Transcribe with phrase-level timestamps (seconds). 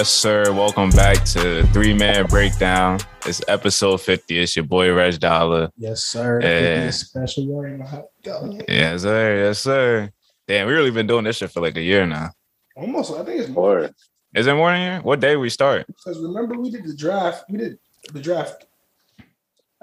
[0.00, 0.50] Yes, sir.
[0.54, 3.00] Welcome back to Three Man Breakdown.
[3.26, 4.38] It's episode 50.
[4.38, 5.70] It's your boy Reg Dolla.
[5.76, 6.40] Yes, sir.
[6.40, 6.88] Yeah.
[6.88, 8.62] Special word in the hot dog.
[8.66, 9.44] Yes, sir.
[9.44, 10.10] Yes, sir.
[10.48, 12.30] Damn, we really been doing this shit for like a year now.
[12.78, 13.90] Almost, I think it's more.
[14.34, 15.00] Is it more than a year?
[15.02, 15.86] What day we start?
[15.86, 17.44] Because remember, we did the draft.
[17.50, 17.78] We did
[18.10, 18.64] the draft.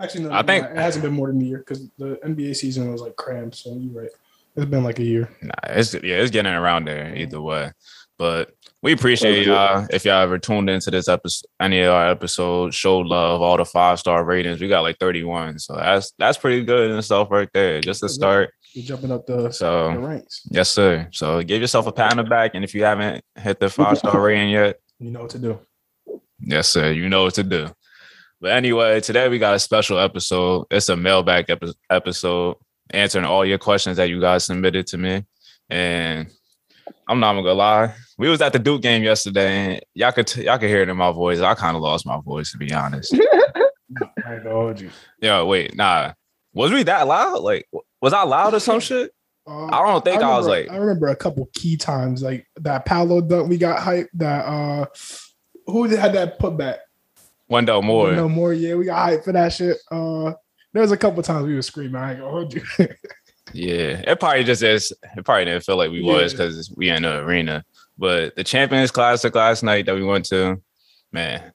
[0.01, 2.91] Actually, no, I think- it hasn't been more than a year because the NBA season
[2.91, 3.53] was like crammed.
[3.53, 4.09] So you're right.
[4.55, 5.29] It's been like a year.
[5.43, 7.71] Nah, it's yeah, it's getting around there either way.
[8.17, 12.75] But we appreciate y'all if y'all ever tuned into this episode, any of our episodes,
[12.75, 14.61] showed love, all the five star ratings.
[14.61, 15.59] We got like 31.
[15.59, 17.81] So that's that's pretty good in itself right there.
[17.81, 18.51] Just to start.
[18.73, 20.41] You're jumping up the, the So ranks.
[20.51, 21.07] yes, sir.
[21.11, 22.51] So give yourself a pat on the back.
[22.53, 25.59] And if you haven't hit the five star rating yet, You know what to do.
[26.39, 26.91] Yes, sir.
[26.91, 27.69] You know what to do.
[28.39, 30.67] But anyway, today we got a special episode.
[30.69, 32.57] It's a mailbag epi- episode
[32.91, 35.25] answering all your questions that you guys submitted to me.
[35.71, 36.29] And
[37.07, 40.45] I'm not gonna lie, we was at the Duke game yesterday, and y'all could t-
[40.45, 41.39] y'all could hear it in my voice.
[41.39, 43.13] I kind of lost my voice to be honest.
[44.25, 44.89] I ain't gonna hold you.
[45.21, 46.13] yeah, wait, nah.
[46.53, 47.41] Was we that loud?
[47.41, 47.67] Like,
[48.01, 49.11] was I loud or some shit?
[49.47, 52.85] Uh, I don't think I, was like, I remember a couple key times like that
[52.85, 53.49] Paolo dunk.
[53.49, 54.09] We got hyped.
[54.15, 54.85] That uh,
[55.67, 56.79] who had that putback?
[57.47, 58.11] Wendell Moore.
[58.11, 58.53] No more.
[58.53, 59.77] Yeah, we got hyped for that shit.
[59.89, 60.33] Uh,
[60.73, 61.95] there was a couple times we were screaming.
[61.95, 62.63] I ain't gonna hold you.
[63.53, 64.91] Yeah, it probably just is.
[65.15, 67.63] It probably didn't feel like we was because we in the arena.
[67.97, 70.61] But the Champions Classic last night that we went to,
[71.11, 71.51] man,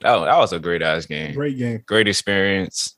[0.00, 1.34] that, that was a great ass game.
[1.34, 1.82] Great game.
[1.86, 2.96] Great experience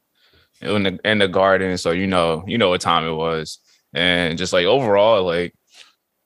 [0.61, 1.79] in the in the garden.
[1.79, 3.59] So you know, you know what time it was,
[3.95, 5.55] and just like overall, like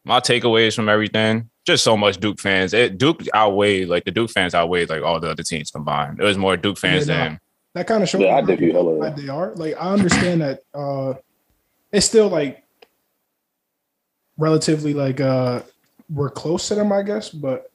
[0.04, 2.72] my takeaways from everything, just so much Duke fans.
[2.75, 6.19] It Duke outweighed like the Duke fans outweighed like all the other teams combined.
[6.19, 7.25] There was more Duke fans Yeah, nah.
[7.25, 7.41] than
[7.75, 8.97] That kind of shows yeah, I how did you hella.
[8.97, 9.54] glad they are.
[9.54, 11.15] Like I understand that uh
[11.93, 12.65] it's still like
[14.38, 15.62] relatively like uh
[16.12, 17.71] we're close to them, I guess, but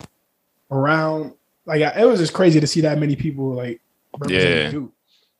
[0.71, 1.33] around
[1.65, 3.81] like it was just crazy to see that many people like
[4.27, 4.71] Yeah.
[4.71, 4.91] Duke.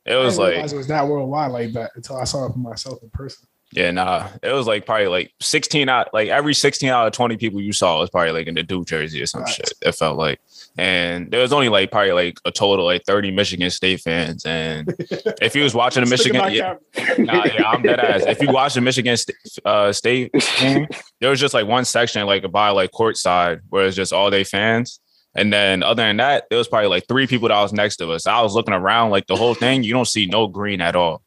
[0.04, 3.02] it was like it was that worldwide like that until I saw it for myself
[3.02, 3.46] in person.
[3.72, 4.28] Yeah, nah.
[4.42, 7.72] It was like probably like 16 out, like every 16 out of 20 people you
[7.72, 9.50] saw was probably like in the Duke jersey or some Right.
[9.52, 9.72] shit.
[9.82, 10.40] It felt like.
[10.78, 14.44] And there was only like probably like a total like 30 Michigan State fans.
[14.44, 14.92] And
[15.40, 16.74] if you was watching the Michigan, yeah,
[17.18, 18.24] nah, yeah, I'm dead ass.
[18.26, 20.86] If you watch the Michigan St- uh, State game,
[21.20, 24.44] there was just like one section like by like courtside where it's just all day
[24.44, 25.00] fans.
[25.34, 28.10] And then other than that, there was probably like three people that was next to
[28.12, 28.26] us.
[28.26, 31.22] I was looking around like the whole thing, you don't see no green at all.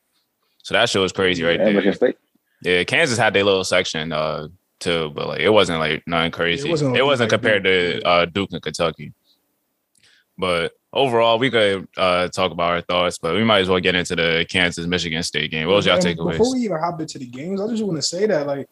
[0.63, 1.93] So that shit was crazy right and there.
[1.93, 2.17] State.
[2.61, 4.47] Yeah, Kansas had their little section uh
[4.79, 6.67] too, but like it wasn't like nothing crazy.
[6.67, 8.01] It wasn't wasn't, like compared Duke.
[8.01, 9.13] to uh Duke and Kentucky.
[10.39, 13.93] But overall, we could uh talk about our thoughts, but we might as well get
[13.93, 15.67] into the Kansas Michigan State game.
[15.67, 16.37] What was y'all And takeaways?
[16.37, 18.67] Before we even hop into the games, I just want to say that like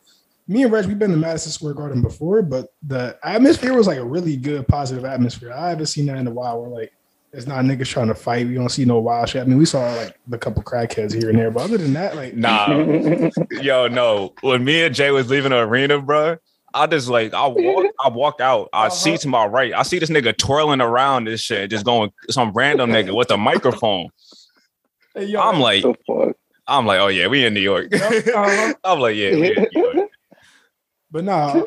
[0.47, 3.97] me and Reg, we've been to Madison Square Garden before, but the atmosphere was like
[3.97, 5.51] a really good, positive atmosphere.
[5.51, 6.61] I haven't seen that in a while.
[6.61, 6.93] Where like
[7.33, 8.47] it's not niggas trying to fight.
[8.47, 9.41] We don't see no wild shit.
[9.41, 12.15] I mean, we saw like the couple crackheads here and there, but other than that,
[12.15, 12.67] like Nah,
[13.61, 14.33] yo, no.
[14.39, 16.37] When me and Jay was leaving the arena, bro,
[16.73, 18.69] I just like I walk, I walk out.
[18.73, 19.17] I see Uh-huh.
[19.19, 19.73] to my right.
[19.73, 23.37] I see this nigga twirling around this shit, just going some random nigga with a
[23.37, 24.09] microphone.
[25.15, 26.35] hey, yo, I'm like, the fuck?
[26.67, 27.87] I'm like, oh yeah, we in New York.
[27.91, 28.73] Yep, uh-huh.
[28.83, 30.09] I'm like, yeah, we in New York.
[31.09, 31.61] But nah,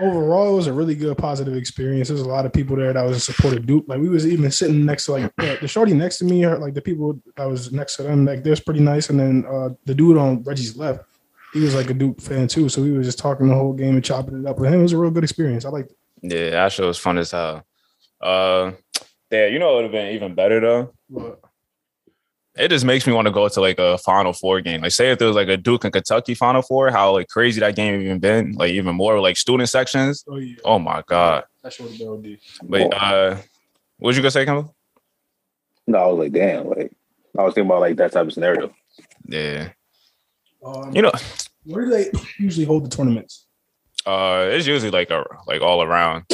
[0.00, 2.08] overall, it was a really good, positive experience.
[2.08, 3.84] There's a lot of people there that was in support of Duke.
[3.86, 6.58] Like we was even sitting next to like the, the shorty next to me, or
[6.58, 8.24] like the people that was next to them.
[8.24, 9.08] Like they're pretty nice.
[9.08, 11.04] And then uh, the dude on Reggie's left,
[11.52, 12.68] he was like a Duke fan too.
[12.68, 14.80] So we was just talking the whole game and chopping it up with him.
[14.80, 15.64] It was a real good experience.
[15.64, 15.96] I liked it.
[16.22, 17.64] Yeah, that show was fun as hell.
[18.20, 18.72] Uh,
[19.30, 20.92] yeah, you know it would have been even better though.
[21.10, 21.40] But
[22.54, 24.82] It just makes me want to go to like a Final Four game.
[24.82, 27.60] Like, say if there was like a Duke and Kentucky Final Four, how like crazy
[27.60, 28.52] that game even been.
[28.52, 30.24] Like even more like student sections.
[30.28, 31.44] oh yeah, Oh my god.
[31.62, 32.38] that should have been OD.
[32.62, 33.36] But uh,
[33.98, 34.74] what was you gonna say, Campbell?
[35.86, 36.68] No, I was like, damn.
[36.68, 36.92] Like,
[37.36, 38.72] I was thinking about like that type of scenario.
[39.26, 39.70] Yeah,
[40.64, 41.10] Um, you know,
[41.64, 43.46] where do they usually hold the tournaments?
[44.06, 46.24] uh, it's usually like a like all around.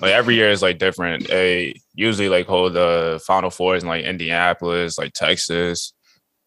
[0.00, 1.28] Like every year is like different.
[1.28, 5.92] They usually like hold the Final Fours in like Indianapolis, like Texas,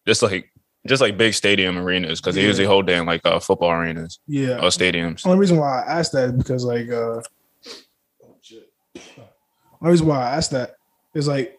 [0.06, 0.50] just like
[0.86, 4.56] just like big stadium arenas because they usually hold in like uh, football arenas Yeah,
[4.56, 5.24] or stadiums.
[5.24, 7.20] Only reason why I asked that is because like uh
[8.24, 8.34] oh.
[9.80, 10.76] Only reason why I asked that
[11.14, 11.56] is like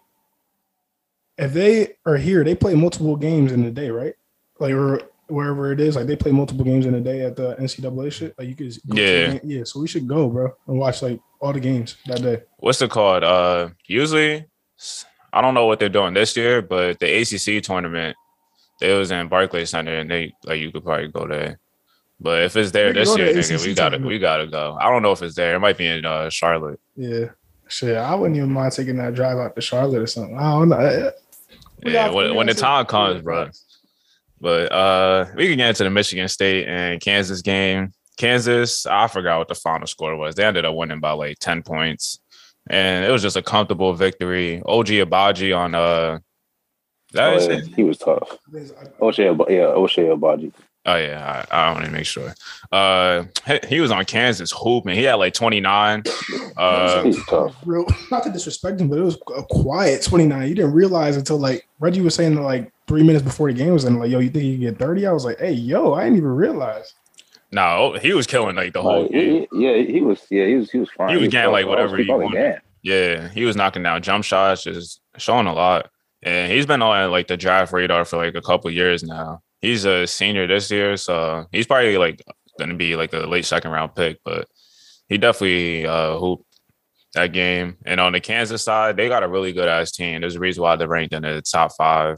[1.38, 4.16] if they are here, they play multiple games in a day, right?
[4.60, 7.56] Like or wherever it is, like they play multiple games in a day at the
[7.56, 8.36] NCAA shit.
[8.38, 9.40] Like you could Yeah.
[9.44, 9.64] yeah.
[9.64, 12.42] So we should go, bro, and watch like all the games that day.
[12.58, 13.24] What's it called?
[13.24, 14.46] Uh, usually,
[15.32, 18.16] I don't know what they're doing this year, but the ACC tournament,
[18.82, 21.60] it was in Barclays Center, and they like you could probably go there.
[22.20, 24.08] But if it's there this year, nigga, we gotta tournament.
[24.08, 24.78] we gotta go.
[24.80, 25.56] I don't know if it's there.
[25.56, 26.80] It might be in uh, Charlotte.
[26.96, 27.26] Yeah.
[27.68, 30.38] Shit, I wouldn't even mind taking that drive out to Charlotte or something.
[30.38, 31.12] I don't know.
[31.84, 33.50] We Yeah, when, when the time comes, bro.
[34.44, 37.94] But uh we can get into the Michigan State and Kansas game.
[38.18, 40.36] Kansas, I forgot what the final score was.
[40.36, 42.20] They ended up winning by like 10 points.
[42.70, 44.62] And it was just a comfortable victory.
[44.66, 46.20] OG Agbaji on uh
[47.16, 48.38] Oh, is yeah, he was tough.
[49.00, 50.52] Ochai, yeah, Ochai Agbaji.
[50.86, 52.34] Oh yeah, I, I want to make sure.
[52.72, 54.96] Uh he, he was on Kansas hooping.
[54.96, 56.04] He had like 29.
[56.58, 57.04] Uh
[57.66, 60.48] Real, not to disrespect him, but it was a quiet 29.
[60.48, 63.74] You didn't realize until like Reggie was saying that like three minutes before the game
[63.74, 65.08] was in, like, yo, you think you can get 30?
[65.08, 66.94] I was like, hey, yo, I didn't even realize.
[67.52, 69.48] no, he was killing like the whole Like, game.
[69.54, 70.22] yeah, yeah, he was.
[70.30, 70.70] Yeah, he was.
[70.70, 71.10] He was fine.
[71.10, 72.34] He was getting, like, whatever he wanted.
[72.34, 72.62] can.
[72.84, 75.90] Yeah, he was knocking down jump shots, just showing a lot.
[76.24, 79.42] And he's been on like the draft radar for like a couple years now.
[79.62, 82.22] He's a senior this year, so he's probably like
[82.60, 84.48] gonna be like a late second round pick, but
[85.10, 86.46] he definitely uh hooped
[87.14, 87.78] that game.
[87.86, 90.22] And on the Kansas side, they got a really good ass team.
[90.22, 92.18] There's a reason why they're ranked in the top five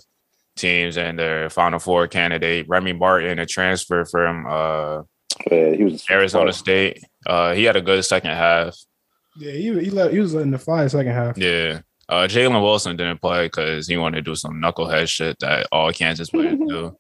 [0.56, 2.68] teams and their final four candidate.
[2.70, 5.02] Remy Martin, a transfer from uh
[5.52, 6.56] Yeah, he was Arizona tough.
[6.56, 7.04] State.
[7.26, 8.76] Uh he had a good second half.
[9.38, 11.38] Yeah, he, he, let, he was letting the fly second half.
[11.38, 11.82] Yeah.
[12.08, 15.92] Uh, Jalen Wilson didn't play because he wanted to do some knucklehead shit that all
[15.92, 16.96] Kansas players do.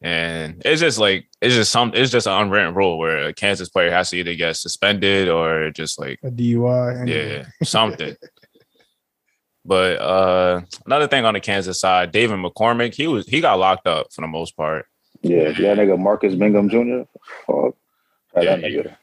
[0.00, 3.68] And it's just like it's just some it's just an unwritten rule where a Kansas
[3.68, 7.00] player has to either get suspended or just like A DUI.
[7.00, 8.14] and- yeah, something.
[9.64, 13.86] But uh another thing on the Kansas side, David McCormick, he was he got locked
[13.88, 14.86] up for the most part.
[15.22, 17.02] Yeah, that nigga Marcus Bingham Jr.
[17.46, 17.74] Fuck.
[18.34, 18.96] That Yeah, nigga.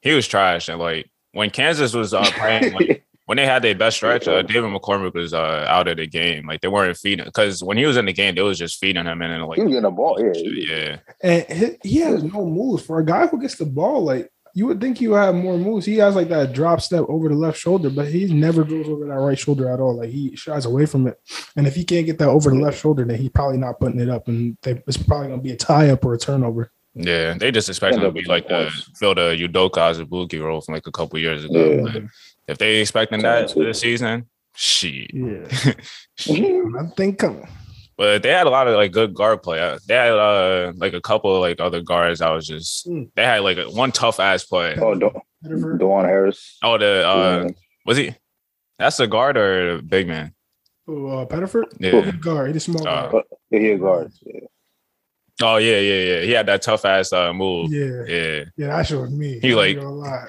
[0.00, 0.68] He was trash.
[0.68, 4.42] And like when Kansas was uh, playing like, when they had their best stretch, uh,
[4.42, 6.46] David McCormick was uh, out of the game.
[6.46, 9.04] Like they weren't feeding because when he was in the game, they was just feeding
[9.04, 10.16] him and then like He was getting the ball.
[10.18, 11.44] Yeah, yeah, And
[11.82, 12.84] he, he has no moves.
[12.84, 15.58] For a guy who gets the ball, like, you would think he would have more
[15.58, 15.84] moves.
[15.84, 19.04] He has like that drop step over the left shoulder, but he never goes over
[19.06, 19.96] that right shoulder at all.
[19.96, 21.20] Like he shies away from it.
[21.56, 24.00] And if he can't get that over the left shoulder, then he's probably not putting
[24.00, 26.70] it up, and they, it's probably gonna be a tie up or a turnover.
[26.94, 27.34] yeah.
[27.34, 30.86] They just expect him to be like the fill the Udoka Azubuike role from like
[30.86, 31.72] a couple years ago.
[31.72, 31.92] Yeah.
[31.92, 32.02] But
[32.48, 35.10] if they expecting that this season, shit.
[35.14, 35.46] Yeah,
[36.26, 37.48] I think coming.
[37.98, 39.58] But they had a lot of like good guard play.
[39.58, 42.20] Uh, They had uh, like a couple of like other guards.
[42.20, 43.08] I was just Mm.
[43.14, 44.76] they had like a, one tough ass play.
[44.78, 45.10] Oh, Do-
[45.44, 46.58] Dajuan Harris.
[46.62, 47.50] Oh, the uh, Yeah.
[47.86, 48.14] was he?
[48.78, 50.34] That's a guard or a big man?
[50.86, 52.02] Oh, uh, Pettiford, Yeah.
[52.02, 52.48] He's guard.
[52.48, 53.24] He's a small Uh, guard.
[53.50, 54.12] Yeah, he a guard.
[54.26, 54.40] Yeah.
[55.42, 56.20] Oh yeah, yeah, yeah.
[56.20, 57.72] He had that tough ass uh, move.
[57.72, 58.44] Yeah, Yeah.
[58.58, 59.38] yeah, that shit was me.
[59.40, 60.26] He, like- ain't gonna lie.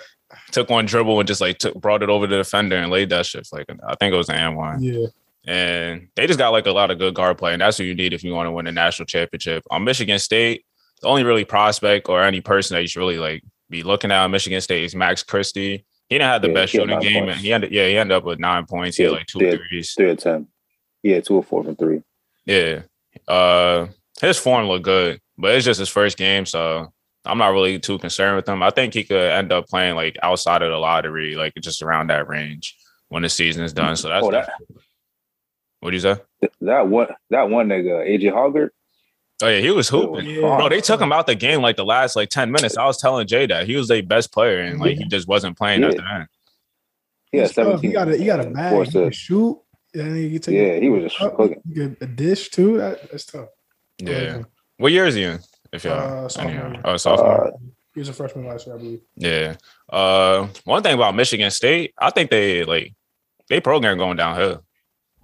[0.52, 3.26] Took one dribble and just like took, brought it over the defender and laid that
[3.26, 4.82] shit like I think it was an and one.
[4.82, 5.08] Yeah,
[5.46, 7.94] And they just got like a lot of good guard play, and that's what you
[7.96, 9.64] need if you want to win a national championship.
[9.72, 10.66] On Michigan State,
[11.02, 14.24] the only really prospect or any person that you should really like be looking at
[14.24, 15.86] on Michigan State is Max Christie.
[16.10, 17.26] He didn't have the Yeah, best he had shooting game.
[17.26, 17.42] points.
[17.42, 18.96] He ended, yeah, he ended up with nine points.
[18.96, 19.56] He had like two yeah.
[19.70, 19.94] threes.
[19.94, 20.48] Three of ten.
[21.04, 22.02] Yeah, two or four from three.
[22.46, 22.84] Yeah.
[23.28, 23.88] Uh
[24.22, 26.92] his form looked good, but it's just his first game, so
[27.28, 28.62] I'm not really too concerned with him.
[28.64, 32.10] I think he could end up playing like outside of the lottery, like just around
[32.10, 32.76] that range
[33.10, 33.96] when the season is done.
[33.96, 34.52] So that's Oh, that-
[35.80, 36.16] what do you say?
[36.62, 38.70] That one, that one nigga, AJ Hoggard.
[39.44, 40.26] Oh yeah, he was hooping.
[40.28, 40.42] Yeah.
[40.42, 42.76] Bro, they took him out the game like the last like 10 minutes.
[42.78, 45.56] I was telling Jay that he was their best player and like he just wasn't
[45.58, 45.88] playing Yeah.
[45.90, 46.28] after that.
[47.32, 47.90] He had He's seventeen.
[47.92, 48.86] He got a he got a Four bag.
[48.88, 49.62] He can uh, shoot.
[49.94, 51.62] And he can take Yeah, he was just up, cooking.
[51.74, 52.78] get a dish too.
[52.78, 53.50] That, that's tough.
[54.00, 54.44] Yeah.
[54.78, 55.40] What year is he in?
[55.72, 56.72] If y'all Uh, sophomore anyhow.
[56.72, 56.82] year.
[56.86, 57.48] Oh, sophomore.
[57.48, 57.52] Uh,
[57.94, 59.02] He was a freshman last year, I believe.
[59.16, 59.56] Yeah.
[59.90, 62.94] Uh, one thing about Michigan State, I think they like
[63.50, 64.64] they program going downhill.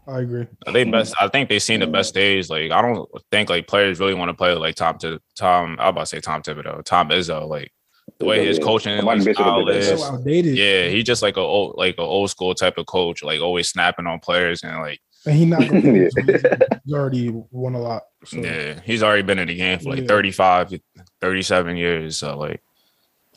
[0.07, 0.47] I agree.
[0.73, 1.13] They best.
[1.21, 2.49] I think they've seen the best days.
[2.49, 5.77] Like I don't think like players really want to play like Tom to Tom.
[5.79, 7.47] I about to say Tom Thibodeau, Tom Izzo.
[7.47, 7.71] Like
[8.19, 9.79] the way his coaching Somebody like, style did that.
[9.93, 9.99] is.
[10.01, 10.57] So outdated.
[10.57, 13.23] Yeah, he just like a old like a old school type of coach.
[13.23, 16.57] Like always snapping on players and like And he not going Yeah.
[16.85, 18.03] He's already won a lot.
[18.25, 20.07] So yeah, he's already been in the game for like Yeah.
[20.07, 20.79] 35,
[21.21, 22.17] 37 years.
[22.17, 22.61] So like.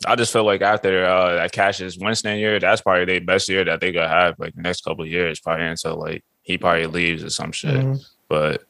[0.07, 3.65] I just feel like after uh, that Cassius Winston year, that's probably their best year
[3.65, 6.85] that they gonna have like the next couple of years, probably until like he probably
[6.87, 7.75] leaves or some shit.
[7.83, 8.07] Mhm.
[8.29, 8.63] But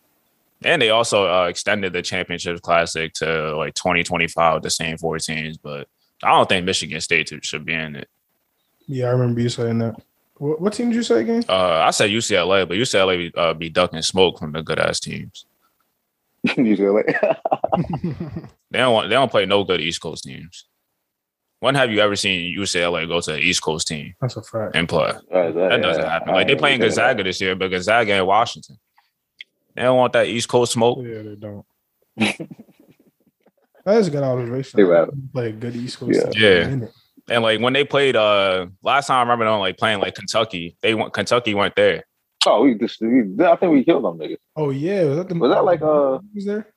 [0.62, 5.56] and they also uh, extended the championship classic to like 2025, the same four teams.
[5.58, 5.88] But
[6.22, 8.08] I don't think Michigan State should be in it.
[8.86, 9.96] yeah, I remember you saying that.
[10.38, 11.44] What, what team did you say again?
[11.48, 15.46] Uh, I said UCLA, but UCLA uh, be ducking smoke from the good ass teams.
[16.46, 17.14] UCLA.
[18.72, 20.64] They don't want, they don't play no good East Coast teams.
[21.60, 24.74] When have you ever seen UCLA go to an East Coast team That's a fact.
[24.74, 25.12] and play?
[25.30, 26.34] Right, That doesn't happen.
[26.34, 28.76] Like they playing Gonzaga this year, but Gonzaga in Washington.
[29.74, 30.98] They don't want that East Coast smoke.
[31.00, 31.64] Yeah, they don't.
[33.84, 34.76] that is a good observation.
[34.76, 35.08] They rap.
[35.32, 36.64] Play a good East Coast Yeah.
[36.68, 36.80] team.
[36.82, 36.88] Yeah.
[37.28, 37.36] In it.
[37.36, 40.76] And like when they played uh last time I remember them like playing like Kentucky,
[40.82, 42.04] they went Kentucky went there.
[42.46, 44.36] Oh, we just we, I think we killed them niggas.
[44.54, 46.68] Oh yeah, was that the Was that like, uh, was there?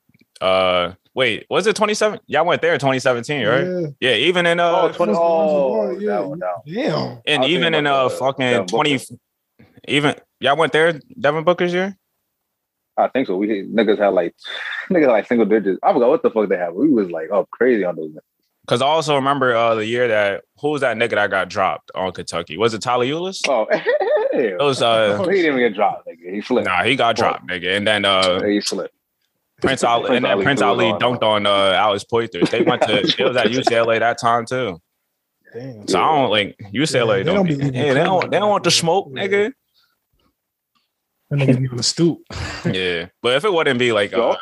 [0.41, 2.20] Uh wait, was it 27?
[2.27, 3.65] Y'all went there in 2017, right?
[3.68, 3.88] Yeah.
[4.00, 6.08] Yeah, even in uh Oh, 20, oh, Yeah.
[6.12, 6.56] that one, that.
[6.65, 7.22] Damn.
[7.27, 9.15] and I was even in uh fucking Devin 20 Booker.
[9.88, 11.96] even y'all went there, Devin Booker's year?
[12.98, 13.38] I think so.
[13.38, 14.34] We niggas had like
[14.89, 15.79] niggas had like single digits.
[15.84, 16.74] I forgot what the fuck they had.
[16.74, 18.12] We was like oh crazy on those.
[18.70, 21.90] Because I also remember uh the year that who was that nigga that got dropped
[21.96, 22.56] on Kentucky?
[22.56, 23.42] Was it Tyler Ulis?
[23.48, 23.66] Oh,
[24.32, 26.08] It was uh he didn't even get dropped.
[26.08, 26.36] Nigga.
[26.36, 26.68] He slipped.
[26.68, 27.76] nah, he got dropped, nigga.
[27.76, 28.94] And then uh he slipped.
[29.60, 31.00] Prince Ali Prince and then Ali Prince Ali on.
[31.00, 32.52] dunked on uh Alex Poythress.
[32.52, 34.80] They went to it was at UCLA that time too.
[35.52, 35.88] Damn.
[35.88, 38.38] So I don't like UCLA they don't, don't be, believe in yeah, they don't they
[38.38, 39.24] don't want the smoke, Yeah.
[39.26, 39.52] nigga.
[41.32, 42.20] That niggas be on the stoop.
[42.66, 43.08] Yeah.
[43.24, 44.36] But if it wouldn't be like uh,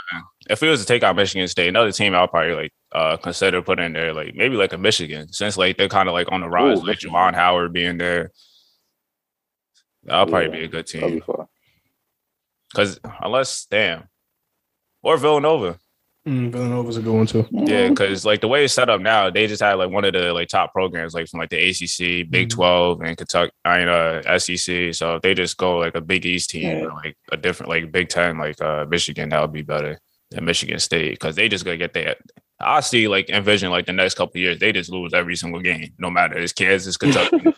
[0.50, 3.62] if it was to take out Michigan State, another team I'll probably like uh consider
[3.62, 6.42] putting in there, like maybe like a Michigan, since like they're kind of like on
[6.42, 7.14] the rise, Ooh, like Michigan.
[7.16, 8.32] Juwan Howard being there.
[10.04, 11.22] That'll probably Yeah, be a good team.
[12.76, 14.04] Cause unless damn.
[15.04, 15.78] Or Villanova.
[16.28, 17.48] Mm, Villanova's a good one too.
[17.52, 20.12] Yeah, because like the way it's set up now, they just had like one of
[20.12, 22.52] the like top programs, like from like the ACC, Big Mhm.
[22.52, 24.94] Twelve, and Kentucky, I mean, uh, SEC.
[24.94, 26.84] So if they just go like a Big East team, Yeah.
[26.86, 30.00] or like a different like Big Ten, like uh Michigan, that would be better
[30.32, 32.16] than Michigan State because they just gonna get there.
[32.60, 35.62] I see like envision like the next couple of years, they just lose every single
[35.62, 37.54] game, no matter it's Kansas, Kentucky.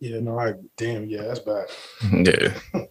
[0.00, 1.66] Yeah, no, I damn, yeah, that's bad.
[2.12, 2.84] yeah.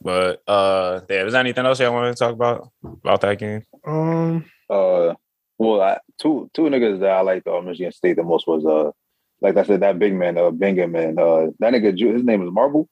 [0.00, 3.64] But uh, yeah, is there anything else y'all want to talk about about that game?
[3.84, 5.14] Um, Uh,
[5.58, 8.92] well, I, two two niggas that I liked uh, Michigan State the most was uh,
[9.40, 12.42] like I said, that big man, uh, Bingham, and uh, that nigga, Ju- his name
[12.42, 12.88] is Marble,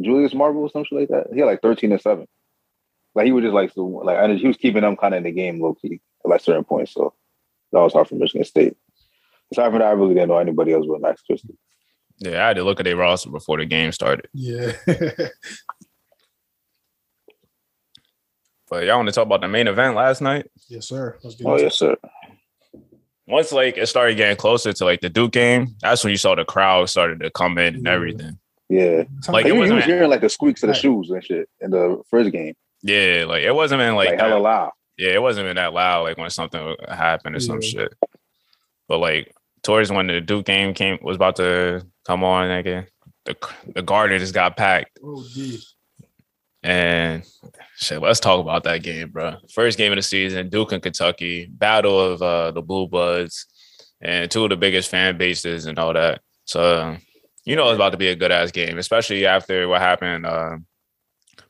[0.00, 1.28] Julius Marble, or something like that.
[1.32, 2.26] He had like thirteen and seven.
[3.18, 5.24] Like he was just like so, like I, he was keeping them kind of in
[5.24, 6.92] the game low key at like certain points.
[6.94, 7.12] So
[7.72, 8.76] that was hard for Michigan State.
[9.52, 11.56] Aside from that, I really didn't know anybody else but Max Christie.
[12.18, 14.28] Yeah, I had to look at their roster before the game started.
[14.32, 14.72] yeah.
[18.70, 20.50] But y'all want to talk about the main event last night?
[20.68, 21.18] yes, sir.
[21.22, 21.96] Let's get Oh into yes, sir.
[23.26, 26.34] Once like it started getting closer to like the Duke game, that's when you saw
[26.34, 28.38] the crowd started to come in and everything.
[28.68, 29.08] Yeah, it.
[29.28, 30.80] Like, like, it he, he wasn't- was hearing like the squeaks of the Right.
[30.82, 34.38] shoes and shit in the first game, Yeah, like it wasn't even like, like, hella
[34.38, 34.70] loud.
[34.96, 37.92] yeah, it wasn't even that loud like when something happened or some shit.
[38.88, 42.86] But like towards when the Duke game came was about to come on again,
[43.24, 43.36] the
[43.74, 44.98] the garden just got packed.
[45.02, 45.60] oh, gee.
[46.62, 47.22] And
[47.76, 49.36] shit, let's talk about that game, bro.
[49.52, 53.46] First game of the season, Duke and Kentucky, battle of uh, the Blue Bloods,
[54.00, 56.20] and two of the biggest fan bases and all that.
[56.46, 56.96] So,
[57.44, 60.56] you know, it's about to be a good ass game, especially after what happened uh,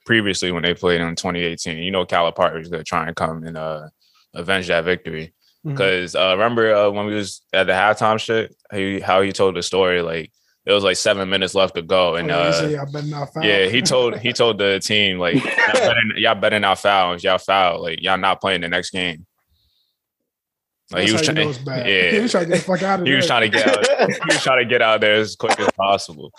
[0.08, 1.76] previously when they played in 2018.
[1.76, 3.88] You know, Calipari is going to try and come and uh,
[4.34, 5.34] avenge that victory.
[5.62, 9.32] Because uh, remember uh, when we was at the halftime shit, how he, how he
[9.32, 10.32] told the story, like
[10.64, 12.92] it was like seven minutes left to go, and Oh, yeah, he uh, said, "Y'all
[12.92, 16.60] better not foul." yeah, he told he told the team like y'all better, y'all better
[16.60, 17.12] not foul.
[17.14, 19.26] If y'all foul, like y'all not playing the next game.
[20.90, 21.86] Like he was That's how you trying, know it's bad.
[21.86, 23.68] yeah, he was trying to get the fuck out of he was trying to get
[23.68, 24.10] out.
[24.10, 26.32] He was trying to get out there as quick as possible.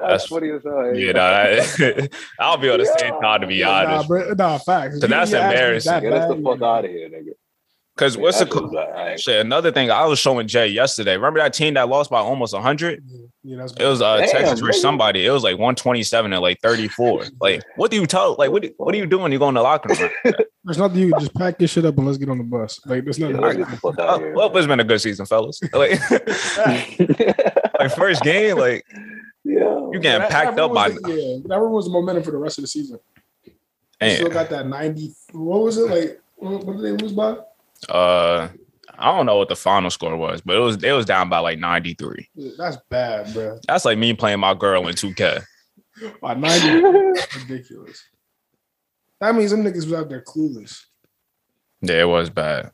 [0.00, 0.94] That's, That's- funny as hell.
[0.94, 2.08] Yeah, nah, I,
[2.40, 4.08] I'll be on the same time to be Nah, honest.
[4.08, 5.00] bro, nah, facts.
[5.00, 5.92] So that's You- you asked me embarrassing.
[5.92, 7.30] that Get us the fuck out of here, nigga.
[7.96, 8.90] Because what's the That's what's bad.
[8.94, 9.40] I ain't- shit?
[9.44, 11.16] Another thing, I was showing Jay yesterday.
[11.16, 13.02] Remember that team that lost by almost hundred?
[13.42, 14.74] Yeah, yeah, It was uh Damn, Texas for nigga.
[14.74, 15.26] somebody.
[15.26, 17.24] It was like 127 and like 34.
[17.40, 18.36] Like, what do you tell?
[18.38, 19.32] Like, what do, what are you doing?
[19.32, 20.10] You go in the locker room?
[20.62, 22.78] There's nothing you can just pack your shit up and let's get on the bus.
[22.86, 23.40] Like there's Yeah, nothing.
[23.42, 24.34] let's get the fuck out of here.
[24.34, 25.60] well, it's been a good season, fellas.
[25.72, 25.98] Like,
[27.78, 28.84] like first game, like
[29.48, 29.78] yeah.
[29.92, 32.36] you getting That- packed that up by the- yeah, that ruins the momentum for the
[32.38, 32.98] rest of the season.
[34.00, 35.12] You Still got that 90.
[35.32, 36.20] What was it like?
[36.36, 37.36] What, what did they lose by?
[37.88, 38.48] Uh,
[38.96, 41.38] I don't know what the final score was, but it was it was down by
[41.40, 42.28] like 93.
[42.56, 43.58] That's bad, bro.
[43.66, 45.42] That's like me playing my girl in 2K.
[46.22, 46.80] By 90,
[47.40, 48.04] ridiculous.
[49.20, 50.84] That means them niggas was out there clueless.
[51.82, 52.70] Yeah, it was bad.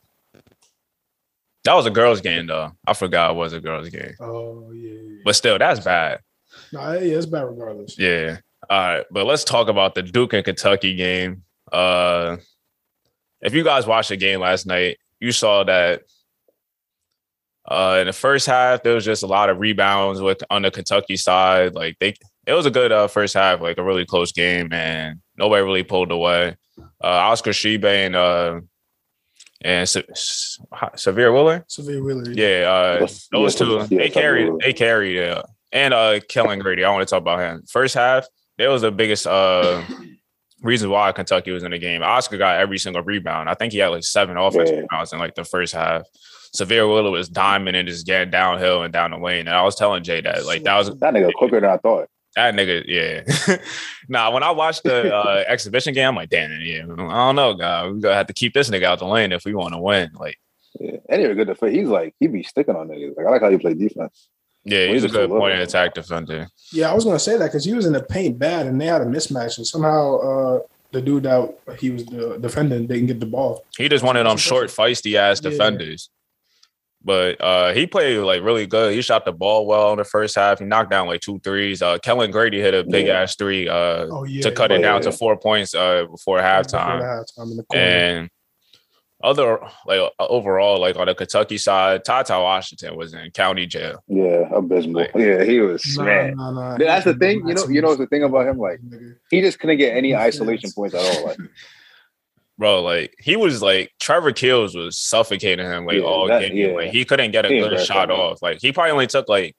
[1.64, 2.72] That was a girls' game though.
[2.86, 5.22] I forgot it was a girls' game, Oh yeah, yeah.
[5.24, 6.20] but still, that's bad.
[6.74, 7.98] Nah, yeah, it's bad regardless.
[7.98, 8.38] Yeah.
[8.68, 11.42] All right, but let's talk about the Duke and Kentucky game.
[11.72, 12.36] Uh,
[13.40, 16.02] if you guys watched the game last night, you saw that
[17.70, 20.70] uh, in the first half there was just a lot of rebounds with on the
[20.70, 21.74] Kentucky side.
[21.74, 22.14] Like they,
[22.46, 25.82] it was a good uh, first half, like a really close game, and nobody really
[25.82, 26.56] pulled away.
[26.78, 28.60] Uh, Oscar Tshiebwe and uh,
[29.60, 32.32] and Se- Se- Sahvir Willer, Sahvir Wheeler.
[32.32, 34.58] yeah, uh, those yes, two, yes, they carried, Wheeler.
[34.62, 35.42] they carried, yeah.
[35.74, 37.62] And uh, Kellen Grady, I want to talk about him.
[37.68, 38.26] First half,
[38.58, 39.82] that was the biggest uh
[40.62, 42.02] reason why Kentucky was in the game.
[42.02, 43.50] Oscar got every single rebound.
[43.50, 44.80] I think he had like seven offensive Yeah.
[44.82, 46.02] rebounds in like the first half.
[46.56, 49.40] Sahvir Wheeler was diamond and just getting downhill and down the lane.
[49.48, 52.08] And I was telling Jay that like that was That nigga quicker than I thought.
[52.36, 53.56] that nigga, yeah.
[54.08, 56.86] nah, when I watched the uh, exhibition game, I'm like, damn, yeah, I
[57.26, 57.88] don't know, guy.
[57.88, 60.10] We gonna have to keep this nigga out the lane if we want to win.
[60.14, 60.38] Like,
[60.78, 60.96] Yeah.
[61.08, 61.74] And he was good defense.
[61.74, 63.16] He's like, he'd be sticking on niggas.
[63.16, 64.28] Like, I like how he play defense.
[64.64, 66.48] Yeah, Well, he's a good so point of attack defender.
[66.72, 68.86] Yeah, I was gonna say that because he was in the paint bad, and they
[68.86, 70.60] had a mismatch, and somehow uh,
[70.92, 73.64] the dude that he was the defendant didn't get the ball.
[73.76, 75.50] He just wanted them short, feisty ass Yeah.
[75.50, 76.10] defenders.
[77.06, 78.94] But uh, he played like really good.
[78.94, 80.58] He shot the ball well in the first half.
[80.60, 81.82] He knocked down like two threes.
[81.82, 83.20] Uh, Kellen Grady hit a big Yeah.
[83.20, 84.86] ass three uh, Oh yeah, to cut it yeah.
[84.92, 87.00] down to four points uh, before Before halftime.
[87.00, 87.04] the
[87.42, 87.76] halftime in the.
[87.76, 88.30] And
[89.24, 94.02] other like uh, overall, like on the Kentucky side, TyTy Washington was in county jail.
[94.06, 95.02] Yeah, abysmal.
[95.02, 96.36] Like- yeah, he was Nah, man.
[96.36, 96.76] nah, nah.
[96.78, 97.46] That's the thing.
[97.48, 98.58] You know, you know what's the thing about him?
[98.58, 98.80] Like,
[99.30, 101.26] he just couldn't get any isolation points at all.
[101.26, 101.38] Like,
[102.58, 106.56] Bro, like he was like Trevor Keels was suffocating him like Yeah, all that- game.
[106.56, 106.68] yeah.
[106.74, 108.40] Like he couldn't get a He good shot off.
[108.42, 109.56] Like he probably only took like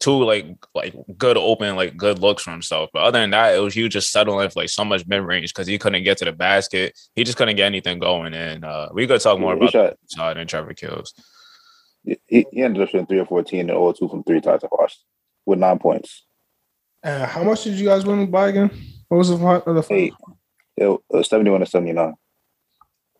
[0.00, 2.90] two like like good open like good looks for himself.
[2.92, 5.52] But other than that, it was you just settling for like so much mid range
[5.54, 6.98] because he couldn't get to the basket.
[7.14, 8.34] He just couldn't get anything going.
[8.34, 9.90] And uh we could talk more he about shot.
[9.90, 11.14] that side and Trevor Keels.
[12.02, 15.04] He, he ended up shooting three or fourteen and 0 2 from three times Washington
[15.46, 16.24] with nine points.
[17.04, 18.70] Uh, how much did you guys win by again?
[19.08, 20.02] What was the fi- the final?
[20.02, 20.14] Eight.
[20.76, 22.14] It was 71 to 79.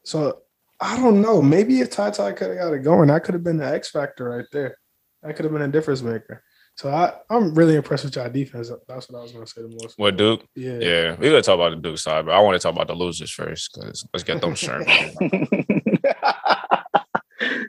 [0.05, 0.39] So
[0.81, 1.43] I don't know.
[1.43, 3.91] Maybe if Ty Ty could have got it going, that could have been the X
[3.91, 4.79] factor right there.
[5.23, 6.43] That could have been a difference maker.
[6.77, 8.71] So I, I'm really impressed with y'all defense.
[8.89, 9.99] That's what I was going to say the most.
[9.99, 10.79] With Duke, Yeah.
[10.79, 12.95] yeah, We gonna talk about the Duke side, but I want to talk about the
[12.95, 14.83] losers first because let's get them sure.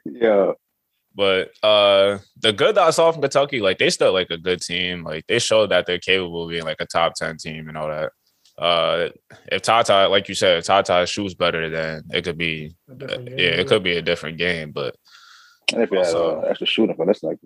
[0.05, 0.51] yeah.
[1.13, 4.61] But uh the good that I saw from Kentucky, like they still like a good
[4.61, 5.03] team.
[5.03, 7.89] Like they showed that they're capable of being like a top 10 team and all
[7.89, 8.11] that.
[8.57, 9.09] Uh
[9.51, 12.95] if TyTy, like you said, if TyTy shoots better, then it could be A uh,
[12.95, 14.71] different yeah, it could be a different game.
[14.71, 14.95] But
[15.73, 17.39] And if you had uh, extra shooting for this, like,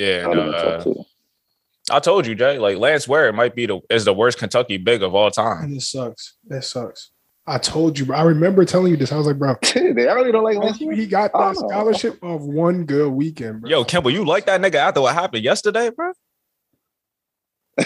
[0.00, 0.94] yeah, that'd and, uh.
[1.90, 5.02] I told you, Jay, like Lance Ware might be the is the worst Kentucky big
[5.02, 5.64] of all time.
[5.64, 6.36] And it sucks.
[6.48, 7.10] It sucks.
[7.46, 8.16] I told you, bro.
[8.16, 9.12] I remember telling you this.
[9.12, 10.78] I was like, bro, they really don't like Lance.
[10.78, 11.68] he got I that don't know.
[11.68, 13.70] scholarship of one good weekend, bro.
[13.70, 16.12] Yo, Kimball, you like that nigga after what happened yesterday, bro?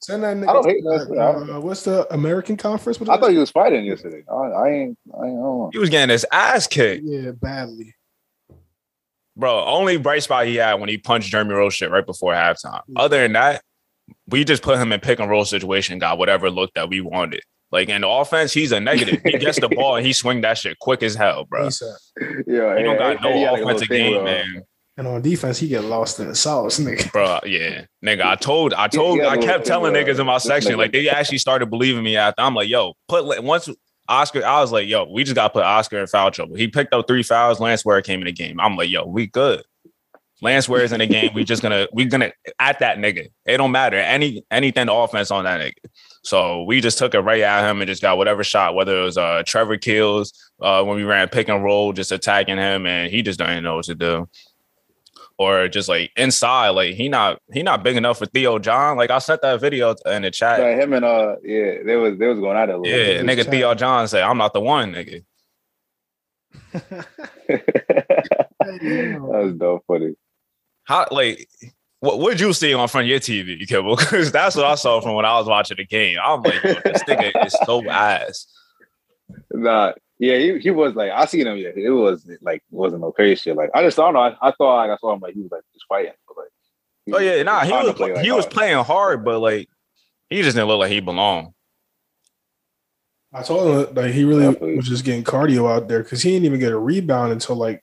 [0.00, 0.48] Send that nigga.
[0.48, 1.54] I don't hate that, that.
[1.54, 2.98] uh, what's the American conference?
[2.98, 3.32] What I thought that?
[3.32, 4.24] he was fighting yesterday.
[4.28, 4.98] I, I ain't.
[5.14, 5.38] I ain't.
[5.38, 5.70] I don't know.
[5.72, 7.04] He was getting his ass kicked.
[7.04, 7.94] Yeah, badly.
[9.36, 12.82] Bro, only bright spot he had when he punched Jeremy Roach shit right before halftime.
[12.88, 13.00] Yeah.
[13.02, 13.62] Other than that,
[14.28, 17.40] we just put him in pick and roll situation, got whatever look that we wanted.
[17.70, 19.22] Like in the offense, he's a negative.
[19.24, 21.70] He gets the ball and he swing that shit quick as hell, bro.
[22.46, 24.24] Yeah, He don't got and- and no had, like, a little offensive game, where, uh,
[24.24, 24.62] man.
[24.98, 27.10] And on defense, he get lost in the sauce, nigga.
[27.12, 28.26] Bro, yeah, nigga.
[28.26, 30.36] I told, I told, he had I a little kept telling where, niggas in my
[30.36, 32.42] section, like they actually started believing me after.
[32.42, 33.70] I'm like, yo, put once
[34.08, 36.56] Oscar, I was like, yo, we just got to put Oscar in foul trouble.
[36.56, 37.60] He picked up three fouls.
[37.60, 38.60] Lance Ware came in the game.
[38.60, 39.62] I'm like, yo, we good.
[40.42, 41.30] Lance Ware's in the game.
[41.34, 43.28] We just gonna, we gonna at that nigga.
[43.46, 45.88] It don't matter any anything offense on that nigga.
[46.24, 49.04] So we just took it right at him and just got whatever shot, whether it
[49.04, 53.08] was uh Trevor Keels uh when we ran pick and roll, just attacking him, and
[53.08, 54.28] he just even know what to do.
[55.38, 58.96] Or just like inside, like he not he not big enough for Theo John.
[58.96, 60.60] Like I sent that video in the chat.
[60.60, 63.22] Yeah, him and uh, yeah, they was they was going at it a little Yeah,
[63.22, 63.26] bit.
[63.26, 65.24] nigga Theo John said, I'm not the one, nigga.
[66.72, 67.06] that
[69.20, 70.14] was dope funny.
[70.84, 71.48] How like
[72.00, 73.96] what would you see on front of your TV, Kibble?
[73.96, 76.18] Because that's what I saw from when I was watching the game.
[76.22, 78.46] I'm like, this nigga is so ass.
[79.52, 81.56] Nah, yeah, he, he was like I seen him.
[81.56, 83.56] Yeah, it was like wasn't no crazy shit.
[83.56, 84.20] Like I just I don't know.
[84.20, 86.12] I, I thought like I saw him like he was like just fighting.
[86.28, 86.48] But, like,
[87.06, 88.54] he Oh yeah, nah, he trying to was play, like, he was hard.
[88.54, 89.68] playing hard, but like
[90.30, 91.48] he just didn't look like he belonged.
[93.34, 94.76] I told him that he really Definitely.
[94.76, 97.82] was just getting cardio out there because he didn't even get a rebound until like,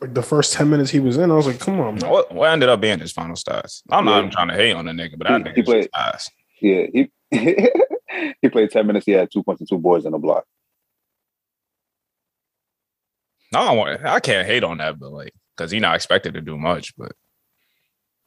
[0.00, 1.30] like the first 10 minutes he was in.
[1.30, 2.08] I was like, come on, bro.
[2.10, 3.82] What, what ended up being his final stats?
[3.90, 4.18] I'm not Yeah.
[4.20, 6.30] even trying to hate on the nigga, but that He- nigga he played- ass.
[6.62, 7.10] Yeah, he
[8.42, 9.06] he played ten minutes.
[9.06, 10.44] He had two points and two boards on a block.
[13.52, 16.40] No, I want I can't hate on that, but like because he not expected to
[16.40, 17.12] do much, but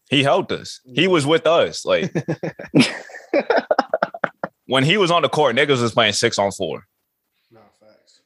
[0.10, 0.82] he helped us.
[0.86, 1.86] He was with us.
[1.86, 2.12] Like
[4.66, 6.86] when he was on the court, niggas was playing six on four.
[7.52, 8.22] Nah, facts.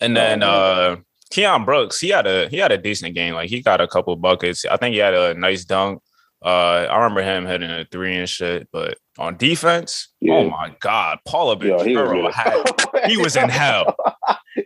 [0.00, 0.48] And then man.
[0.48, 0.96] uh
[1.34, 3.34] Keion Brooks, he had a he had a decent game.
[3.34, 4.64] Like he got a couple buckets.
[4.64, 6.00] I think he had a nice dunk.
[6.44, 8.68] Uh I remember him hitting a three and shit.
[8.72, 10.34] But on defense, Yeah.
[10.34, 12.62] oh my god, Paolo Yo, he was, had
[13.08, 13.96] he was in hell.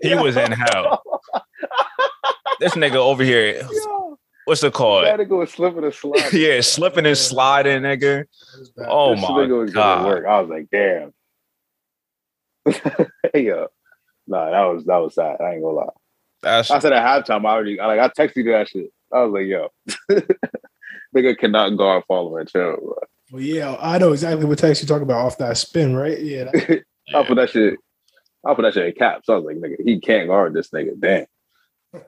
[0.03, 1.03] He was in hell.
[2.61, 5.07] This nigga over here, Yo, what's it called?
[5.07, 6.25] that nigga was slipping and sliding.
[6.41, 8.21] yeah, slipping and sliding, nigga.
[8.23, 8.87] It was bad.
[8.91, 10.05] Oh This my nigga was god.
[10.07, 10.27] work.
[10.27, 11.15] I was like, damn.
[13.33, 13.69] hey, yo.
[14.27, 15.41] Nah, that was that was sad.
[15.41, 15.87] I ain't gonna lie.
[16.43, 18.93] That's I said at halftime, I already I, like I texted you that shit.
[19.11, 19.69] I was like, yo,
[21.17, 22.95] nigga cannot guard follow and chill, bro.
[23.31, 26.19] Well, yeah, I know exactly what text you talk about off that spin, right?
[26.21, 27.79] Yeah, that- I'll put that shit.
[28.45, 29.29] I'll put that shit in caps.
[29.29, 30.99] I was like, nigga, he can't guard this nigga.
[30.99, 31.27] Damn.
[31.93, 32.05] Bro,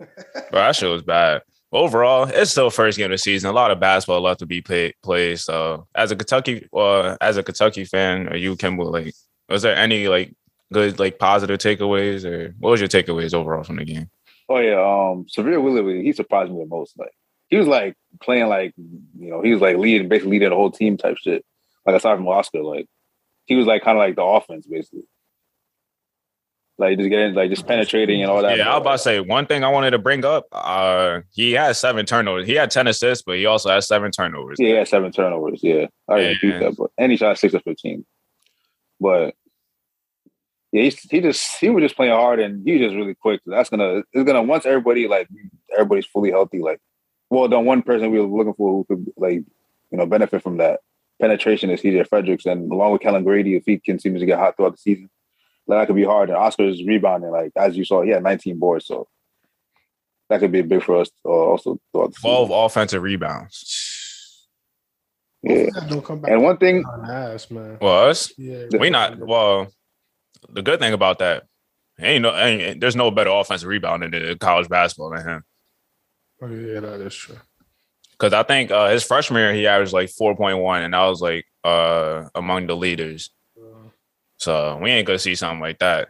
[0.52, 1.42] that shit was bad.
[1.72, 3.48] Overall, it's still first game of the season.
[3.50, 4.94] A lot of basketball left to be played.
[5.02, 5.38] Played.
[5.38, 8.90] So, as a Kentucky, uh, as a Kentucky fan, are you Kimball?
[8.90, 9.14] Like,
[9.48, 10.34] was there any like
[10.72, 14.10] good, like positive takeaways, or what was your takeaways overall from the game?
[14.48, 16.98] Oh yeah, um, Sahvir Willie, he surprised me the most.
[16.98, 17.12] Like
[17.50, 20.70] he was like playing like you know he was like leading, basically leading the whole
[20.70, 21.44] team type shit.
[21.86, 22.86] Like aside from Oscar, like
[23.46, 25.02] he was like kind of like the offense basically.
[26.78, 28.56] Like just getting like just penetrating and all that.
[28.56, 30.46] Yeah, I was about to say one thing I wanted to bring up.
[30.50, 32.46] Uh, he had seven turnovers.
[32.46, 34.56] He had ten assists, but he also had seven turnovers.
[34.58, 35.60] Yeah, he had seven turnovers.
[35.62, 36.50] Yeah, I didn't Yeah.
[36.52, 38.06] beat that, but and he shot six of fifteen.
[38.98, 39.34] But
[40.72, 43.42] yeah, he, he just he was just playing hard and he was just really quick.
[43.44, 45.28] That's gonna it's gonna once everybody like
[45.72, 46.60] everybody's fully healthy.
[46.60, 46.80] Like,
[47.30, 49.44] well, the one person we were looking for who could like
[49.90, 50.80] you know benefit from that
[51.20, 54.56] penetration is CJ Fredericks, and along with Kellen Grady, if he continues to get hot
[54.56, 55.08] throughout the season,
[55.66, 56.28] like, that could be hard.
[56.28, 59.08] And Oscar's rebounding, like as you saw, he had 19 boards, so
[60.28, 62.64] that could be big for us uh, also throughout the Twelve season.
[62.64, 64.48] offensive rebounds.
[65.42, 67.78] Yeah, don't come back and one thing, on ass, man.
[67.80, 69.18] Well, us, Yeah, we not.
[69.18, 69.68] Well,
[70.48, 71.44] the good thing about that,
[71.98, 75.44] ain't no, ain't, there's no better offensive rebounding in college basketball than him.
[76.42, 77.36] Oh, yeah, that is true.
[78.12, 81.08] Because I think uh, his freshman year he averaged like four point one, and I
[81.08, 83.30] was like uh, among the leaders.
[83.58, 83.88] Uh,
[84.36, 86.08] So we ain't gonna see something like that.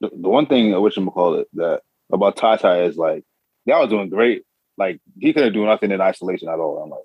[0.00, 1.80] the, the one thing which I'm gonna call it that
[2.12, 3.24] about TyTy is like
[3.64, 4.44] y'all was doing great.
[4.76, 6.82] Like he couldn't do nothing in isolation at all.
[6.82, 7.04] I'm like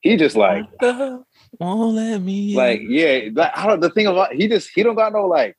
[0.00, 0.64] he just like
[1.58, 2.54] won't let me.
[2.54, 3.28] like yeah.
[3.34, 5.56] Like, I don't the thing about he just he don't got no like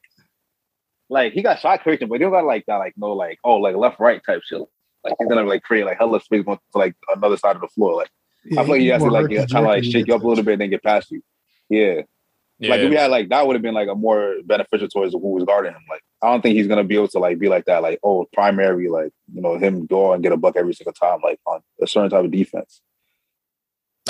[1.10, 3.58] like he got shot creation, but he don't got like that like no like oh
[3.58, 4.62] like left right type shit.
[5.04, 7.67] Like he's gonna like create like hella space going to like another side of the
[7.67, 7.96] floor.
[7.96, 8.10] Like
[8.46, 10.24] yeah, I feel like you has to like yeah, trying to like shake you up
[10.24, 11.22] a little bit and then get past you.
[11.70, 12.02] Yeah.
[12.60, 12.70] yeah.
[12.70, 15.20] Like if we had like that would have been like a more beneficial towards who
[15.20, 15.84] was guarding him.
[15.89, 17.82] Like I don't think he's gonna be able to like be like that.
[17.82, 21.20] Like oh primary like you know him go and get a buck every single time
[21.24, 22.82] like on a certain type of defense.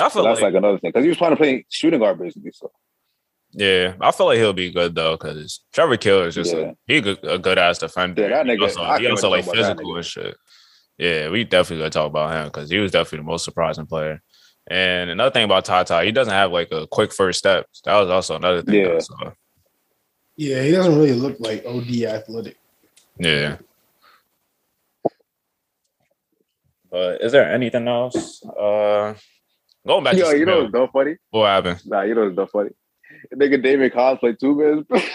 [0.00, 2.18] I So that's like, like, another thing because he was trying to play shooting guard
[2.18, 2.52] basically.
[2.52, 2.70] So
[3.58, 6.70] yeah, I feel like he'll be good though because Trevor Keels is just Yeah.
[6.70, 8.22] a, he good, a good ass defender.
[8.28, 10.36] Yeah, that He also, I he also like to talk about that physical and shit.
[10.96, 14.22] Yeah, we definitely gonna talk about him because he was definitely the most surprising player.
[14.70, 17.66] And another thing about TyTy, he doesn't have like a quick first step.
[17.84, 18.84] That was also another thing.
[18.84, 18.94] Yeah.
[18.94, 19.30] I saw.
[20.36, 22.56] Yeah, he doesn't really look like OD athletic.
[23.18, 23.56] Yeah.
[26.90, 28.44] But is there anything else?
[28.44, 29.14] Uh
[29.86, 31.16] going back yo, to you know Smith, what's so funny?
[31.30, 31.82] what happened?
[31.86, 32.70] Nah, you know what's so funny?
[33.34, 34.88] Nigga Daimion Collins played two minutes.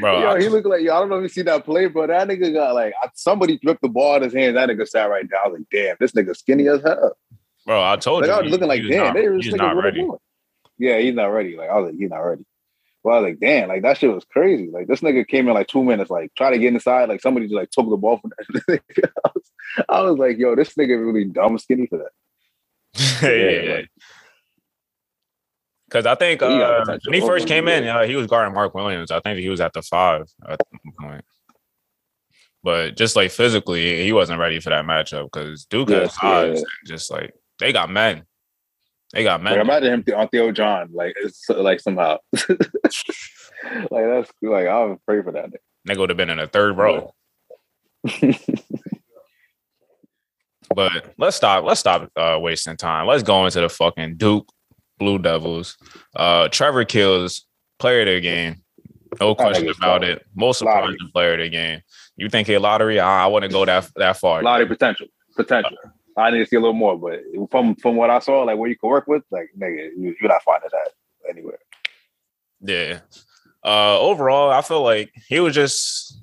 [0.00, 0.94] Bro, yo, he looked like yo.
[0.94, 3.80] I don't know if you see that play, but that nigga got like somebody flipped
[3.80, 4.56] the ball in his hand.
[4.56, 5.40] That nigga sat right down.
[5.44, 7.16] I was like, damn, this nigga skinny as hell.
[7.64, 8.34] bro, I told Like you.
[8.34, 10.06] I was he- looking like, damn, not, they were he's not ready.
[10.76, 11.56] Yeah, he's not ready.
[11.56, 12.44] Like I was like, he's not ready.
[13.02, 14.68] Well, I was like, damn, like that shit was crazy.
[14.70, 17.46] Like this nigga came in like two minutes, like try to get inside, like somebody
[17.46, 18.62] just like took the ball from that.
[18.98, 19.10] nigga.
[19.24, 19.50] I, was,
[19.88, 23.22] I was like, yo, this nigga really dumb skinny for that.
[23.22, 23.82] yeah, Yeah, yeah.
[25.90, 29.10] Because I think uh, when he first came in, uh, he was guarding Mark Williams.
[29.10, 31.24] I think he was at the five at one point.
[32.62, 36.48] But just like physically, he wasn't ready for that matchup because Duke has Yes, size.
[36.54, 36.58] yeah.
[36.58, 38.22] and Just like they got men,
[39.12, 39.60] they got Like men.
[39.60, 42.18] imagine him on Theo John, like it's like somehow.
[42.32, 42.60] like
[43.90, 45.56] that's like I'm afraid for that nigga.
[45.86, 47.12] they would have been in the third row.
[50.72, 51.64] But let's stop.
[51.64, 53.06] Let's stop uh, wasting time.
[53.08, 54.48] Let's go into the fucking Duke
[55.00, 55.76] Blue Devils.
[56.14, 57.46] Uh, Trevor Keels
[57.80, 58.62] player of the game.
[59.18, 60.24] No question about it.
[60.36, 60.92] Most Lottery.
[60.92, 61.80] surprising player of the game.
[62.16, 63.00] You think a lottery?
[63.00, 64.40] I, I wouldn't go that that far.
[64.40, 65.76] A lot of potential, potential.
[66.16, 68.68] I need to see a little more, but from from what I saw, like what
[68.68, 70.92] you can work with, like nigga, you, you're not finding that
[71.28, 71.58] anywhere.
[72.60, 73.00] Yeah.
[73.64, 76.19] Uh overall, I feel like he was just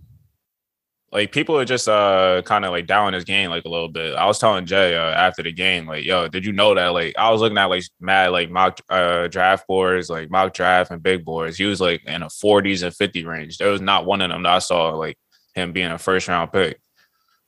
[1.12, 4.15] like people are just uh kind of like down his game like a little bit.
[4.15, 6.88] I was telling Jay uh, after the game, like, yo, did you know that?
[6.89, 10.91] Like, I was looking at like mad like mock uh draft boards, like mock draft
[10.91, 11.58] and big boards.
[11.58, 13.58] He was like in the 40s and 50 range.
[13.58, 15.17] There was not one of them that I saw like
[15.56, 16.80] him being a first round pick.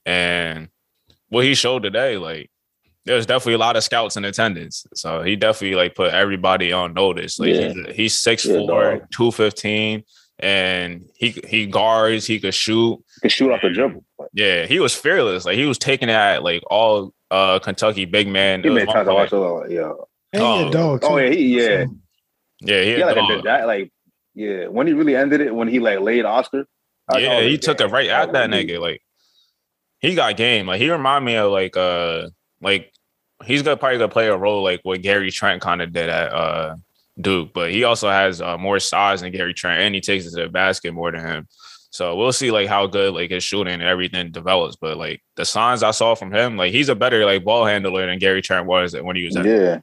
[0.05, 0.69] And
[1.27, 2.49] what he showed today, like
[3.05, 4.85] there's definitely a lot of scouts in attendance.
[4.93, 7.39] So he definitely like put everybody on notice.
[7.39, 7.73] Like Yeah.
[7.73, 8.67] he's, he's 6'4, Yeah,
[8.99, 9.07] dog.
[9.11, 10.03] 215,
[10.39, 12.91] and he he guards, he could shoot.
[12.93, 14.03] You can shoot off the dribble.
[14.17, 15.45] Like, Yeah, he was fearless.
[15.45, 18.63] Like he was taking at like all uh Kentucky big man.
[18.63, 19.91] he made one times I play- watch it, like, yeah.
[20.33, 20.61] And Oh.
[20.63, 20.99] he a dog.
[21.03, 21.23] Oh too.
[21.23, 21.85] yeah, he yeah.
[22.61, 23.91] Yeah, he He had had like a that like
[24.35, 26.65] Yeah, when he really ended it, when he like laid Oscar.
[27.11, 28.79] I- I Yeah, he like, took it right at that was nigga.
[28.79, 29.01] Like
[29.99, 30.67] he got game.
[30.67, 32.29] Like he remind me of like uh
[32.61, 32.91] like
[33.45, 36.31] he's gonna probably gonna play a role like what Gary Trent kind of did at
[36.31, 36.75] uh
[37.19, 40.31] Duke, but he also has uh, more size than Gary Trent, and he takes it
[40.31, 41.47] to the basket more than him.
[41.91, 44.75] So we'll see like how good like his shooting and everything develops.
[44.75, 48.05] But like the signs I saw from him, like he's a better like ball handler
[48.05, 49.79] than Gary Trent was when he was at Yeah,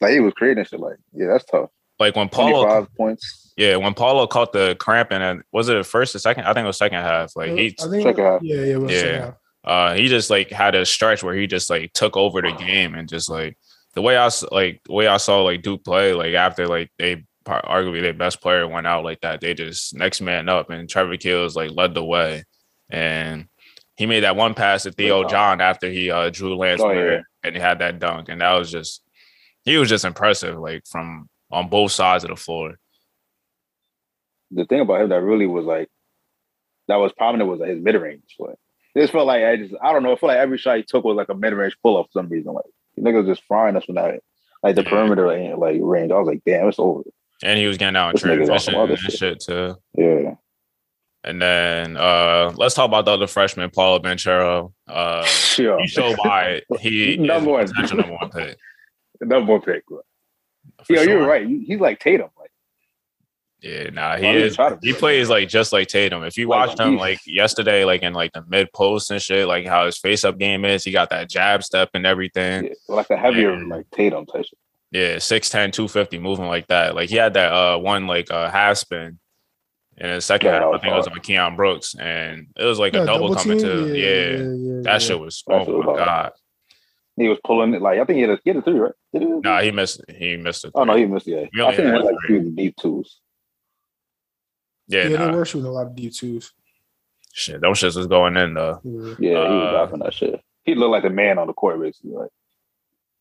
[0.00, 0.80] like he was creating shit.
[0.80, 1.70] Like, yeah, that's tough.
[2.00, 3.52] like when Twenty Paolo five points.
[3.56, 6.44] yeah, when Paolo caught the cramp and was it the first or second?
[6.44, 7.36] I think it was second half.
[7.36, 8.42] Like he I think, Second half.
[8.42, 9.00] yeah, yeah, it was Yeah.
[9.00, 9.34] second half.
[9.64, 12.94] uh he just like had a stretch where he just like took over the game
[12.96, 13.56] and just like
[13.98, 17.24] the way I like the way I saw like Duke play like after like they
[17.44, 21.16] arguably their best player went out like that they just next man up and Trevor
[21.16, 22.44] Keels like led the way
[22.88, 23.48] and
[23.96, 27.22] he made that one pass to Theo John after he uh drew Lance Oh, yeah.
[27.42, 29.02] and he had that dunk and that was just
[29.64, 32.74] he was just impressive like from on both sides of the floor
[34.52, 35.88] The thing about him that really was like
[36.86, 38.36] that was prominent was like, his mid range.
[38.38, 38.54] Like,
[38.94, 40.12] it just felt like I just I don't know.
[40.12, 42.20] I feel like every shot he took was like a mid range pull up for
[42.20, 42.52] some reason.
[42.54, 42.64] Like
[43.02, 44.20] the nigga was just frying us when that
[44.62, 44.90] like the Yeah.
[44.90, 46.12] perimeter like, range.
[46.12, 47.02] I was like, damn, it's over.
[47.42, 49.18] and he was getting out in This nigga's on some transition and shit.
[49.18, 50.34] shit too Yeah.
[51.24, 54.72] And then uh let's talk about the other freshman, Paolo Banchero.
[54.88, 55.80] Uh Sure.
[55.80, 57.66] he showed why he Number one.
[57.90, 58.56] number one pick.
[59.20, 59.84] Number one pick.
[59.86, 60.00] Bro.
[60.84, 61.18] For Yeah, sure.
[61.18, 61.46] you're right.
[61.46, 62.28] He's like Tatum.
[63.62, 64.56] Like Yeah, nah, he Why is.
[64.56, 66.22] to He plays like just like Tatum.
[66.24, 69.46] If you Like, watched him like yesterday, like in like the mid post and shit,
[69.46, 72.64] like how his face up game is, he got that jab step and everything.
[72.64, 73.66] yeah, like a heavier Yeah.
[73.66, 74.44] like Tatum type.
[74.90, 76.94] Yeah, 6'10, 250 moving like that.
[76.94, 79.18] Like he had that uh one like uh half spin
[79.98, 80.62] in the second Yeah, half.
[80.62, 83.34] I was think it was on Keion Brooks, and it was like Yeah, a double,
[83.34, 83.66] coming team?
[83.68, 84.76] to yeah.
[84.76, 85.98] yeah, That shit was That oh shit was my hard.
[86.06, 86.32] god.
[87.16, 88.92] He was pulling it like I think he had a, he had a three, right?
[89.12, 89.28] Did he?
[89.28, 90.70] Nah, he missed he missed it.
[90.76, 91.26] Oh no, he missed.
[91.26, 92.38] Yeah, We I think he had had like three.
[92.40, 93.18] three deep twos.
[94.88, 96.52] Yeah, Yeah, nah, they were shooting a lot of D twos.
[97.32, 98.80] shit, those shits was going in though.
[98.82, 99.14] Yeah.
[99.18, 100.40] Yeah, he was Uh, dropping that shit.
[100.64, 102.12] He looked like a man on the court basically.
[102.12, 102.30] Like,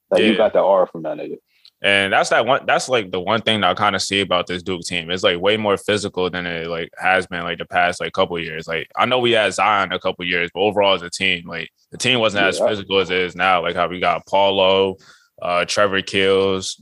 [0.09, 0.27] like Yeah.
[0.27, 1.37] you got that R from that nigga.
[1.83, 2.65] And that's that one.
[2.65, 5.11] That's like the one thing that I kind of see about this Duke team.
[5.11, 8.39] It's like way more physical than it like has been like the past like couple
[8.39, 8.67] years.
[8.67, 11.69] Like I know we had Zion a couple years, but overall as a team, like
[11.91, 12.67] the team wasn't as Yeah.
[12.69, 13.61] physical as it is now.
[13.61, 14.95] Like how we got Paolo,
[15.39, 16.81] uh, Trevor Keels,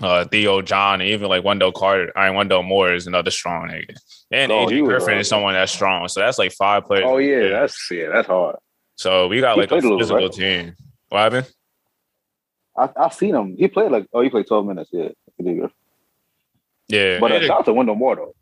[0.00, 2.12] uh, Theo John, and even like Wendell Carter.
[2.16, 3.94] I mean Wendell Moore is another strong nigga,
[4.30, 6.08] and Oh, AJ Griffin uh, is someone that's strong.
[6.08, 7.04] So that's like five players.
[7.06, 8.56] Oh yeah, that's yeah, that's hard.
[8.96, 10.32] so we got He like a a little, physical right?
[10.32, 10.74] team.
[11.08, 11.50] What happened?
[12.76, 13.56] I I seen him.
[13.56, 14.90] He played like oh he played twelve minutes.
[14.92, 15.70] Yeah, He did good.
[16.88, 18.34] Yeah, but uh, shout out to Wendell Moore though.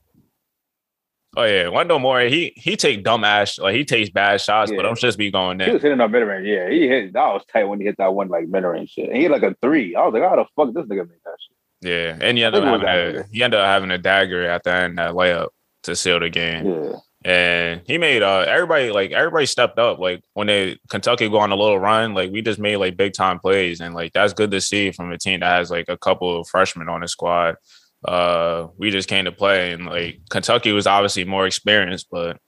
[1.37, 2.21] Oh yeah, Wendell Moore.
[2.23, 4.83] He he take dumb ass like he takes bad shots, but Yeah.
[4.83, 5.69] don't just be going there.
[5.69, 6.47] He was hitting that mid range.
[6.47, 9.09] Yeah, he hit that was tight when he hit that one like mid range shit.
[9.09, 9.95] And he hit like a three.
[9.97, 11.57] I was like, how the fuck this nigga make that shit?
[11.91, 14.73] Yeah, and he ended up having a he ended up having a dagger at the
[14.73, 15.49] end that layup
[15.85, 16.67] to seal the game.
[16.67, 16.93] Yeah,
[17.25, 19.99] And he made uh everybody like everybody stepped up.
[19.99, 23.15] Like when they Kentucky go on a little run, like we just made like big
[23.15, 25.97] time plays, and like that's good to see from a team that has like a
[25.97, 27.57] couple of freshmen on the squad.
[28.05, 32.39] Uh, we just came to play, and like Kentucky was obviously more experienced, but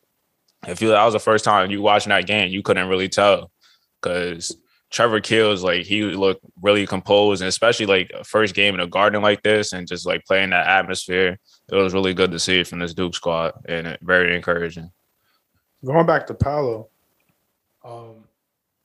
[0.66, 3.50] if you that was the first time you watching that game, you couldn't really tell
[4.02, 4.56] because
[4.90, 9.22] Trevor Keels like he looked really composed, and especially like first game in a garden
[9.22, 11.38] like this, and just like playing that atmosphere
[11.70, 14.90] it was really good to see from this Duke squad and very encouraging.
[15.84, 16.88] Going back to Paolo,
[17.84, 18.24] um,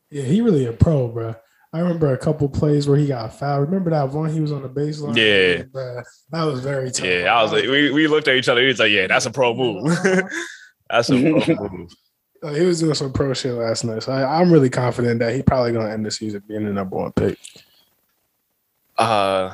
[0.09, 1.35] yeah, he really a pro, bro.
[1.71, 3.67] I remember a couple plays where he got fouled.
[3.67, 5.15] Remember that one he was on the baseline?
[5.15, 5.63] Yeah.
[5.65, 7.05] Bruh, that was very tough.
[7.05, 8.61] Yeah, I was like, we, we looked at each other.
[8.61, 9.83] He was like, yeah, that's a pro move.
[10.89, 11.91] that's a pro move.
[12.41, 15.35] Uh, he was doing some pro shit last night, so I, I'm really confident that
[15.35, 17.37] he probably gonna end the season being the number one pick.
[18.97, 19.53] Uh,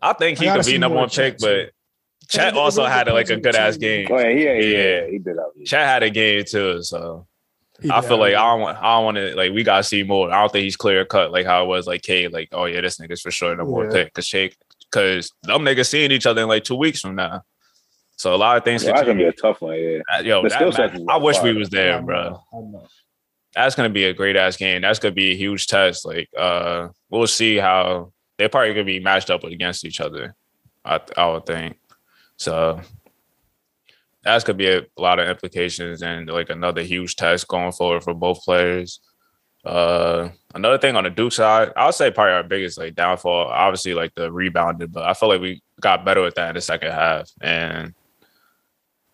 [0.00, 1.46] I think he I could be number one pick, too.
[1.46, 4.06] but Chet also really had like a good ass game.
[4.10, 4.60] oh yeah, yeah, yeah,
[5.00, 5.06] Yeah.
[5.06, 5.50] he did that.
[5.66, 7.26] Chet had a game too, so
[7.80, 10.02] He I feel like I don't want I don't want to like we gotta see
[10.02, 10.30] more.
[10.32, 12.80] I don't think he's clear cut like how it was like K like oh yeah
[12.80, 14.56] this nigga's for sure number one pick because Shake
[14.90, 17.42] because them niggas seeing each other in like two weeks from now.
[18.16, 18.82] So a lot of things.
[18.82, 19.78] Yeah, that's gonna be a tough one.
[19.78, 22.42] Yeah, Uh, Yo, that I wish we was there, bro.
[23.54, 24.82] That's gonna be a great ass game.
[24.82, 26.04] That's gonna be a huge test.
[26.04, 30.34] Like, uh, we'll see how they're probably gonna be matched up against each other.
[30.84, 31.78] I I would think
[32.36, 32.80] so.
[34.24, 38.14] That's gonna be a lot of implications and like another huge test going forward for
[38.14, 39.00] both players.
[39.64, 43.48] Uh, another thing on the Duke side, I would say probably our biggest like downfall,
[43.48, 46.60] obviously like the rebounding, but I feel like we got better with that in the
[46.60, 47.94] second half, and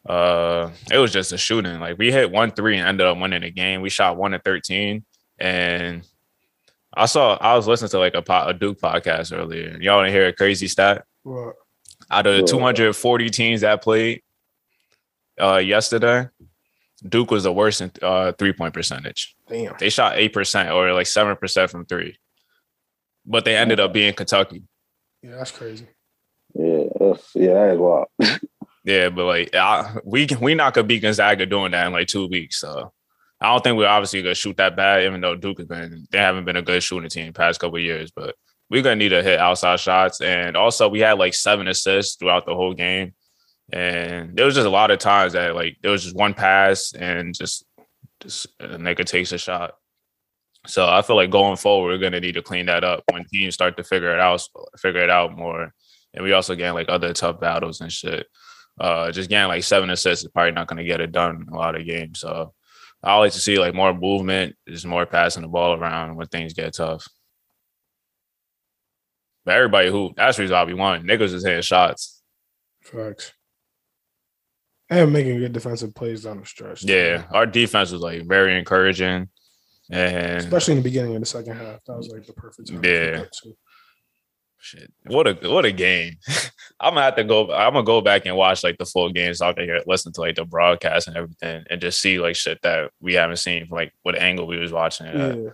[0.07, 1.81] uh, it was just a shooting.
[1.81, 3.81] Like we hit one three and ended up winning the game.
[3.81, 5.05] We shot one to thirteen,
[5.39, 6.07] and
[6.95, 9.77] I saw I was listening to like a, po- a Duke podcast earlier.
[9.81, 11.05] Y'all want to hear a crazy stat?
[11.25, 11.55] Well,
[12.11, 14.23] Out of the 240 teams that played
[15.41, 16.29] uh, yesterday,
[17.09, 19.37] Duke was the worst in uh, three point percentage.
[19.49, 19.75] Damn.
[19.79, 22.17] They shot eight percent or like seven percent from three,
[23.27, 24.63] but they ended up being Kentucky.
[25.23, 25.87] Yeah, that's crazy.
[26.55, 28.07] Yeah, that's, yeah, that is wild.
[28.87, 32.07] Yeah, but like I, we can- we not gonna beat Gonzaga doing that in like
[32.07, 32.61] two weeks.
[32.61, 32.93] So
[33.41, 36.19] I don't think we're obviously gonna shoot that bad, even though Duke has been they
[36.19, 38.11] haven't been a good shooting team the past couple of years.
[38.15, 38.35] But
[38.69, 42.45] we're gonna need to hit outside shots, and also we had like seven assists throughout
[42.45, 43.15] the whole game,
[43.73, 46.93] and there was just a lot of times that like there was just one pass
[46.93, 47.65] and just
[48.21, 49.75] just a nigga takes a shot.
[50.67, 53.55] So I feel like going forward, we're gonna need to clean that up when teams
[53.55, 54.43] start to figure it out,
[54.79, 55.73] figure it out more,
[56.15, 58.27] and we also getting like other tough battles and shit
[58.81, 61.77] uh just getting like seven assists is probably not to get it done a lot
[61.77, 62.21] of games.
[62.21, 62.53] So
[63.03, 66.55] I like to see like more movement, just more passing the ball around when things
[66.55, 67.07] get tough.
[69.45, 71.05] But everybody who that's the reason why we won.
[71.05, 72.23] Niggas is hitting shots.
[72.83, 73.33] Facts.
[74.91, 76.83] And making good defensive plays down the stretch.
[76.83, 76.93] too.
[76.93, 79.29] Yeah, our defense was like very encouraging,
[79.91, 81.83] and Especially in the beginning of the second half.
[81.87, 82.85] That was like the perfect time.
[82.85, 83.11] Yeah.
[83.11, 83.57] do that, too.
[84.59, 86.17] shit, what a what a game.
[86.81, 87.51] I'm gonna have to go.
[87.53, 90.13] I'm gonna go back and watch like the full game so I can hear, listen
[90.13, 93.67] to like the broadcast and everything, and just see like shit that we haven't seen
[93.67, 95.17] from like what angle we was watching it.
[95.17, 95.51] Yeah.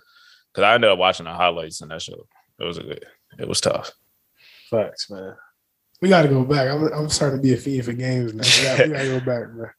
[0.53, 2.27] Because I ended up watching the highlights in that show.
[2.59, 3.07] It was a good.
[3.39, 3.93] It was tough.
[4.71, 5.35] Facts, man.
[6.01, 6.69] We got to go back.
[6.69, 8.43] I'm, I'm starting to be a fiend for games now.
[8.43, 9.71] We got, we got to go back, man.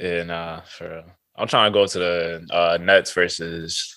[0.00, 1.04] Yeah, nah, for real.
[1.36, 3.96] I'm trying to go to the uh, Nets versus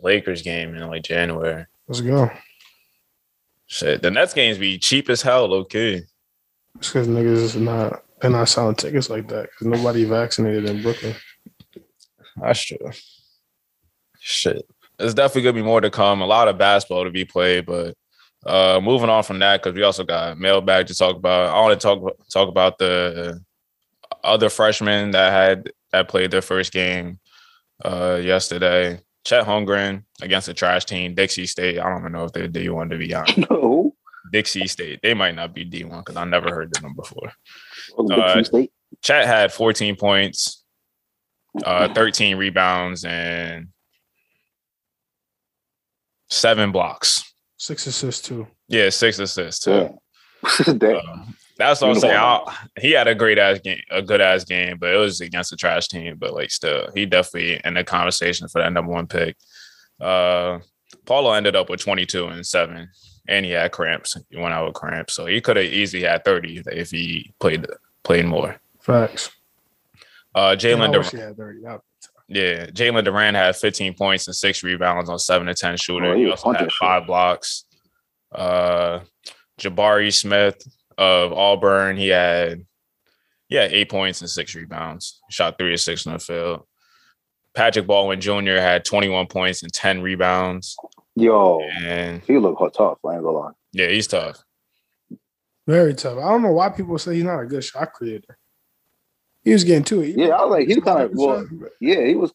[0.00, 1.66] Lakers game in like January.
[1.88, 2.30] Let's go.
[3.66, 6.02] Shit, the Nets games be cheap as hell, okay.
[6.76, 10.82] It's because niggas is not they're not selling tickets like that because nobody vaccinated in
[10.82, 11.14] Brooklyn.
[12.36, 12.90] That's true.
[14.20, 14.68] Shit.
[14.98, 16.20] There's definitely gonna be more to come.
[16.20, 17.94] A lot of basketball to be played, but
[18.46, 21.54] uh moving on from that, because we also got mailbag to talk about.
[21.54, 23.40] I want to talk talk about the
[24.24, 27.18] other freshmen that had that played their first game
[27.84, 29.00] uh yesterday.
[29.24, 31.80] Chet Holmgren against a trash team, Dixie State.
[31.80, 33.38] I don't even know if they're D1 to be honest.
[33.50, 33.92] no.
[34.32, 35.00] Dixie State.
[35.02, 37.32] They might not be D1 because I never heard of them before.
[38.08, 38.72] Big Uh, State.
[39.02, 40.64] Chet had 14 points,
[41.64, 43.68] uh, 13 rebounds, and
[46.30, 47.34] seven blocks.
[47.66, 48.46] Six assists too.
[48.68, 49.98] Yeah, six assists too.
[50.44, 50.72] Yeah.
[50.78, 50.96] Damn.
[50.98, 52.14] Um, that's what I'm saying.
[52.14, 52.44] Uniform.
[52.46, 55.52] I- he had a great ass game, a good ass game, but it was against
[55.52, 56.16] a trash team.
[56.16, 59.36] But like, still, he definitely in the conversation for that number one pick.
[60.00, 60.60] Uh,
[61.06, 62.88] Paolo ended up with 22 and seven,
[63.26, 64.16] and he had cramps.
[64.30, 67.66] He went out with cramps, so he could have easily had 30 if he played
[68.04, 68.60] played more.
[68.80, 69.30] Facts.
[70.36, 70.98] Uh, Damn, Jalen I
[71.32, 71.82] Duren.
[72.28, 72.72] Wish he had 30.
[72.72, 76.06] That- Yeah, Jalen Duren had 15 points and six rebounds on seven to 10 shooter.
[76.12, 76.78] Oh, he he also had punching shit.
[76.80, 77.64] five blocks.
[78.34, 79.00] Uh,
[79.60, 80.60] Jabari Smith
[80.98, 82.64] of Auburn, he had
[83.48, 85.20] yeah eight points and six rebounds.
[85.30, 86.62] Shot three or six in the field.
[87.54, 88.58] Patrick Baldwin Jr.
[88.58, 90.76] had 21 points and 10 rebounds.
[91.14, 92.98] Yo, And he looked hot tough.
[93.06, 93.50] I ain't gonna lie.
[93.72, 94.42] yeah, he's tough.
[95.66, 96.18] Very tough.
[96.18, 98.36] I don't know why people say he's not a good shot creator.
[99.46, 100.16] He was getting to it.
[100.18, 102.32] Yeah, I was like, he kind of well, But- yeah, he was.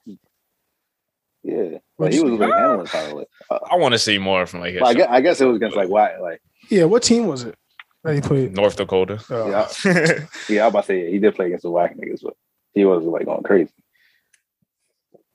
[1.43, 3.27] Yeah, like he was like handling kind of like.
[3.49, 5.57] Uh, I want to see more from like his I guess, I guess it was
[5.57, 7.55] against like why like Yeah, what team was it
[8.03, 8.55] that he played?
[8.55, 9.19] North Dakota.
[9.29, 11.97] Uh, yeah yeah I was about to say yeah, he did play against the whack
[11.97, 12.35] niggas, but
[12.73, 13.71] he was like going crazy.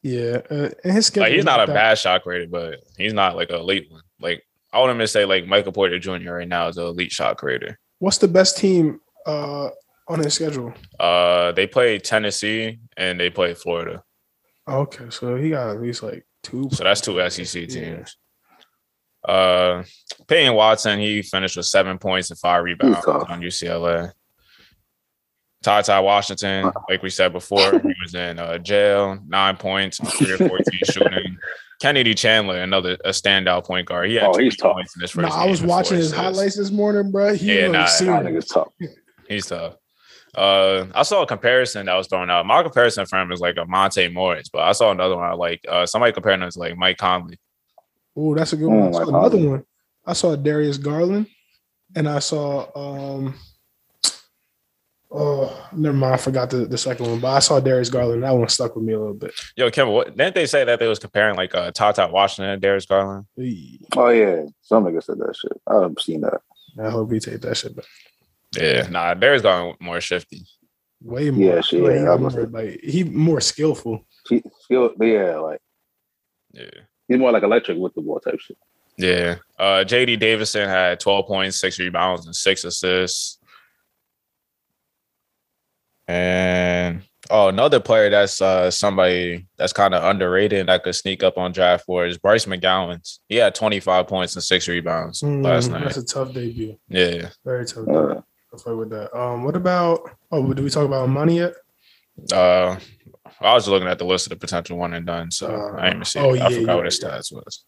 [0.02, 0.40] yeah.
[0.50, 3.12] Uh, and his schedule like he's was not a that- bad shot creator, but he's
[3.12, 4.02] not like an elite one.
[4.20, 6.32] Like I want him to say like Michael Porter Jr.
[6.32, 7.78] right now is an elite shot creator.
[7.98, 9.70] What's the best team uh,
[10.08, 10.72] on his schedule?
[11.00, 14.02] Uh, they play Tennessee and they play Florida,
[14.68, 16.68] Okay, so he got at least like two.
[16.72, 17.66] so that's two SEC Yeah.
[17.68, 18.16] teams.
[19.26, 19.82] Uh,
[20.28, 24.12] Peyton Watson he finished with seven points and five rebounds on UCLA.
[25.64, 30.38] TyTy Washington, like we said before, he was in uh, jail, nine points, three or
[30.38, 31.36] fourteen shooting.
[31.80, 34.08] Kennedy Chandler, another a standout point guard.
[34.08, 34.72] He had Oh, he's 20 tough.
[34.74, 37.34] points in this No, first I game was watching his highlights this morning, bro.
[37.34, 38.22] He Yeah, was nah, That serious.
[38.22, 38.68] nigga's tough.
[39.28, 39.74] He's tough.
[40.36, 42.44] Uh, I saw a comparison that was thrown out.
[42.46, 45.24] My comparison for him is like a Monte Morris, but I saw another one.
[45.24, 47.38] I like uh, somebody comparing him to like Mike Conley.
[48.16, 48.88] Oh, that's a good Oh, one.
[48.88, 49.64] I saw another one.
[50.04, 51.26] I saw Darius Garland,
[51.94, 53.34] and I saw um.
[55.10, 56.14] Oh, never mind.
[56.14, 58.22] I forgot the, the second one, but I saw Darius Garland.
[58.24, 59.32] That one stuck with me a little bit.
[59.56, 62.60] Yo, Kevin, what didn't they say that they was comparing like uh, TyTy Washington and
[62.60, 63.24] Darius Garland?
[63.96, 65.52] Oh yeah, some nigga said that shit.
[65.66, 66.40] I've seen that.
[66.82, 67.86] I hope he take that shit back.
[68.58, 70.44] Yeah, nah, Darius Garland more shifty.
[71.02, 71.56] Way more.
[71.56, 74.06] Yeah, she- like he yeah, got I must more, like he more skillful.
[74.28, 75.60] He skill, yeah, like
[76.52, 76.70] Yeah,
[77.08, 78.56] he's more like electric with the ball type shit.
[78.96, 79.36] yeah.
[79.58, 83.38] Uh, JD Davison had twelve points, six rebounds, and six assists.
[86.08, 91.36] And oh, another player that's uh somebody that's kind of underrated that could sneak up
[91.36, 93.18] on draft board is Bryce McGowens.
[93.28, 95.84] He had 25 points and six rebounds last Mm, night.
[95.84, 96.78] That's a tough debut.
[96.88, 97.30] Yeah.
[97.44, 97.88] Very tough.
[97.88, 98.20] Uh,
[98.56, 99.14] I'll play with that.
[99.18, 100.10] Um, what about?
[100.32, 101.54] Oh, did we talk about money yet?
[102.32, 102.78] Uh
[103.40, 105.96] I was looking at the list of the potential one and done, so I didn't
[105.96, 106.18] even see.
[106.20, 106.40] Oh, it.
[106.40, 107.08] I yeah, forgot yeah, what his yeah.
[107.08, 107.64] stats was.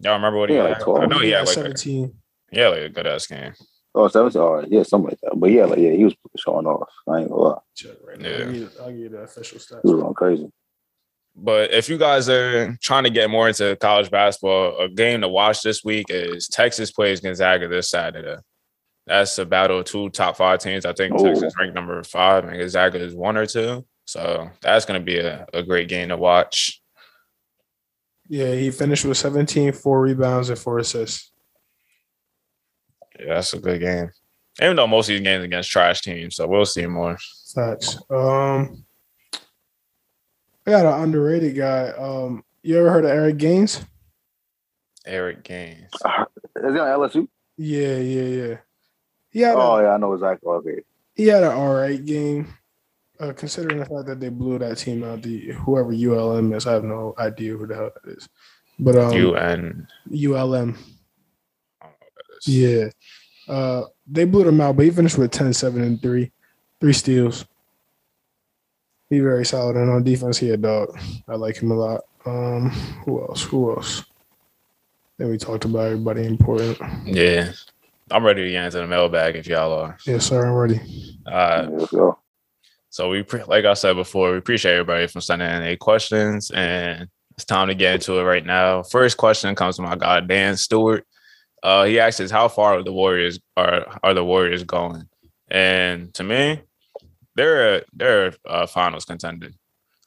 [0.00, 0.80] Y'all remember what he Yeah, had?
[0.80, 1.02] twelve.
[1.02, 2.08] I know he Yeah, had like a,
[2.50, 3.52] yeah, like a good ass game.
[3.94, 4.32] oh, seven.
[4.36, 5.32] Oh, yeah, something like that.
[5.38, 6.88] But yeah, like yeah, he was showing off.
[7.06, 7.58] I ain't gonna lie.
[7.74, 8.28] Check right now.
[8.28, 8.36] Yeah.
[8.46, 9.80] I'll give I'll give you the official stats.
[9.82, 10.50] He was going crazy.
[11.36, 15.28] But if you guys are trying to get more into college basketball, a game to
[15.28, 18.36] watch this week is Texas plays Gonzaga this Saturday.
[19.08, 20.84] That's a battle of two top five teams.
[20.84, 21.24] I think Ooh.
[21.24, 23.84] Texas ranked number five and Gonzaga is one or two.
[24.04, 26.80] So that's going to be a, a great game to watch.
[28.28, 31.32] Yeah, he finished with 17, four rebounds, and four assists.
[33.18, 34.10] Yeah, that's a good game.
[34.60, 37.16] Even though most of these games against trash teams, so we'll see more.
[37.54, 37.96] Facts.
[38.10, 38.84] Um,
[40.66, 41.88] I got an underrated guy.
[41.90, 43.82] Um, you ever heard of Eric Gaines?
[45.06, 45.90] Eric Gaines.
[45.94, 47.28] Is he on LSU?
[47.56, 48.56] Yeah, yeah, yeah.
[49.30, 50.48] He had Oh a, yeah, I know exactly.
[50.50, 50.82] Okay.
[51.14, 52.48] he had an all right game.
[53.20, 56.72] Uh, considering the fact that they blew that team out, the whoever ULM is, I
[56.74, 58.28] have no idea who the hell that is.
[58.78, 59.88] But um, UN.
[60.12, 60.76] ULM,
[61.82, 62.48] I don't know what that is.
[62.48, 62.88] yeah.
[63.52, 66.30] Uh, they blew them out, but he finished with 10, 7, and 3.
[66.80, 67.44] Three steals.
[69.10, 69.76] He very solid.
[69.76, 70.96] And on defense, he a dog.
[71.26, 72.02] I like him a lot.
[72.24, 72.70] Um,
[73.04, 73.42] who else?
[73.42, 74.04] Who else?
[75.16, 76.78] Then we talked about everybody important.
[77.04, 77.52] Yeah.
[78.10, 79.96] I'm ready to get into the mailbag if y'all are.
[80.06, 80.46] Yes, sir.
[80.46, 80.80] I'm ready.
[81.26, 82.18] Uh, let's go.
[82.90, 87.08] So we, like I said before, we appreciate everybody from sending in any questions, and
[87.32, 88.82] it's time to get into it right now.
[88.82, 91.06] First question comes from my guy Dan Stewart.
[91.62, 95.08] Uh, he asks us, "How far are the Warriors are are the Warriors going?"
[95.50, 96.62] And to me,
[97.36, 99.50] they're a, they're a finals contender.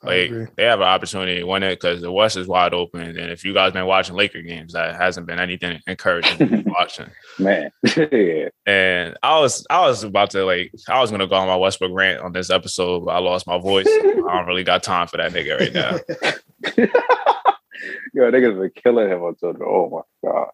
[0.04, 3.02] Like they have an opportunity to win it because the West is wide open.
[3.02, 7.12] And if you guys been watching Laker games, that hasn't been anything encouraging watching.
[7.38, 7.72] Man.
[7.96, 8.50] yeah.
[8.66, 11.92] And I was I was about to like I was gonna go on my Westbrook
[11.94, 13.86] rant on this episode, but I lost my voice.
[13.88, 16.00] I don't really got time for that nigga right now.
[18.14, 19.68] Yo, niggas been killing him on Twitter.
[19.68, 20.50] Oh my god.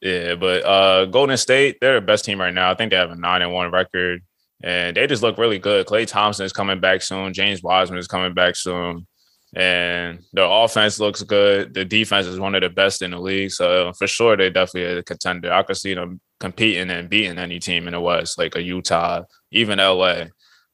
[0.00, 2.70] Yeah, but uh Golden State, they're the best team right now.
[2.70, 4.22] I think they have a nine and one record,
[4.62, 5.86] and they just look really good.
[5.86, 7.32] Klay Thompson is coming back soon.
[7.34, 9.06] James Wiseman is coming back soon.
[9.54, 11.72] And the offense looks good.
[11.72, 13.50] The defense is one of the best in the league.
[13.52, 15.52] So for sure, they're definitely a contender.
[15.52, 19.22] I could see them competing and beating any team in the West, like a Utah,
[19.52, 20.24] even LA.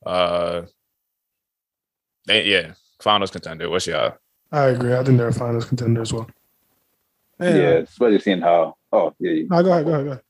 [0.04, 0.62] Uh,
[2.26, 3.68] they, yeah, finals contender.
[3.68, 4.14] What's y'all?
[4.50, 4.94] I agree.
[4.94, 6.28] I think they're a finals contender as well.
[7.38, 8.76] And, Yeah, uh, especially seeing how.
[8.92, 9.30] Oh yeah.
[9.32, 9.84] you- no, go ahead.
[9.84, 10.04] Go ahead.
[10.06, 10.22] Go ahead.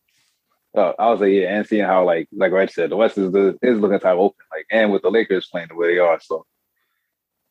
[0.75, 3.31] Oh, I was like, yeah, and seeing how like like Reg said, the West is
[3.31, 4.45] the is looking type open.
[4.51, 6.47] Like, and with the Lakers playing the way they are, so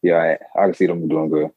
[0.01, 1.51] yeah, I, I can see them doing good.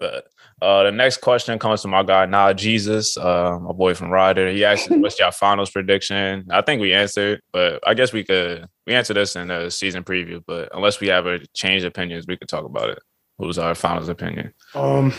[0.00, 0.26] But
[0.60, 4.50] uh, the next question comes from my guy Nah Jesus, uh, my boy from Ryder.
[4.50, 8.66] He asked, "What's your finals prediction?" I think we answered, but I guess we could
[8.84, 10.42] we answer this in the season preview.
[10.44, 12.98] But unless we have a change of opinions, we could talk about it.
[13.38, 14.52] Who's our finals opinion?
[14.74, 15.12] Um,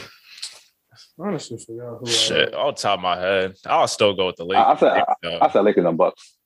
[1.19, 2.05] honestly, forgot who.
[2.07, 4.69] I- Shit, off the top of my head, I'll still go with the I, I
[4.69, 4.79] Lakers.
[4.79, 6.37] said I, I said Lakers and Bucks.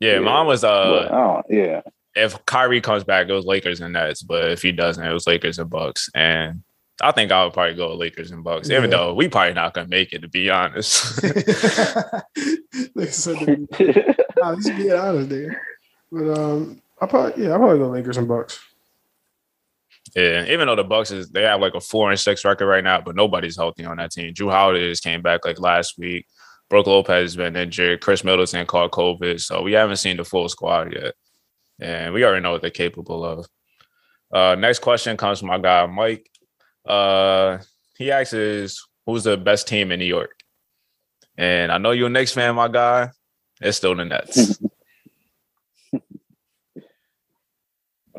[0.00, 1.80] yeah, yeah, mine was uh, I don't, yeah,
[2.14, 4.22] if Kyrie comes back, it was Lakers and Nets.
[4.22, 6.08] But if he doesn't, it was Lakers and Bucks.
[6.14, 6.62] And
[7.02, 9.74] I think I would probably go with Lakers and Bucks, even though we probably not
[9.74, 11.20] gonna make it to be honest.
[11.20, 11.30] they
[13.06, 15.56] said, that- nah, let's be honest, dude.
[16.10, 18.60] But um, I probably yeah, I probably go Lakers and Bucks.
[20.16, 22.82] Yeah, even though the Bucks is they have like a four and six record right
[22.82, 24.32] now, but nobody's healthy on that team.
[24.32, 26.26] Jrue Holiday just came back like last week.
[26.70, 28.00] Brook Lopez has been injured.
[28.00, 31.12] Khris Middleton caught COVID, so we haven't seen the full squad yet,
[31.80, 33.46] and we already know what they're capable of.
[34.32, 36.30] Uh, next question comes from my guy Mike.
[36.86, 37.58] Uh,
[37.98, 40.40] he asks, "Is who's the best team in New York?"
[41.36, 43.10] And I know you're a Knicks fan, my guy.
[43.60, 44.58] It's still the Nets.
[45.90, 46.02] what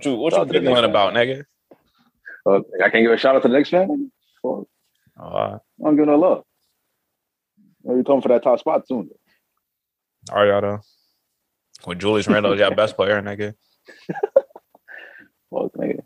[0.06, 1.46] you what you out giggling about, nigga?
[2.48, 4.12] I can't give a shout out to the Knicks fan.
[4.44, 4.68] Well,
[5.20, 6.44] Uh, I'm giving no love.
[7.88, 9.10] Are You're coming for that top spot soon.
[10.30, 10.82] Ariana.
[11.86, 13.54] When Julius Randle is your best player, nigga.
[15.50, 16.00] Fuck, nigga.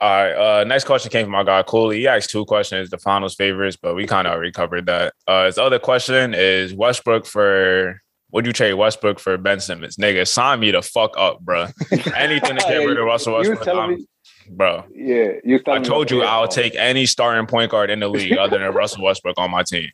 [0.00, 0.32] All right.
[0.60, 1.98] Uh, next question came from my guy Cooley.
[1.98, 5.14] He asked two questions, the finals favorites, but we kind of already covered that.
[5.26, 8.00] Uh, his other question is Westbrook for
[8.32, 9.96] would you trade Westbrook for Ben Simmons?
[9.96, 11.66] Nigga, sign me the fuck up, bro.
[12.16, 14.06] Anything to get rid of Russell You was Westbrook, telling I'm- me,
[14.50, 14.84] bro.
[14.94, 15.60] yeah, you.
[15.66, 19.04] I told you I'll take any starting point guard in the league other than Russell
[19.04, 19.90] Westbrook on my team.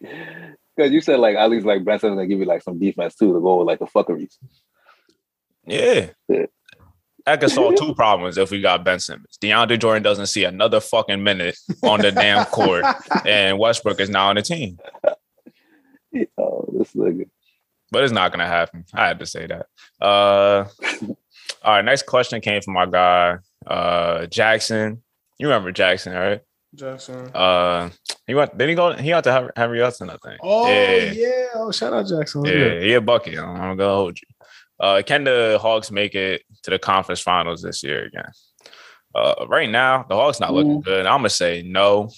[0.00, 3.14] Because you said like at least like Ben Simmons gonna give you like some defense
[3.14, 4.36] too to go with like the fuckeries.
[5.66, 6.10] Yeah.
[6.28, 6.46] Yeah.
[7.26, 9.38] That could solve two problems if we got Ben Simmons.
[9.42, 12.84] DeAndre Jordan doesn't see another fucking minute on the damn court,
[13.26, 14.78] and Westbrook is now on the team.
[16.38, 17.28] Oh, this nigga.
[17.90, 18.84] But it's not gonna happen.
[18.94, 19.66] I had to say that.
[20.00, 20.64] Uh
[21.62, 25.02] all right, next question came from my guy, uh Jackson.
[25.38, 26.40] You remember Jackson, right?
[26.74, 27.30] Jackson.
[27.34, 27.90] Uh
[28.26, 30.40] he went did he go he went to Henry- Henry Hudson, I think.
[30.42, 31.12] Oh yeah.
[31.12, 31.46] yeah.
[31.54, 32.44] Oh, shout out Jackson.
[32.44, 33.38] Yeah, he a bucket.
[33.38, 34.26] I'm I'm gonna hold you.
[34.80, 38.30] Uh, can the Hawks make it to the conference finals this year again?
[39.12, 41.04] Uh, right now, the Hawks not looking good.
[41.04, 42.10] I'm gonna say no.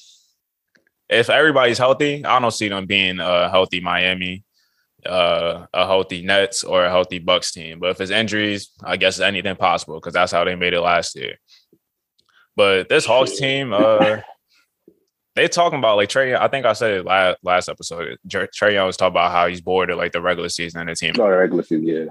[1.08, 4.44] If everybody's healthy, I don't see them being a healthy Miami,
[5.06, 7.78] uh, a healthy Nets, or a healthy Bucks team.
[7.78, 11.16] But if it's injuries, I guess anything possible because that's how they made it last
[11.16, 11.36] year.
[12.56, 14.18] But this Hawks team, uh,
[15.36, 16.34] they talking about like Trey.
[16.34, 18.18] I think I said it last last episode.
[18.28, 20.94] Trey Young was talking about how he's bored of like the regular season and the
[20.94, 21.14] team.
[21.16, 22.06] Not a regular season, yeah.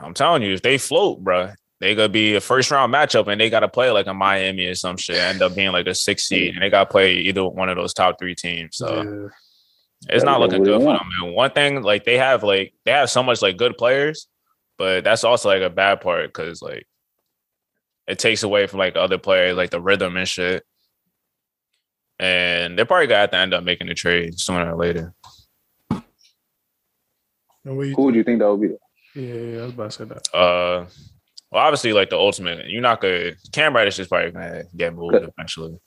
[0.00, 3.40] I'm telling you, if they float, bro, they gonna be a first round matchup, and
[3.40, 5.16] they gotta play like a Miami or some shit.
[5.16, 7.94] End up being like a six seed, and they gotta play either one of those
[7.94, 8.76] top three teams.
[8.76, 9.28] So Yeah.
[10.08, 11.08] It's not looking good for them.
[11.20, 11.32] Man.
[11.34, 14.28] One thing, like they have like they have so much like good players,
[14.78, 16.86] but that's also like a bad part because like
[18.06, 20.64] it takes away from like other players, like the rhythm and shit.
[22.18, 25.12] And they're probably gonna have to end up making a trade sooner or later.
[25.90, 26.02] And
[27.64, 28.76] Who would you think that would be?
[29.20, 30.34] yeah, yeah, I was about to say that.
[30.34, 30.86] Uh,
[31.50, 33.32] well, obviously, like the ultimate, you're not gonna.
[33.52, 35.80] Cam Reddish is probably gonna get moved eventually, could-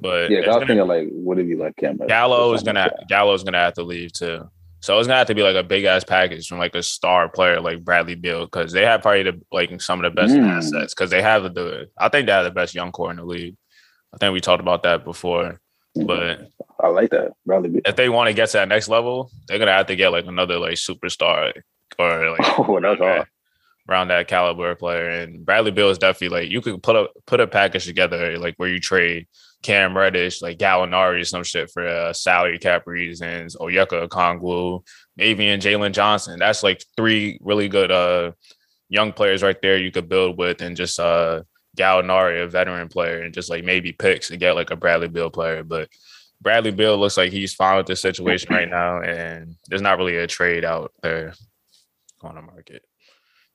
[0.00, 2.08] but yeah, I was thinking like, what it be like Cameron?
[2.08, 4.48] Gallo is gonna Gallo is gonna have to leave too.
[4.80, 7.28] So it's gonna have to be like a big ass package from like a star
[7.28, 10.46] player like Bradley Beal because they have probably the like some of the best Mm.
[10.46, 13.24] assets because they have the I think they have the best young core in the
[13.24, 13.56] league.
[14.12, 15.60] I think we talked about that before,
[16.06, 16.50] but
[16.82, 17.32] I like that.
[17.46, 17.80] Bradley Beal.
[17.86, 20.26] if they want to get to that next level, they're gonna have to get like
[20.26, 21.52] another like superstar
[21.98, 23.26] or like Oh, that's hard.
[23.88, 25.08] around that caliber player.
[25.08, 28.54] And Bradley Beal is definitely like you could put a put a package together like
[28.58, 29.26] where you trade
[29.64, 34.84] Cam Reddish, like Gallinari some shit for uh, salary cap reasons, Onyeka Okongwu,
[35.16, 36.38] maybe and Jalen Johnson.
[36.38, 38.32] That's like three really good uh
[38.90, 41.42] young players right there you could build with and just uh
[41.76, 45.30] Gallinari, a veteran player, and just like maybe picks and get like a Bradley Beal
[45.30, 45.64] player.
[45.64, 45.88] But
[46.42, 50.18] Bradley Beal looks like he's fine with the situation right now, and there's not really
[50.18, 51.32] a trade out there
[52.20, 52.84] on the market.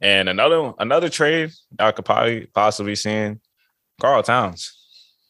[0.01, 3.41] And another another trade I could probably possibly seeing
[4.01, 4.76] Karl Towns.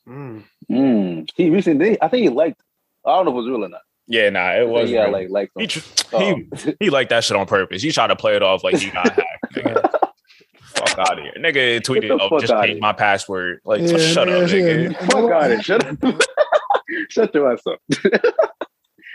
[0.07, 0.45] Mm.
[0.71, 1.29] Mm.
[1.35, 2.61] He recently, I think he liked.
[3.05, 3.81] I don't know if it was real or not.
[4.07, 7.37] Yeah, nah, it was yeah, like like he, tr- um, he he liked that shit
[7.37, 7.81] on purpose.
[7.81, 9.53] He tried to play it off like he got hacked.
[9.53, 9.91] Nigga.
[10.61, 11.79] Fuck out of here, nigga.
[11.81, 14.91] Tweeted, the "Oh, just outta change my password." Like, Yeah, shut up, nigga, nigga.
[14.93, 15.07] yeah.
[15.07, 15.63] fuck out of it.
[15.65, 16.21] Shut up.
[17.09, 17.79] Shut your ass up.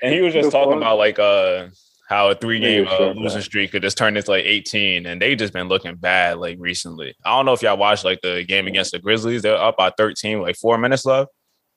[0.02, 0.82] And he was just The talking fuck?
[0.82, 1.68] about like uh
[2.10, 5.22] how a three game uh, sure, losing streak could just turn into like 18 and
[5.22, 7.14] they just been looking bad like recently.
[7.24, 9.40] I don't know if y'all watched like the game against the Grizzlies.
[9.40, 11.30] They're up by 13, like four minutes left,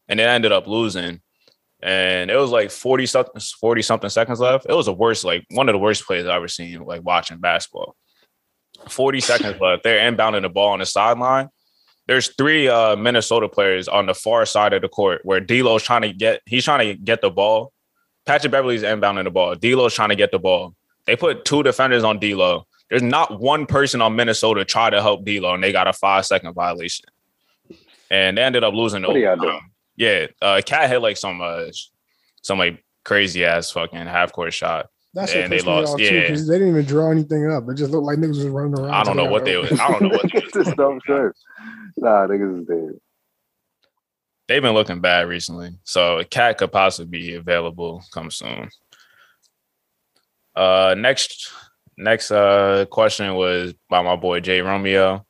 [0.07, 1.21] and they ended up losing.
[1.81, 4.65] And it was like 40 something 40 something seconds left.
[4.67, 7.37] It was the worst, like one of the worst plays I've ever seen, like watching
[7.37, 7.95] basketball.
[8.89, 9.83] 40 seconds left.
[9.83, 11.49] They're inbounding the ball on the sideline.
[12.07, 16.03] There's three uh, Minnesota players on the far side of the court where D'Lo's trying
[16.03, 17.73] to get he's trying to get the ball.
[18.25, 19.55] Patrick Beverley's inbounding the ball.
[19.55, 20.73] D'Lo's trying to get the ball.
[21.05, 22.65] They put two defenders on D'Lo.
[22.89, 26.25] There's not one person on Minnesota try to help D'Lo, and they got a five
[26.25, 27.05] second violation.
[28.09, 29.03] And they ended up losing.
[29.03, 29.59] What are y'all doing?
[29.59, 29.71] overtime.
[29.97, 31.65] Yeah, uh, Cat hit like some uh,
[32.43, 34.87] some like crazy ass fucking half court shot.
[35.13, 36.09] That's And what they lost, off yeah.
[36.09, 37.67] too, 'cause they didn't even draw anything up.
[37.69, 38.91] It just looked like niggas was running around.
[38.91, 39.71] I don't know what they was.
[39.79, 41.31] I don't know what this dumb shit.
[41.97, 42.99] Nah, niggas is dead.
[44.47, 45.71] they've been looking bad recently.
[45.83, 48.69] So Cat could possibly be available come soon.
[50.55, 51.51] Uh next
[51.97, 55.25] next uh question was by my boy Jay Romeo.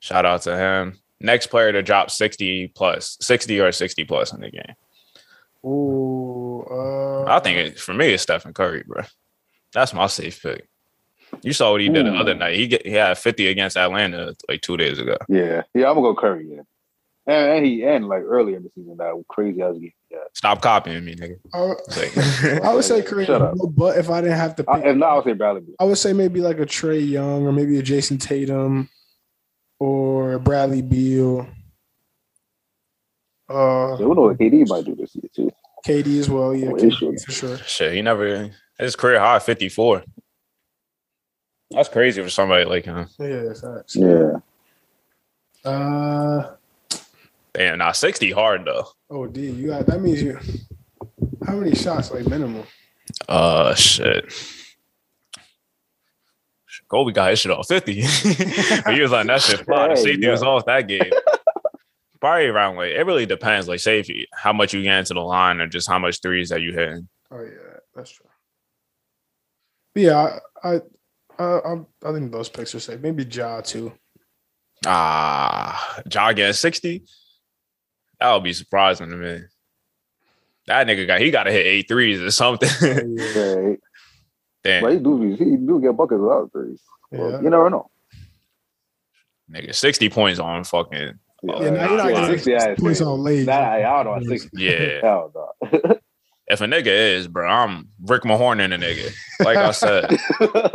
[0.00, 0.98] Shout out to him.
[1.22, 4.74] Next player to drop 60 plus, 60 or 60 plus in the game.
[5.64, 9.02] Ooh, uh, I think it, for me it's Stephen Curry, bro.
[9.72, 10.68] That's my safe pick.
[11.42, 12.56] You saw what he did the other night.
[12.56, 15.16] He get he had 50 against Atlanta like two days ago.
[15.28, 16.46] Yeah, yeah, I'm gonna go Curry.
[16.50, 16.62] Yeah,
[17.26, 19.92] and, and he and like earlier in the season that crazy ass game.
[20.10, 21.36] Yeah, Stop copying me, nigga.
[21.54, 24.96] I, like- I would say Curry, but if I didn't have to I, pick, if
[24.96, 25.62] not, I would say Bradley.
[25.78, 28.90] I would say maybe like a Trey Young or maybe a Jayson Tatum
[29.82, 31.40] or Bradley Beal.
[33.48, 34.36] Uh, So know knows?
[34.36, 35.50] KD might do this year too.
[35.84, 37.56] KD as well, yeah, KD for sure.
[37.58, 40.04] Shit, he never his career high 54.
[41.72, 43.08] That's crazy for somebody like him.
[43.18, 43.96] Yeah, facts.
[43.96, 44.32] Yeah,
[45.64, 46.54] Uh,
[47.54, 48.86] Damn, now 60 hard though.
[49.10, 50.38] oh, D, you got that means you.
[51.44, 52.62] How many shots like minimum?
[53.28, 54.32] Uh, shit.
[56.92, 58.02] Kobe got his shit off 50.
[58.02, 59.88] but he was like, that shit fly.
[59.88, 60.30] The Hey, safety yeah.
[60.32, 61.10] was off that game.
[62.20, 63.66] Probably around like, it really depends.
[63.66, 66.20] Like, say if you, how much you get into the line or just how much
[66.20, 67.08] threes that you hitting.
[67.30, 68.26] Oh yeah, that's true.
[69.94, 70.80] But yeah, I I
[71.38, 73.00] I, I'm- think those picks are safe.
[73.00, 73.90] Maybe Ja too.
[74.86, 77.02] Ah, Ja getting 60?
[78.20, 79.40] That would be surprising to me.
[80.66, 82.68] That nigga got, he got to hit eight threes or something.
[84.64, 86.80] Yeah, Damn, but he do he do get buckets without threes.
[87.10, 87.40] Well, Yeah.
[87.42, 87.90] You never know.
[89.50, 93.20] nigga, 60 points on fucking, Yeah, Yeah, now you're not Yeah, getting 60, points on
[93.22, 93.46] late.
[93.46, 94.28] Nah, I don't know.
[94.28, 94.50] 60.
[94.54, 95.00] yeah.
[95.02, 95.96] Hell no.
[96.48, 99.14] If a nigga is, bro, I'm Rick Mahorn in a nigga.
[99.40, 100.04] Like I said,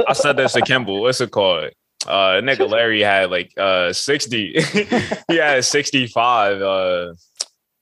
[0.07, 1.01] I said this to Kimball.
[1.01, 1.69] What's it called?
[2.07, 4.53] Uh, nigga Larry had like uh 60.
[5.27, 7.13] he had 65 uh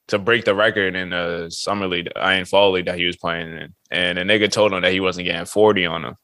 [0.08, 3.58] to break the record in the summer league, Iron Fall League that he was playing
[3.58, 3.74] in.
[3.90, 6.16] And the nigga told him that he wasn't getting 40 on him.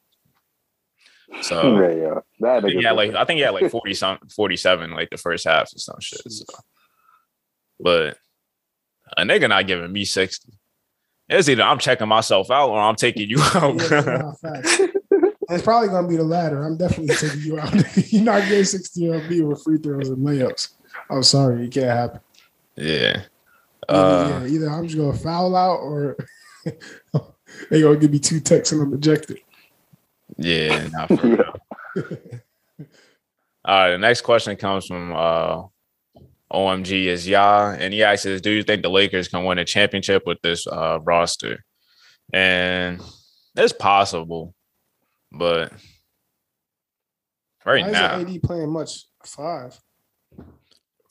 [1.40, 2.20] So yeah, yeah.
[2.40, 5.74] That yeah, like I think he had like 40 some 47 like the first half
[5.74, 6.30] or some shit.
[6.30, 6.44] So.
[7.80, 8.16] But
[9.16, 10.52] a nigga not giving me 60.
[11.28, 13.80] It's either I'm checking myself out or I'm taking you out.
[13.90, 14.32] Yeah,
[15.50, 16.62] it's probably gonna be the latter.
[16.64, 17.72] I'm definitely taking you out.
[18.12, 20.74] You're not getting 60 on me with free throws and layups.
[21.10, 22.20] I'm sorry, it can't happen.
[22.76, 23.22] yeah.
[23.88, 26.16] Either, Uh, yeah, either I'm just gonna foul out or
[27.70, 29.38] they gonna give me two texts and I'm ejected.
[30.36, 31.54] yeah, not for real.
[33.64, 35.62] All right, the next question comes from uh
[36.52, 40.24] OMG is Ya, and he asks, "Do you think the Lakers can win a championship
[40.26, 41.64] with this uh roster?"
[42.32, 43.00] And
[43.56, 44.54] it's possible,
[45.30, 45.72] but
[47.64, 49.78] right Why now, AD playing much five?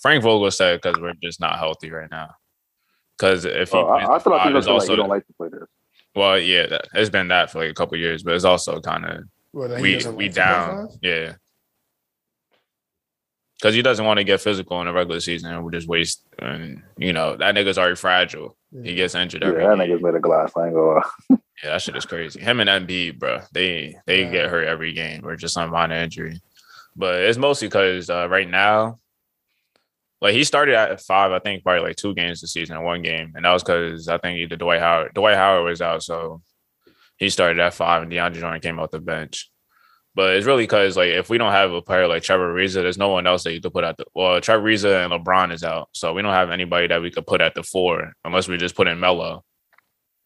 [0.01, 2.29] Frank Vogel said because we're just not healthy right now.
[3.21, 5.27] Because if he Oh, plays I, I feel like five, he's also like don't like
[5.27, 5.67] to play this.
[6.15, 9.05] well, yeah, that, it's been that for like a couple years, but it's also kind
[9.05, 11.33] of Well, we we like down, yeah.
[13.59, 16.25] Because he doesn't want to get physical in the regular season and we just waste.
[16.39, 18.57] And you know that nigga's already fragile.
[18.83, 19.63] He gets injured Yeah, every.
[19.65, 20.51] that nigga's made of glass.
[20.57, 21.01] I ain't gonna.
[21.63, 22.39] Yeah, that shit is crazy.
[22.39, 24.31] Him and Embiid, bro, they they Yeah.
[24.31, 26.41] get hurt every game or just some minor injury.
[26.95, 28.97] But it's mostly because uh, right now,
[30.21, 33.33] like he started at five, I think probably like two games this season, one game,
[33.35, 36.41] and that was because I think either Dwight Howard, Dwight Howard was out, so
[37.17, 39.49] he started at five, and DeAndre Jordan came off the bench.
[40.13, 42.97] But it's really because like if we don't have a player like Trevor Ariza, there's
[42.97, 45.63] no one else that you could put at the well, Trevor Ariza and LeBron is
[45.63, 48.57] out, so we don't have anybody that we could put at the four unless we
[48.57, 49.43] just put in Melo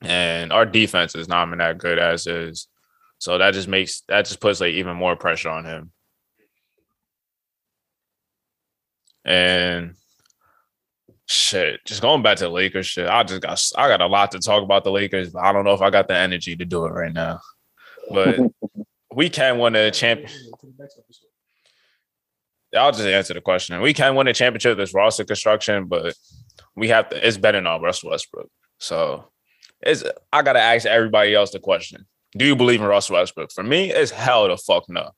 [0.01, 2.67] and our defense is not even that good as is.
[3.17, 5.91] So that just makes that just puts like even more pressure on him.
[9.25, 9.95] And
[11.27, 13.09] shit, just going back to the Lakers shit.
[13.09, 15.65] I just got I got a lot to talk about the Lakers, but I don't
[15.65, 17.41] know if I got the energy to do it right now.
[18.11, 18.39] But
[19.13, 20.29] we can win a champion.
[22.77, 23.81] I'll just answer the question.
[23.81, 24.77] We can win a championship.
[24.77, 26.15] This roster construction, but
[26.75, 27.27] we have to.
[27.27, 28.49] It's better than Russell Westbrook.
[28.79, 29.25] So
[29.81, 30.03] it's.
[30.31, 32.05] I gotta ask everybody else the question.
[32.37, 33.51] Do you believe in Russell Westbrook?
[33.51, 35.11] For me, it's hell to fuck no.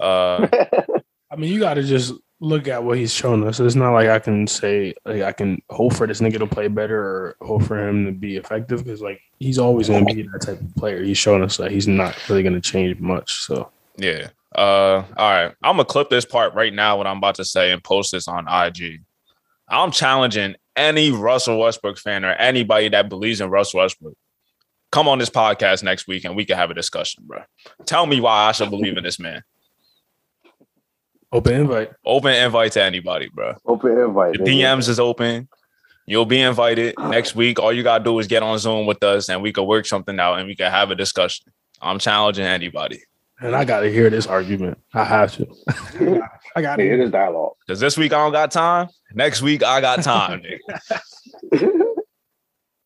[0.00, 0.48] Uh,
[1.30, 3.58] I mean, you got to just look at what he's shown us.
[3.60, 6.68] It's not like I can say like I can hope for this nigga to play
[6.68, 10.42] better or hope for him to be effective because like he's always to be that
[10.42, 11.02] type of player.
[11.02, 13.42] He's shown us that he's not really to change much.
[13.42, 14.28] So yeah.
[14.54, 15.54] Uh, all right.
[15.62, 16.96] I'm gonna clip this part right now.
[16.96, 19.02] What I'm about to say and post this on IG.
[19.68, 24.16] I'm challenging any Russell Westbrook fan or anybody that believes in Russell Westbrook.
[24.90, 27.42] Come on this podcast next week and we can have a discussion, bro.
[27.84, 29.42] Tell me why I should believe in this man.
[31.32, 31.90] Open invite.
[32.04, 33.54] Open invite to anybody, bro.
[33.66, 34.34] Open invite.
[34.34, 35.48] The DMs is open.
[36.06, 37.08] You'll be invited ah.
[37.10, 37.58] next week.
[37.58, 40.18] All you gotta do is get on Zoom with us, and we can work something
[40.18, 41.52] out, and we can have a discussion.
[41.80, 43.02] I'm challenging anybody
[43.40, 44.78] And I got to hear this argument.
[44.94, 45.46] I have to.
[46.56, 47.02] I got Yeah, it to.
[47.04, 47.52] is dialogue.
[47.66, 48.88] because this week I don't got time.
[49.14, 50.42] Next week I got time.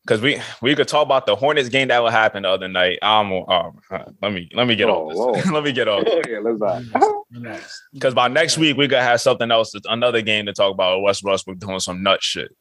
[0.04, 2.98] Because we we could talk about the Hornets game that would happen the other night.
[3.02, 6.40] I'm um, uh, let me let me get Whoa, off let me get off yeah,
[6.42, 7.60] let's not.
[7.92, 11.02] because by next week we gonna have something else, another game to talk about.
[11.02, 12.54] West Westbrook doing some nut shit.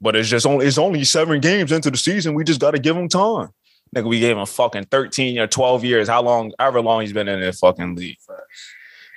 [0.00, 2.34] But it's just only it's only seven games into the season.
[2.34, 3.50] We just got to give him time.
[3.94, 6.08] Nigga, we gave him fucking thirteen or twelve years.
[6.08, 6.52] How long?
[6.58, 8.16] However long he's been in the fucking league.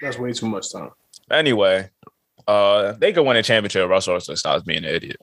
[0.02, 0.90] That's way too much time.
[1.32, 1.90] Anyway,
[2.48, 3.88] uh, they could win a championship.
[3.88, 5.18] Russell Westbrook stops being an idiot.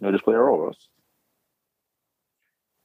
[0.00, 0.66] No, just play a role.
[0.66, 0.88] Russ.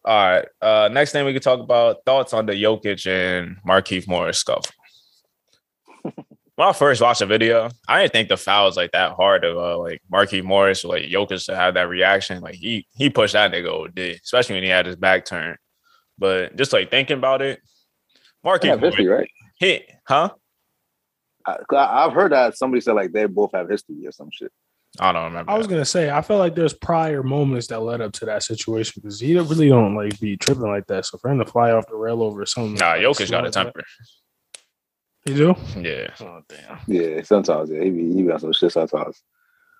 [0.06, 0.46] All right.
[0.62, 4.72] Uh, next thing we could talk about thoughts on the Jokic and Markieff Morris scuffle.
[6.04, 9.46] when I first watched the video, I didn't think the foul was like that hard
[9.46, 12.42] of uh, like Markieff Morris or like Jokic to have that reaction.
[12.42, 15.58] Like he he pushed that nigga OD, especially when he had his back turned.
[16.18, 17.62] But just like thinking about it,
[18.44, 19.30] Marky They have history, right?
[19.60, 20.32] hit, huh?
[21.46, 24.52] I- I've heard that somebody said like they both have history or some shit.
[25.00, 25.52] I don't remember.
[25.52, 25.74] I was that.
[25.74, 29.20] gonna say, I felt like there's prior moments that led up to that situation because
[29.20, 31.06] he really don't like be tripping like that.
[31.06, 33.50] So for him to fly off the rail over something, Nah, like, Jokic got a
[33.52, 33.82] temper.
[35.26, 35.56] that- You do?
[35.82, 36.10] Yeah.
[36.20, 36.80] Oh damn.
[36.88, 39.24] Yeah, sometimes yeah, he be he be on some shit sometimes.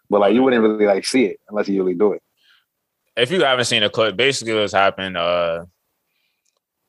[0.10, 2.22] But like you wouldn't really like see it unless you really do it.
[3.16, 5.66] if you haven't seen a clip, basically what's happened, uh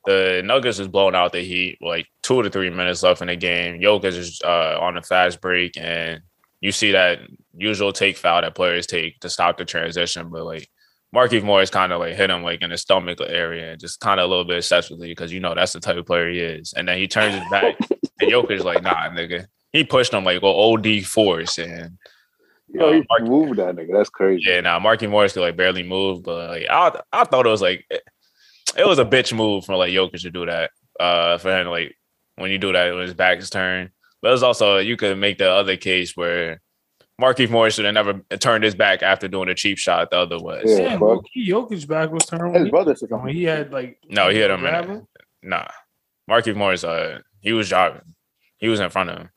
[0.05, 3.35] the Nuggets is blowing out the Heat, like two to three minutes left in the
[3.35, 3.81] game.
[3.81, 6.21] Jokic is uh, on a fast break, and
[6.65, 7.19] you see that
[7.55, 10.67] usual take foul that players take to stop the transition, but like
[11.13, 14.19] Marquise Morris kind of like hit him like in the stomach area, and just kind
[14.19, 16.73] of a little bit excessively because you know that's the type of player he is.
[16.75, 17.75] And then he turns his back,
[18.19, 19.45] and Jokic is like, nah, nigga.
[19.71, 21.97] He pushed him like go OD force, and
[22.73, 23.93] Yo, Uh, he Mark- moved that nigga.
[23.93, 24.43] That's crazy.
[24.47, 27.61] yeah, now Marky Morris could like barely move, but like I, I thought it was
[27.61, 28.01] like it,
[28.75, 30.71] it was a bitch move for like Jokic to do that.
[30.99, 31.95] Uh, for him like
[32.37, 33.91] when you do that when his back is turned,
[34.21, 36.61] but it was also you could make the other case where
[37.19, 40.39] Marquise Morris should have never turned his back after doing a cheap shot the other
[40.39, 40.61] way.
[40.65, 41.01] Yeah, Yeah, fuck.
[41.01, 43.35] low-key, Jokic back was turned His he, brother said when something.
[43.35, 45.03] he had like No, he had him in grab it.
[45.41, 45.67] Nah,
[46.27, 48.01] Marquise Morris, uh, he was driving.
[48.57, 49.29] He was in front of him.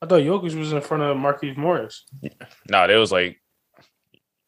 [0.00, 2.04] I thought Jokic was in front of Marquise Morris.
[2.70, 3.40] No, it was like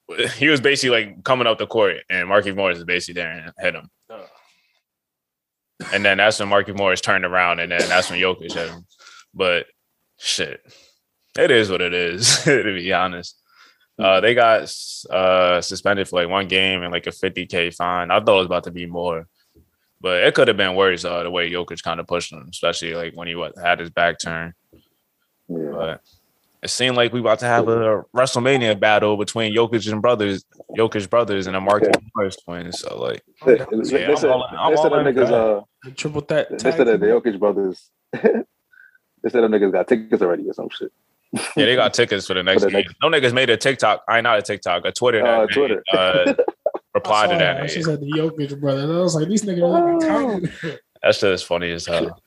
[0.37, 3.53] he was basically like coming up the court, and Marquise Morris is basically there and
[3.59, 3.91] hit him.
[4.09, 4.23] Uh,
[5.93, 8.87] And then that's when Marquise Morris turned around, and then that's when Jokic hit him.
[9.35, 9.67] But
[10.19, 10.61] shit,
[11.39, 12.39] it is what it is.
[12.45, 13.41] to be honest,
[13.99, 14.63] uh, they got
[15.11, 18.11] uh, suspended for like one game and like a 50k fine.
[18.11, 19.27] I thought it was about to be more,
[20.01, 21.05] but it could have been worse.
[21.05, 24.19] Uh, the way Jokic kind of pushed him, especially like when he had his back
[24.19, 24.55] turned.
[25.49, 25.71] Yeah.
[25.73, 26.01] But
[26.63, 30.45] it seemed like we about to have a WrestleMania battle between Jokic and brothers,
[30.77, 32.81] Jokic brothers, and the Marquis Morris twins.
[32.81, 33.83] So like, They, I'm they, down.
[33.91, 36.21] they I'm said, all in- I'm they said all them in niggas, uh, the triple
[36.29, 36.51] that.
[36.59, 37.07] they said that the.
[37.07, 40.93] Jokic brothers, they said them niggas got tickets already or some shit.
[41.33, 42.83] yeah, they got tickets for the next For the game.
[42.87, 44.03] next- No niggas made a TikTok.
[44.09, 45.23] I not a TikTok, a Twitter.
[45.23, 45.83] that Uh, made, Twitter.
[45.93, 46.35] Uh,
[46.95, 47.71] reply to that.
[47.71, 48.91] She said the Jokic brothers.
[48.91, 50.51] I was like, these niggas are like counting.
[51.03, 52.21] That shit is funny as hell.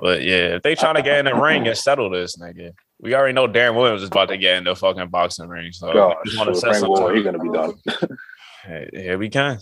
[0.00, 3.14] But yeah, if they trying to get in the ring and settle this, nigga, we
[3.14, 5.72] already know Deron Williams is about to get in the fucking boxing ring.
[5.72, 7.74] So Gosh, I just want to so set Frank Gore, he gonna be done.
[8.64, 9.58] Hey, here we can.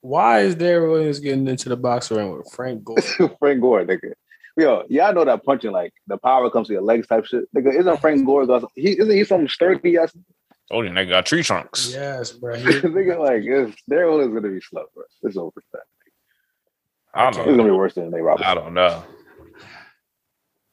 [0.00, 2.96] Why is Deron Williams getting into the boxing ring with Frank Gore?
[3.38, 4.12] Frank Gore, nigga.
[4.56, 7.44] Yo, y'all know that punching like the power comes to your legs type shit.
[7.54, 8.46] Nigga, isn't Frank Gore?
[8.46, 10.16] got- He isn't he some sturdy ass
[10.70, 11.92] Oh, the nigga got tree trunks.
[11.92, 12.54] yes, bro.
[12.58, 13.18] He- nigga?
[13.18, 15.04] Like, it's, Daryl is gonna be slow, bro.
[15.22, 15.50] It's over.
[15.52, 15.82] for that.
[17.14, 17.64] I It's don't gonna know.
[17.64, 18.50] be worse than Nate Robinson.
[18.50, 19.02] I don't know.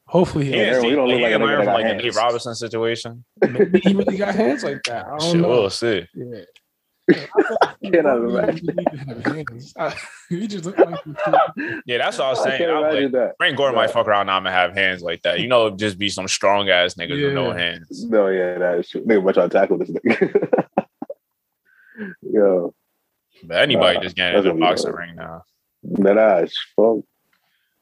[0.06, 2.02] Hopefully, he, He, we don't look he like a can nigga from like the hands.
[2.04, 3.24] Nate Robinson situation.
[3.50, 5.06] maybe he really got hands like that.
[5.06, 5.48] I don't Shit, know.
[5.48, 6.06] we'll see.
[6.14, 6.40] Yeah.
[7.84, 8.76] Cannot imagine.
[10.30, 10.98] He just look like
[11.86, 12.58] Yeah, that's what I was saying.
[12.58, 13.34] can't I was like, that.
[13.38, 15.38] Frank Gore might fuck around now and have hands like that.
[15.40, 18.04] You know, just be some strong ass niggas with no hands.
[18.06, 19.04] No, yeah, that is true.
[19.04, 20.66] Nigga, much trying to tackle this nigga.
[22.22, 22.74] Yo,
[23.44, 25.42] But anybody Nah, just getting in that's the what we boxing ring now.
[25.82, 27.04] that ass, fuck.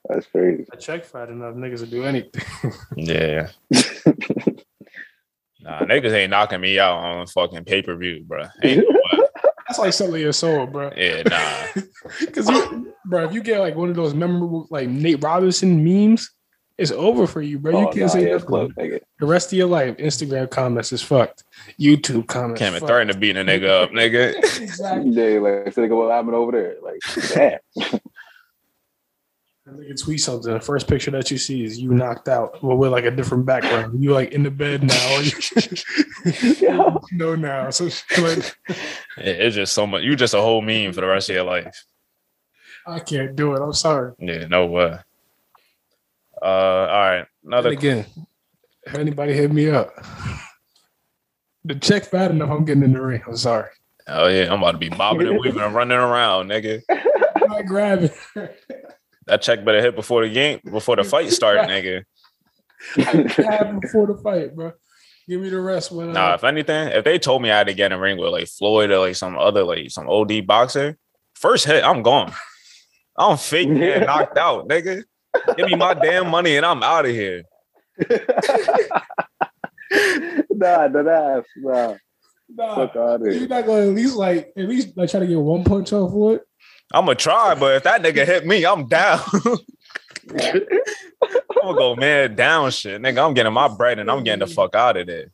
[0.09, 0.67] That's crazy.
[0.73, 2.43] a check fat enough niggas to do anything.
[2.97, 3.49] Yeah.
[5.65, 8.47] Nah, niggas ain't knocking me out on fucking pay per view, bro.
[8.65, 8.85] Ain't.
[9.69, 10.91] That's like selling your soul, bro.
[10.97, 11.83] Yeah, nah.
[12.19, 12.51] Because
[13.07, 16.29] bro, if you get like one of those memorable like Nate Robinson memes,
[16.79, 17.79] it's over for you, bro.
[17.79, 18.73] You Oh, can't nah, say yeah, it's close.
[18.77, 21.45] The rest of your life, Instagram comments is fucked.
[21.79, 22.59] YouTube comments.
[22.59, 22.91] Can't even fucked.
[22.91, 24.35] threaten to beat a nigga up, nigga.
[24.61, 25.13] exactly.
[25.13, 26.77] Yeah, like, so nigga, what happened over there?
[26.83, 26.99] Like,
[27.29, 28.01] damn.
[29.65, 30.53] And they can tweet something.
[30.53, 33.47] The first picture that you see is you knocked out, well, with like a different
[33.47, 34.03] background.
[34.03, 35.17] You like in the bed now.
[35.17, 36.95] Or you, Yeah.
[37.13, 37.71] no, now.
[37.71, 37.85] So
[38.21, 38.57] like,
[39.19, 40.03] It's just so much.
[40.03, 41.85] You're just a whole meme for the rest of your life.
[42.87, 43.63] I can't do it.
[43.63, 44.15] I'm sorry.
[44.19, 44.99] Yeah, no way.
[46.41, 47.27] Uh, all right.
[47.45, 47.69] Another.
[47.69, 48.07] And again,
[48.85, 49.95] if anybody hit me up,
[51.65, 52.51] the check fat enough.
[52.51, 53.23] I'm getting in the ring.
[53.29, 53.71] I'm sorry.
[54.09, 56.83] Oh yeah, I'm about to be bobbing and weaving and running around, nigga.
[56.91, 58.11] I'm not grabbing.
[59.27, 62.03] That check better hit before the game, before the fight start, nigga.
[62.95, 64.73] Grab before the fight, bro.
[65.29, 66.11] Give me the rest when.
[66.11, 68.19] Uh, Nah, if anything, if they told me I had to get in a ring
[68.19, 70.97] with like Floyd or like some other like some OD boxer,
[71.35, 72.33] first hit, I'm gone.
[73.17, 75.05] I'm fake getting knocked out, nigga.
[75.57, 77.43] Give me my damn money and I'm out of here.
[80.51, 81.95] nah, that ass, nah.
[82.49, 83.49] nah, Fuck out of you're here.
[83.49, 86.35] not gonna at least like at least like try to get one punch off for
[86.37, 86.43] it.
[86.93, 89.21] I'm gonna try, but if that nigga hit me, I'm down.
[90.39, 90.67] I'm
[91.63, 93.27] gonna go man down shit, nigga.
[93.27, 95.31] I'm getting my bread and I'm getting the fuck out of there.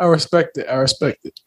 [0.00, 0.66] I respect it.
[0.68, 1.38] I respect it.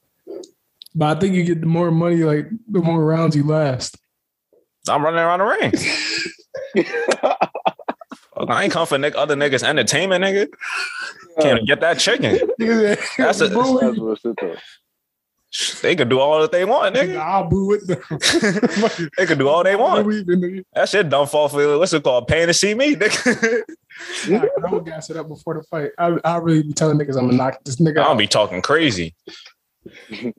[0.94, 3.98] But I think you get the more money like the more rounds you last.
[4.88, 5.74] I'm running around the ring.
[8.48, 10.48] I ain't come for nick, other niggas' entertainment, nigga.
[11.42, 12.40] Can't get that chicken.
[13.18, 14.56] That's a, That's what's it though.
[15.82, 17.18] They could do all that they want, nigga.
[17.18, 17.88] I'll boo it.
[19.18, 20.06] they could do all they want.
[20.74, 22.28] That shit don't fall for what's it called?
[22.28, 23.64] Pain to see me, nigga.
[24.30, 25.92] I would gas it up before the fight.
[25.98, 29.16] I I really be telling niggas I'm gonna knock this nigga I'll be talking crazy.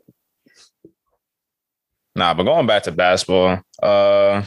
[2.15, 3.61] nah, but going back to basketball.
[3.83, 4.43] Uh,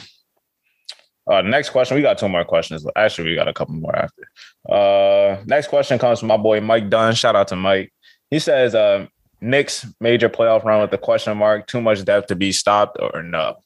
[1.30, 1.96] uh, next question.
[1.96, 2.84] We got two more questions.
[2.96, 4.28] Actually, we got a couple more after.
[4.68, 7.14] Uh, next question comes from my boy Mike Dunn.
[7.14, 7.92] Shout out to Mike.
[8.30, 9.06] He says, uh,
[9.42, 13.22] Knicks major playoff run with the question mark, too much depth to be stopped or
[13.22, 13.56] no?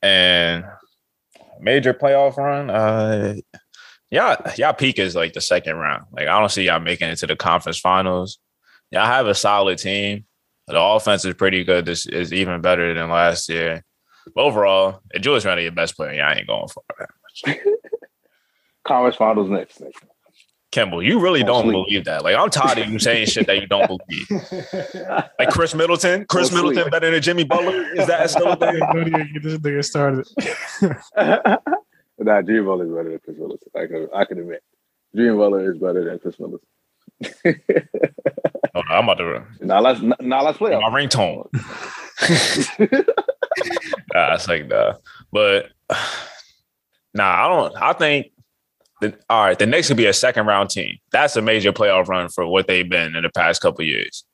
[0.00, 0.64] And
[1.60, 3.34] major playoff run, uh,
[4.10, 6.04] y'all peak is like the second round.
[6.10, 8.38] Like I don't see y'all making it to the conference finals.
[8.90, 10.24] Y'all have a solid team.
[10.68, 11.84] The offense is pretty good.
[11.84, 13.84] This is even better than last year.
[14.34, 17.58] But overall, if Julius Randle your best player, y'all ain't going for that much.
[18.86, 19.80] Conference finals next.
[19.80, 20.05] next.
[20.76, 21.86] Kimball, you really Don't don't sleep.
[21.86, 22.22] believe that.
[22.22, 24.28] Like I'm tired of you saying shit that you don't believe.
[25.38, 26.74] Like Khris Middleton, Chris Don't sleep.
[26.74, 27.94] Middleton better than Jimmy Butler.
[27.94, 28.78] Is that still a thing?
[28.92, 30.26] Don't even get this nigga started.
[32.18, 33.68] nah, Dream Butler is better than Khris Middleton.
[33.74, 34.62] I can I can admit.
[35.14, 36.68] Dream Butler is better than Khris Middleton.
[38.74, 40.72] Hold on, I'm about to Now let's now let's play.
[40.72, 41.48] my ringtone.
[44.14, 45.00] Nah, it's like that.
[45.32, 45.68] But
[47.14, 47.76] nah, I don't.
[47.76, 48.26] I think.
[49.00, 50.96] The, all right, the Knicks could be a second round team.
[51.12, 54.24] That's a major playoff run for what they've been in the past couple years.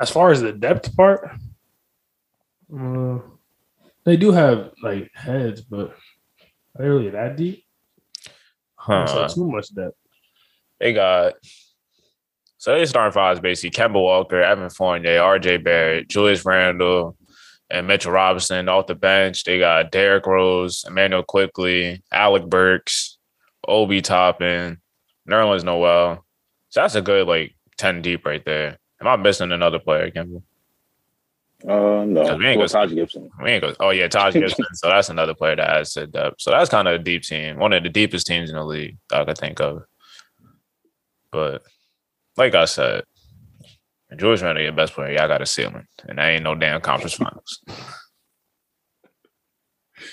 [0.00, 1.30] As far as the depth part,
[2.72, 3.18] uh,
[4.04, 5.96] they do have like heads, but
[6.76, 7.64] are they really that deep?
[8.76, 9.06] Huh.
[9.16, 9.96] like too much depth.
[10.78, 11.34] They got
[12.58, 17.16] so they starting five is basically Kemba Walker, Evan Fournier, RJ Barrett, Julius Randle,
[17.70, 19.44] and Mitchell Robinson off the bench.
[19.44, 23.18] They got Derrick Rose, Immanuel Quickley, Alec Burks,
[23.66, 24.78] Obi Toppin,
[25.28, 26.24] Nerlens Noel.
[26.68, 28.78] So that's a good like 10 deep right there.
[29.00, 30.42] Am I missing another player, Kemba?
[31.64, 32.36] Uh no.
[32.36, 33.30] We ain't Well, Taj Gibson.
[33.42, 33.74] We ain't go.
[33.80, 34.64] Oh yeah, Taj Gibson.
[34.74, 36.40] so that's another player that adds to depth.
[36.40, 38.98] So that's kind of a deep team, one of the deepest teams in the league
[39.10, 39.82] that I could think of.
[41.32, 41.62] But
[42.36, 43.04] like I said,
[44.16, 47.14] George Randle, your best player, y'all got a ceiling, and that ain't no damn conference
[47.14, 47.62] finals.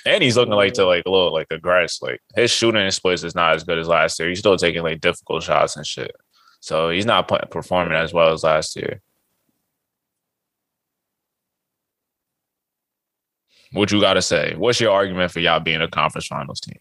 [0.06, 2.02] And he's looking like to like a little like aggress.
[2.02, 4.30] Like his shooting and splits is not as good as last year.
[4.30, 6.12] He's still taking like difficult shots and shit.
[6.62, 9.02] So he's not performing as well as last year.
[13.74, 14.54] What you got to say?
[14.56, 16.78] What's your argument for y'all being a conference finals team?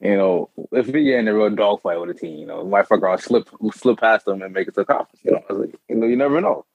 [0.00, 2.70] You know, if we get in a real dogfight with a team, you know, we
[2.70, 5.20] might fuck around, slip slip past them and make it to the conference.
[5.24, 6.66] You know, I was like, you know, you never know.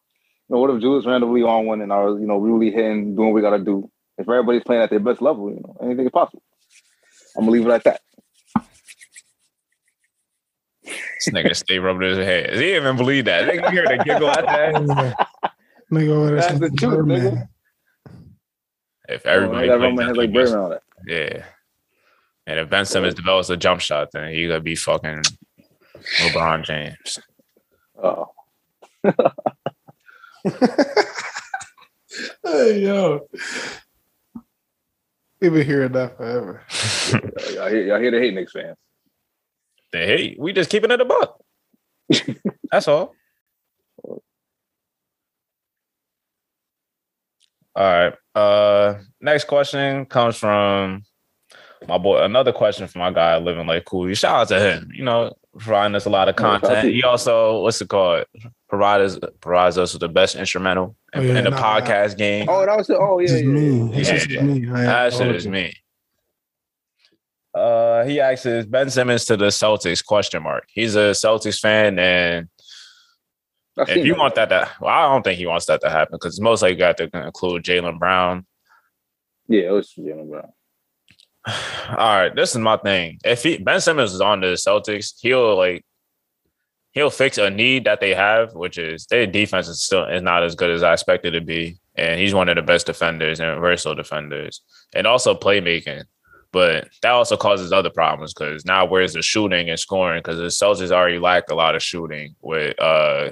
[0.49, 3.27] You know, what if Julius randomly on one and are you know really hitting, doing
[3.27, 3.89] what we gotta do?
[4.17, 6.41] If everybody's playing at their best level, you know, anything is possible.
[7.37, 8.01] I'm gonna leave it like that.
[10.83, 12.53] This nigga stay rubbing his head.
[12.53, 13.47] He didn't even believe that.
[13.47, 15.27] Nigga, you hear the giggle at that?
[15.91, 17.47] Nigga, over there That's the truth, nigga.
[19.09, 20.83] If everybody that plays Roman that has like defense- Bird around it.
[21.05, 21.45] yeah.
[22.51, 25.23] And if Ben Simmons develops a jump shot, then he gonna be fucking
[26.17, 27.17] LeBron James.
[28.03, 28.27] Oh,
[32.43, 33.25] Hey yo,
[35.39, 36.61] we've been hearing that forever.
[37.53, 38.75] y'all hear, y'all hear the hate Knicks fans.
[39.93, 41.41] Hey, we just keeping it a buck.
[42.69, 43.13] That's all.
[44.03, 44.17] All
[47.77, 48.13] right.
[48.35, 51.05] Uh next question comes from
[51.87, 52.21] my boy.
[52.23, 54.11] Another question from my guy living like cool.
[54.13, 54.91] Shout out to him.
[54.93, 56.93] You know, providing us a lot of Yeah, shout out to content.
[56.93, 58.25] He also, what's it called?
[58.69, 62.47] Provides provides us with the best instrumental in, Oh, yeah, in the nah, podcast game.
[62.49, 62.97] Oh, that was it.
[62.99, 63.89] Oh, yeah, This is yeah, me.
[63.89, 64.13] yeah.
[64.13, 64.41] This Yeah.
[64.43, 64.69] me.
[64.71, 65.73] I- That shit is me.
[67.53, 70.63] Uh, he asks, "Is Ben Simmons to the Celtics?" Question mark.
[70.69, 72.47] He's a Celtics fan, and
[73.77, 74.19] I've if you that.
[74.19, 76.75] want that to, well, I don't think he wants that to happen because most likely
[76.75, 78.45] you got to include Jaylen Brown.
[79.49, 80.53] yeah, it was Jaylen Brown.
[81.47, 83.19] All right, this is my thing.
[83.23, 85.83] If he, Ben Simmons is on the Celtics, he'll like
[86.91, 90.43] he'll fix a need that they have, which is their defense is still is not
[90.43, 93.59] as good as I expected to be, and he's one of the best defenders and
[93.59, 94.61] versatile defenders,
[94.93, 96.03] and also playmaking.
[96.51, 100.19] But that also causes other problems because now where's the shooting and scoring?
[100.19, 103.31] Because the Celtics already lack a lot of shooting with uh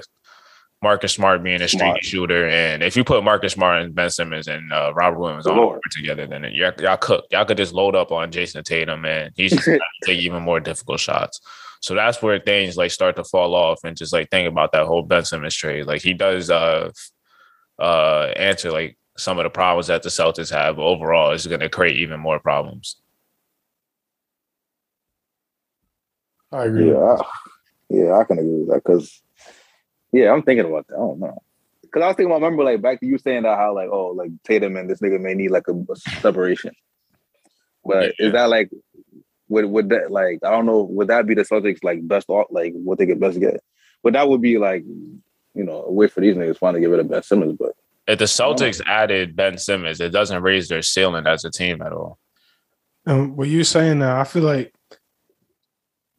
[0.82, 2.04] Marcus Smart being a streaky Smart.
[2.04, 5.56] shooter, and if you put Marcus Smart and Ben Simmons and uh, Robert Williams on
[5.56, 5.80] Lord.
[5.90, 7.26] together, then y'all, y'all cook.
[7.30, 10.60] Y'all could just load up on Jayson Tatum, and he's just gonna take even more
[10.60, 11.40] difficult shots.
[11.80, 14.86] So that's where things like start to fall off, and just like think about that
[14.86, 15.86] whole Ben Simmons trade.
[15.86, 16.90] Like he does uh
[17.80, 20.78] uh, answer like some of the problems that the Celtics have.
[20.78, 22.96] Overall, it's going to create even more problems.
[26.52, 26.90] I agree.
[26.90, 27.24] Yeah, I,
[27.88, 29.22] yeah, I can agree with that because,
[30.12, 30.94] yeah, I'm thinking about that.
[30.94, 31.42] I don't know.
[31.82, 34.08] Because I was thinking, about, remember, like back to you saying that how like, oh,
[34.08, 36.72] like Tatum and this nigga may need like a, a separation.
[37.84, 38.26] But Yeah.
[38.26, 38.70] is that like,
[39.48, 42.52] would would that like I don't know, would that be the Celtics like best op-
[42.52, 43.60] like what they could best get?
[44.02, 46.90] But that would be like, you know, a way for these niggas finally to get
[46.92, 47.56] rid of Ben Simmons.
[47.58, 47.72] But
[48.06, 51.92] If the Celtics added Ben Simmons, it doesn't raise their ceiling as a team at
[51.92, 52.18] all.
[53.06, 54.72] Um, and what you saying now, I feel like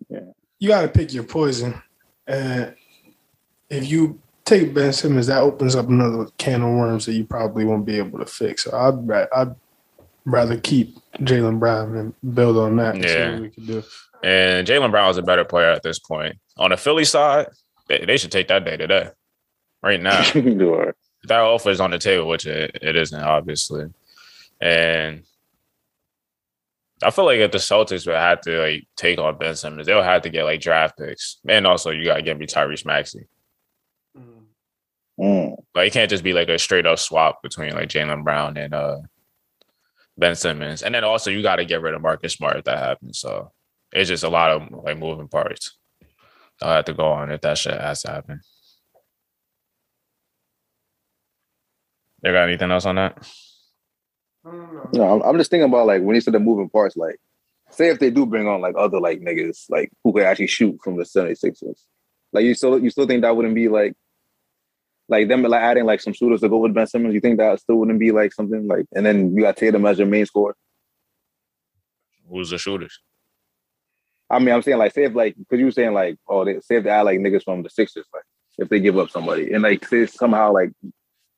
[0.09, 0.19] Yeah.
[0.59, 1.81] you got to pick your poison.
[2.27, 2.75] And
[3.71, 7.65] if you take Ben Simmons, that opens up another can of worms that you probably
[7.65, 8.65] won't be able to fix.
[8.65, 9.55] So I'd I'd
[10.25, 12.95] rather keep Jaylen Brown and build on that.
[12.95, 13.31] And see Yeah.
[13.31, 13.83] what we can do.
[14.23, 16.35] And Jaylen Brown is a better player at this point.
[16.57, 17.47] On the Philly side,
[17.87, 19.09] they, they should take that day today,
[19.81, 20.21] right now.
[21.25, 23.85] That offer is on the table, which it, it isn't, obviously.
[24.59, 25.21] And
[27.03, 30.01] I feel like if the Celtics would have to like take on Ben Simmons, they'll
[30.01, 31.37] have to get like draft picks.
[31.47, 33.27] And also you gotta get me Tyrese Maxey.
[35.19, 35.55] Mm.
[35.75, 38.73] Like it can't just be like a straight up swap between like Jaylen Brown and
[38.73, 38.99] uh
[40.17, 40.83] Ben Simmons.
[40.83, 43.19] And then also you gotta get rid of Marcus Smart if that happens.
[43.19, 43.51] So
[43.91, 45.77] it's just a lot of like moving parts.
[46.61, 48.41] I'll have to go on if that shit has to happen.
[52.21, 53.27] There got anything else on that?
[54.43, 57.17] No, I'm, I'm just thinking about like when you said the moving parts, like
[57.71, 60.77] say if they do bring on like other like niggas like who could actually shoot
[60.83, 61.81] from the 76ers.
[62.33, 63.93] Like you still you still think that wouldn't be like
[65.11, 67.59] like them like adding like some shooters to go with Ben Simmons, you think that
[67.59, 70.55] still wouldn't be like something like and then you got Tatum as your main scorer?
[72.29, 72.99] Who's the shooters?
[74.29, 76.59] I mean, I'm saying like say if like because you were saying like oh they
[76.61, 78.23] say if they add like niggas from the Sixers, like
[78.57, 80.71] if they give up somebody and like say somehow like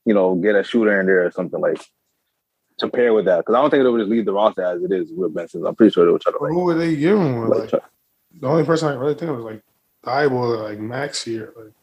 [0.06, 1.82] you know get a shooter in there or something like
[2.78, 4.84] to pair with that because I don't think they would just leave the roster as
[4.84, 5.68] it is with Ben Simmons.
[5.68, 7.50] I'm pretty sure they would try to like, who were they giving with?
[7.50, 7.90] like Like, try-
[8.40, 9.64] the only person I really think of was like
[10.06, 11.40] Thybulle or like Maxey.
[11.40, 11.74] Like,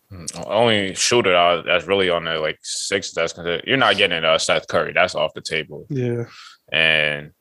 [0.46, 3.12] Only shooter that's really on the like six.
[3.12, 3.64] That's considered.
[3.66, 4.92] You're not getting uh, Seth Curry.
[4.92, 5.86] That's off the table.
[5.88, 6.24] yeah.
[6.72, 7.32] And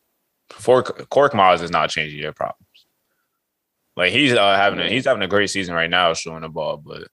[0.51, 2.65] for Korkmaz is not changing your problems.
[3.95, 6.77] Like he's uh, having a, he's having a great season right now, shooting the ball,
[6.77, 7.07] but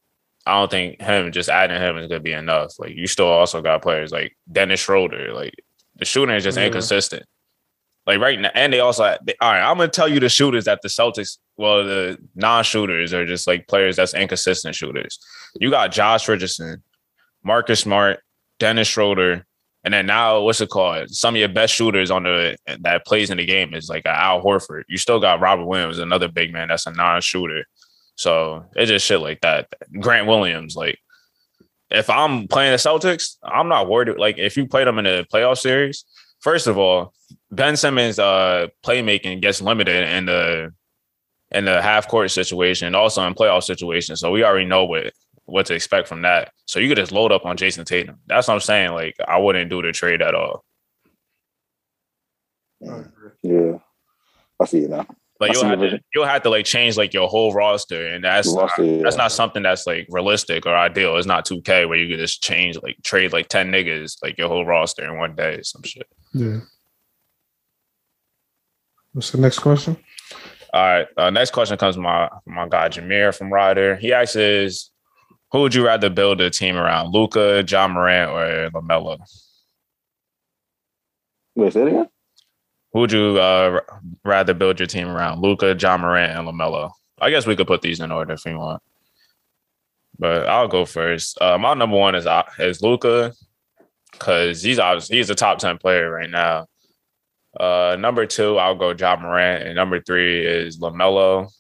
[0.47, 2.73] I don't think him just adding him is gonna be enough.
[2.79, 5.33] Like you still also got players like Dennis Schroeder.
[5.33, 5.55] Like
[5.97, 6.67] the shooting is just Yeah.
[6.67, 7.25] inconsistent.
[8.07, 9.63] Like right now, and they also they, all right.
[9.63, 13.69] I'm gonna tell you the shooters that the Celtics, well, the non-shooters are just like
[13.69, 15.19] players that's inconsistent shooters.
[15.59, 16.83] You got Josh Richardson,
[17.43, 18.21] Marcus Smart,
[18.59, 19.47] Dennis Schroeder,
[19.85, 21.11] and then now what's it called?
[21.11, 24.43] Some of your best shooters on the that plays in the game is like Al
[24.43, 24.83] Horford.
[24.89, 27.65] You still got Robert Williams, another big man that's a non-shooter.
[28.17, 29.69] So it's just shit like that.
[30.01, 30.99] Grant Williams, like
[31.91, 34.19] if I'm playing the Celtics, I'm not worried.
[34.19, 36.05] Like if you play them in a playoff series,
[36.41, 37.15] first of all,
[37.51, 40.73] Ben Simmons' uh, playmaking gets limited in the
[41.53, 44.21] in the half court situation, and also in playoff situations.
[44.21, 45.13] So we already know what
[45.45, 46.53] what to expect from that.
[46.67, 48.19] So you could just load up on Jayson Tatum.
[48.27, 48.93] That's what I'm saying.
[48.93, 50.65] Like I wouldn't do the trade at all.
[53.43, 53.79] yeah.
[54.61, 55.07] I see it now.
[55.39, 58.25] Like I you'll have to you'll have to like change like your whole roster, and
[58.25, 59.03] that's not, Roster, yeah.
[59.03, 61.17] that's not something that's like realistic or ideal.
[61.17, 64.49] It's not 2K where you could just change like trade like 10 niggas like your
[64.49, 66.09] whole roster in one day, some shit.
[66.33, 66.61] Yeah.
[69.13, 69.99] What's the next question?
[70.77, 71.07] All right.
[71.17, 73.97] Uh, next question comes from my from my guy Jameer from Ryder.
[73.97, 74.91] He asks,
[75.53, 79.17] "Who would you rather build a team around, Luka, Ja Morant, or Lamelo?
[81.55, 82.09] Wait, say it again?
[82.93, 83.81] Who would you uh,
[84.23, 86.91] rather build your team around, Luka, Ja Morant, and Lamelo?
[87.23, 88.83] I guess we could put these in order if you want,
[90.19, 91.41] but I'll go first.
[91.41, 93.33] Uh, my number one is uh, is Luka
[94.13, 96.67] because he's obviously he's a top ten player right now.
[97.59, 101.51] Uh, number two, I'll go Ja Morant, and number three is Lamelo.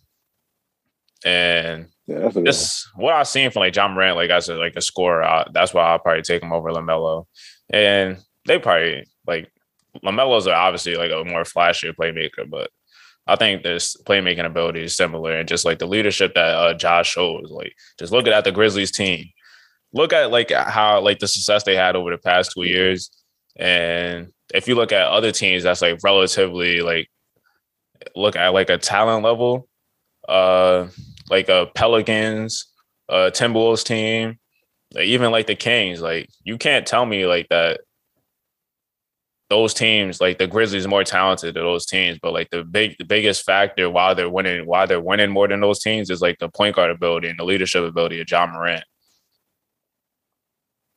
[1.24, 4.82] And Yeah, just what I've seen from like Ja Morant, like as a like a
[4.82, 7.26] scorer, I, that's why I'll probably take him over Lamelo.
[7.70, 9.50] And they probably like
[10.04, 12.70] Lamelo's are obviously like a more flashy playmaker, but
[13.26, 17.10] I think this playmaking ability is similar, and just like the leadership that uh, Josh
[17.10, 19.26] shows, like just looking at the Grizzlies team,
[19.92, 23.10] look at like how like the success they had over the past two years,
[23.56, 27.10] and if you look at other teams that's like relatively like
[28.14, 29.68] look at like a talent level,
[30.28, 30.86] uh,
[31.30, 32.66] like a Pelicans,
[33.08, 34.38] uh, Timberwolves team,
[34.94, 37.80] like even like the Kings, like you can't tell me like that
[39.48, 42.18] those teams, like the Grizzlies, are more talented than those teams.
[42.20, 45.60] But like the big, the biggest factor why they're winning, why they're winning more than
[45.60, 48.84] those teams is like the point guard ability and the leadership ability of Ja Morant.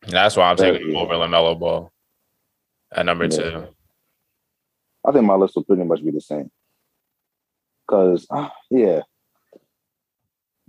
[0.08, 1.92] That's why I'm taking over Lamelo Ball
[2.92, 3.30] at number Yeah.
[3.38, 3.68] two.
[5.08, 6.52] I think my list will pretty much be the same.
[7.88, 9.02] Cause uh, yeah,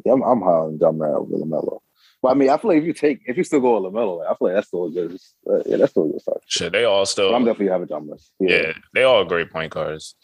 [0.05, 1.81] yeah, I'm, I'm high on Ja Morant over Lamelo.
[2.23, 4.25] But I mean, I feel like if you take if you still go with Lamelo,
[4.25, 5.19] I feel like that's still a good.
[5.49, 6.43] Uh, yeah, that's still a good start.
[6.47, 8.23] Shit, they all But still I'm definitely having Ja Morant.
[8.39, 10.15] yeah, they all great point guards.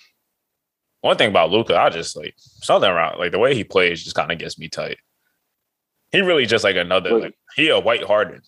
[1.02, 4.16] One thing about Luka, I just like something around like the way he plays just
[4.16, 4.98] kind of gets me tight.
[6.12, 7.22] He really just like another Wait.
[7.22, 8.40] like he a white Harden.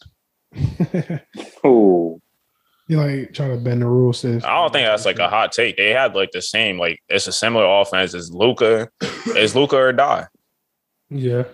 [1.65, 2.21] Oh,
[2.89, 4.21] you like trying to bend the rules.
[4.21, 5.77] Says I don't think that's like a hot take.
[5.77, 8.89] They had like the same like it's a similar offense as Luka.
[9.01, 10.27] It's Luka or die.
[11.11, 11.45] Yeah,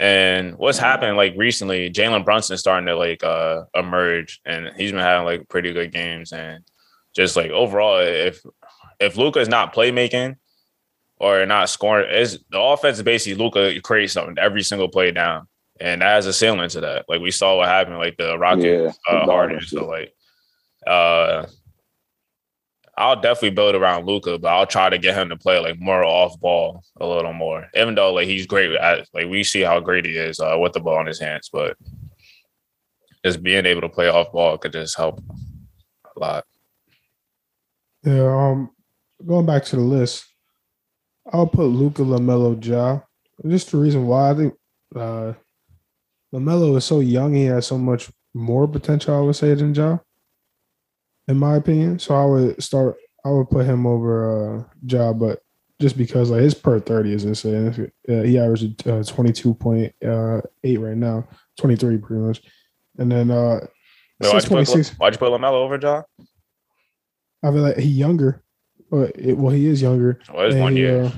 [0.00, 5.00] And what's happened like recently, Jalen Brunson starting to like uh emerge and he's been
[5.00, 6.64] having like pretty good games and
[7.14, 8.40] just like overall if
[9.00, 10.36] if Luka is not playmaking
[11.18, 15.48] or not scoring, is the offense is basically Luka creates something every single play down.
[15.80, 17.06] And that has a ceiling to that.
[17.08, 18.64] Like we saw what happened, like the Rockets
[19.08, 19.60] Yeah, uh the Harden.
[19.60, 20.14] So like
[20.86, 21.46] uh
[22.96, 26.04] I'll definitely build around Luka, but I'll try to get him to play like more
[26.04, 27.68] off ball a little more.
[27.74, 30.74] Even though like he's great at like we see how great he is uh, with
[30.74, 31.76] the ball in his hands, but
[33.24, 35.20] just being able to play off ball could just help
[36.14, 36.44] a lot.
[38.04, 38.50] yeah.
[38.50, 38.70] Um,
[39.26, 40.26] going back to the list,
[41.32, 43.00] I'll put Luka Lamelo Ja.
[43.48, 44.54] Just the reason why I think
[44.94, 45.32] uh,
[46.32, 49.16] Lamelo is so young, he has so much more potential.
[49.16, 49.98] I would say than Ja,
[51.28, 51.98] in my opinion.
[51.98, 52.96] So I would start.
[53.24, 55.40] I would put him over uh, Ja, but
[55.80, 57.90] just because like his per thirty is insane.
[58.08, 61.26] Uh, he averaged uh, twenty two point uh, eight right now,
[61.58, 62.42] twenty three pretty much,
[62.98, 63.60] and then uh,
[64.20, 64.98] Wait, why'd, you put, 626.
[64.98, 66.04] why'd you put Lamelo over John?
[67.42, 68.42] I feel like he younger,
[68.90, 70.20] but it, well, he is younger.
[70.32, 71.04] Well, it's one year.
[71.06, 71.10] uh,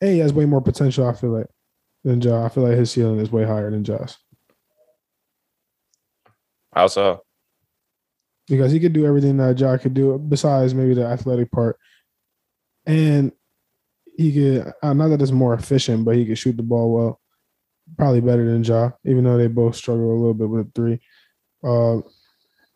[0.00, 1.06] he has way more potential.
[1.06, 1.46] I feel like
[2.04, 2.44] than Ja.
[2.44, 4.14] I feel like his ceiling is way higher than Josh
[6.72, 7.22] How so?
[8.48, 11.78] Because he could do everything that Ja could do, besides maybe the athletic part,
[12.86, 13.32] and
[14.16, 14.72] he could.
[14.82, 17.20] Uh, not that it's more efficient, but he could shoot the ball well,
[17.96, 18.90] probably better than Ja.
[19.04, 21.00] Even though they both struggle a little bit with three.
[21.62, 21.98] Uh,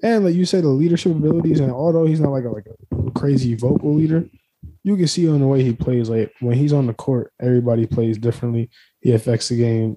[0.03, 3.11] and like you said, the leadership abilities, and although he's not like a like a
[3.12, 4.29] crazy vocal leader,
[4.83, 6.11] you can see on the way he plays.
[6.11, 8.70] Like when he's on the court, everybody plays differently.
[9.01, 9.97] He affects the game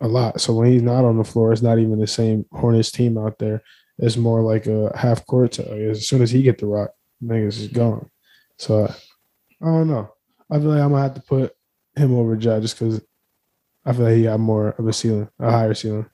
[0.00, 0.40] a lot.
[0.40, 3.38] So when he's not on the floor, it's not even the same Hornets team out
[3.38, 3.62] there.
[4.02, 5.52] It's more like a half court.
[5.52, 6.90] To, as soon as he get the rock,
[7.22, 8.10] niggas is gone.
[8.58, 10.10] So I don't know.
[10.50, 11.52] I feel like I'm gonna have to put
[11.94, 13.02] him over Ja just because
[13.84, 16.06] I feel like he got more of a ceiling, a higher ceiling.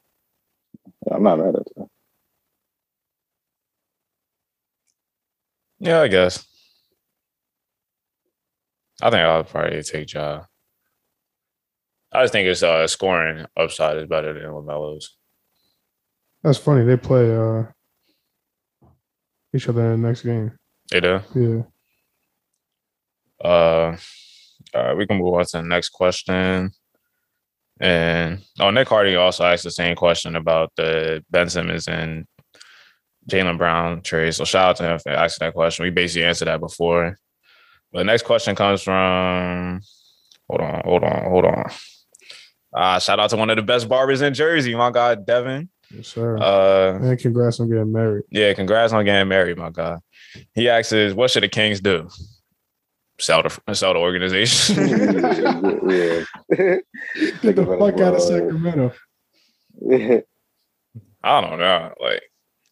[1.11, 1.89] I'm not mad at that.
[5.79, 6.45] Yeah, I guess.
[9.01, 10.43] I think I'll probably take Ja.
[12.13, 15.17] I just think his uh, scoring upside is better than Lamelo's.
[16.43, 16.85] That's funny.
[16.85, 17.65] They play uh
[19.57, 20.53] each other in the next game.
[20.91, 21.21] They do.
[21.35, 21.63] Yeah.
[23.45, 23.97] Uh,
[24.75, 26.71] all right, we can move on to the next question.
[27.79, 32.27] And oh, Nick Hardy also asked the same question about the Ben Simmons and
[33.31, 34.35] Jaylen Brown trade.
[34.35, 35.85] So shout out to him for asking that question.
[35.85, 37.19] We basically answered that before.
[37.93, 39.81] But the next question comes from
[40.49, 41.71] hold on, hold on, hold on.
[42.73, 45.69] Uh, shout out to one of the best barbers in Jersey, my guy Devin.
[45.97, 46.37] Yes, sir.
[46.37, 48.25] Uh, and congrats on getting married.
[48.31, 49.99] yeah, congrats on getting married, my guy.
[50.55, 52.09] He asks, "What should the Kings do?
[53.19, 56.25] Sell the sell the organization?" yeah.
[57.41, 58.93] Get the fuck out of Sacramento.
[61.23, 61.95] I don't know.
[62.01, 62.23] Like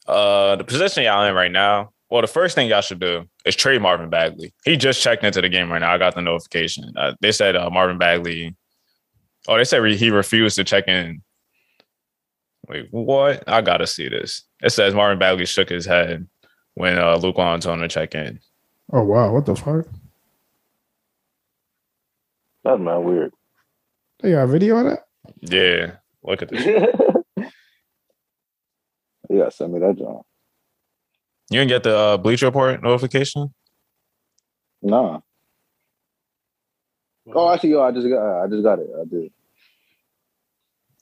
[0.06, 1.90] uh the position y'all in right now.
[2.10, 4.52] Well, the first thing y'all should do is trade Marvin Bagley.
[4.64, 5.92] He just checked into the game right now.
[5.92, 6.92] I got the notification.
[6.96, 8.54] Uh, they said uh, Marvin Bagley.
[9.48, 11.22] Oh, they said re- he refused to check in.
[12.68, 13.44] Wait, what?
[13.46, 14.42] I gotta see this.
[14.62, 16.26] It says Marvin Bagley shook his head
[16.74, 18.40] when uh, Luke Antonio checked in.
[18.92, 19.86] Oh wow, what the fuck?
[22.64, 23.32] That's not weird.
[24.20, 25.00] They got a video on that?
[25.40, 26.64] Yeah, look at this.
[29.28, 30.22] you gotta send me that John.
[31.50, 33.52] You didn't get the uh, Bleacher Report notification?
[34.80, 35.20] Nah.
[37.34, 38.88] Oh, actually, yo, I just got, I just got it.
[38.98, 39.32] I did.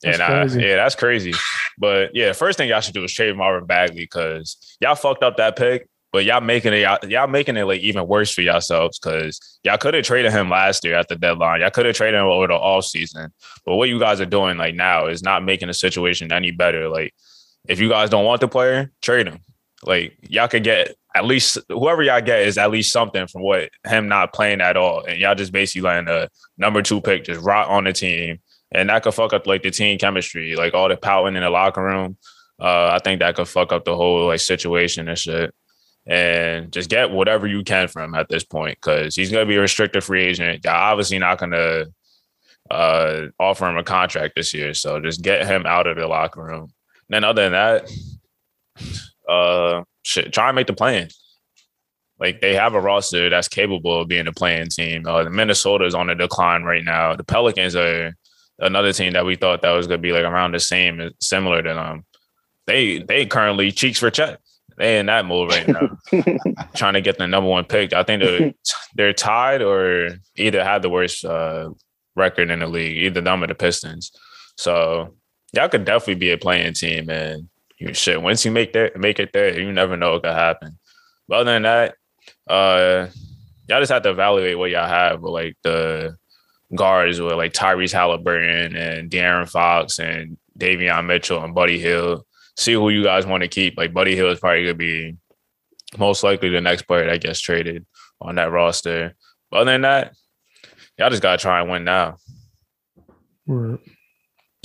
[0.03, 0.61] Yeah, That's nah, crazy.
[0.61, 1.33] yeah, that's crazy.
[1.77, 5.37] But yeah, first thing y'all should do is trade Marvin Bagley because y'all fucked up
[5.37, 8.99] that pick, but y'all making it y'all, y'all making it like even worse for yourselves
[8.99, 11.61] because y'all could have traded him last year at the deadline.
[11.61, 13.33] Y'all could have traded him over the off season.
[13.65, 16.89] But what you guys are doing like now is not making the situation any better.
[16.89, 17.13] Like
[17.67, 19.39] if you guys don't want the player, trade him.
[19.85, 23.69] Like y'all could get at least whoever y'all get is at least something from what
[23.87, 25.03] him not playing at all.
[25.03, 28.39] And y'all just basically letting the number two pick just rot on the team
[28.73, 31.49] and that could fuck up like the team chemistry, like all the pouting in the
[31.49, 32.17] locker room.
[32.59, 35.53] Uh, I think that could fuck up the whole like situation and shit.
[36.05, 39.55] And just get whatever you can from him at this point because he's gonna be
[39.55, 40.65] a restricted free agent.
[40.65, 41.85] Y'all obviously not gonna
[42.69, 46.43] uh, offer him a contract this year, so just get him out of the locker
[46.43, 46.63] room.
[46.63, 46.71] And
[47.09, 47.91] then other than that,
[49.29, 51.07] uh, shit, try and make the plan.
[52.19, 55.05] Like they have a roster that's capable of being a playing team.
[55.07, 57.15] Uh, Minnesota is on a decline right now.
[57.15, 58.13] The Pelicans are
[58.59, 61.61] another team that we thought that was going to be like around the same, similar
[61.61, 62.05] to them.
[62.65, 64.39] They they currently cheeks for check.
[64.77, 65.97] They in that mode right now,
[66.75, 67.93] trying to get the number one pick.
[67.93, 68.53] I think they're
[68.95, 71.69] they're tied or either had the worst uh,
[72.15, 74.11] record in the league, either them or the Pistons.
[74.57, 75.15] So
[75.53, 78.21] y'all could definitely be a playing team, and you shit.
[78.21, 80.79] Once you make that make it there, you never know what could happen.
[81.27, 81.95] But other than that,
[82.49, 83.07] uh,
[83.67, 86.17] y'all just have to evaluate what y'all have with like the
[86.75, 92.25] guards with like Tyrese Haliburton and De'Aaron Fox and Davion Mitchell and Buddy Hield.
[92.57, 93.77] See who you guys want to keep.
[93.77, 95.15] Like Buddy Hield is probably gonna be
[95.97, 97.85] most likely the next player that gets traded
[98.21, 99.15] on that roster.
[99.49, 100.13] But other than that,
[100.97, 102.17] y'all just gotta try and win now.
[103.45, 103.79] Word.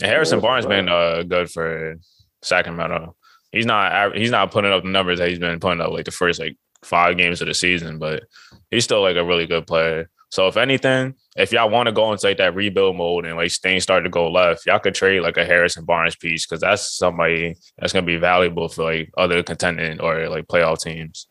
[0.01, 1.99] And Harrison Barnes been uh, good for
[2.43, 3.17] Sacramento.
[3.51, 6.11] He's not he's not putting up the numbers that he's been putting up like the
[6.11, 8.25] first like five games of the season, but
[8.71, 10.09] he's still like a really good player.
[10.31, 13.51] So if anything, if y'all want to go into like that rebuild mode and like
[13.51, 16.97] things start to go left, y'all could trade like a Harrison Barnes piece because that's
[16.97, 21.29] somebody that's gonna be valuable for like other contending or like playoff teams.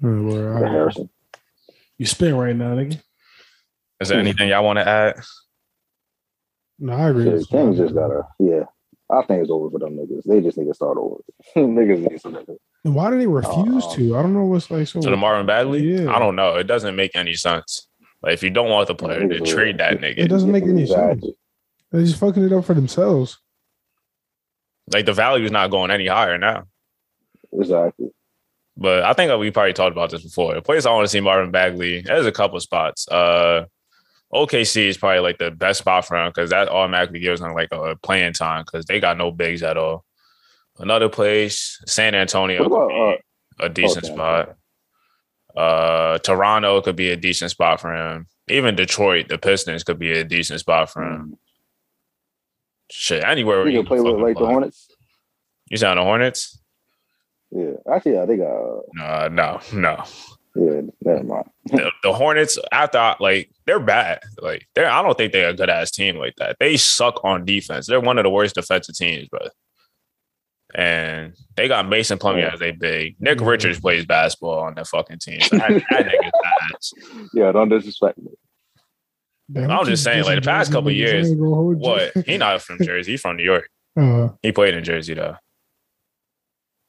[0.00, 0.56] Word, word.
[0.56, 0.72] All right.
[0.72, 1.10] Harrison.
[1.98, 3.00] You spin right now, nigga.
[4.00, 5.20] Is there anything y'all want to add?
[6.78, 7.24] No, I agree.
[7.24, 8.64] Shit, with just gotta, yeah.
[9.10, 10.24] I think it's over for them niggas.
[10.24, 11.16] They just need to start over.
[11.56, 12.58] niggas need some niggas.
[12.84, 14.16] And why do they refuse Uh, to?
[14.16, 15.00] I don't know what's like so.
[15.00, 15.80] To the Marvin Bagley?
[15.80, 16.14] Yeah.
[16.14, 16.56] I don't know.
[16.56, 17.88] It doesn't make any sense.
[18.22, 20.86] Like if you don't want the player, to trade that nigga, It doesn't make any
[20.86, 21.24] sense.
[21.90, 23.38] They're just fucking it up for themselves.
[24.92, 26.64] Like the value is not going any higher now.
[27.52, 28.10] Exactly.
[28.76, 30.54] But I think we probably talked about this before.
[30.54, 33.08] The place I want to see Marvin Bagley, there's a couple spots.
[33.08, 33.64] Uh
[34.32, 37.70] OKC is probably like the best spot for him because that automatically gives him like
[37.72, 40.04] a playing time because they got no bigs at all.
[40.78, 42.88] Another place, San Antonio, about,
[43.58, 44.14] could be a decent okay.
[44.14, 44.56] spot.
[45.56, 48.26] Uh, Toronto could be a decent spot for him.
[48.48, 51.36] Even Detroit, the Pistons could be a decent spot for him.
[52.90, 54.46] Shit, anywhere where You can play with like the.
[54.46, 54.88] Hornets.
[55.68, 56.58] You sound the Hornets?
[57.50, 57.72] Yeah.
[57.90, 58.46] Actually, yeah, they got.
[58.46, 60.04] Uh, No, no, no.
[60.58, 61.44] Yeah, never mind.
[61.66, 64.20] the, the Hornets after like they're bad.
[64.40, 66.56] Like they're I don't think they're a good ass team like that.
[66.58, 67.86] They suck on defense.
[67.86, 69.40] They're one of the worst defensive teams, bro.
[70.74, 72.52] And they got Mason Plumlee Yeah.
[72.52, 73.16] as they big.
[73.20, 73.46] Nick Mhm.
[73.46, 75.40] Richards plays basketball on that fucking team.
[75.40, 76.32] So that, that nigga's
[76.74, 76.92] ass.
[77.32, 78.32] Yeah, don't disrespect me.
[79.50, 81.88] Damn, I'm just saying, like, the past Jersey couple years, ain't gonna hold you.
[81.88, 82.26] What?
[82.26, 83.12] He not from Jersey.
[83.12, 83.68] He from New York.
[83.98, 85.34] Uh, He played in Jersey though.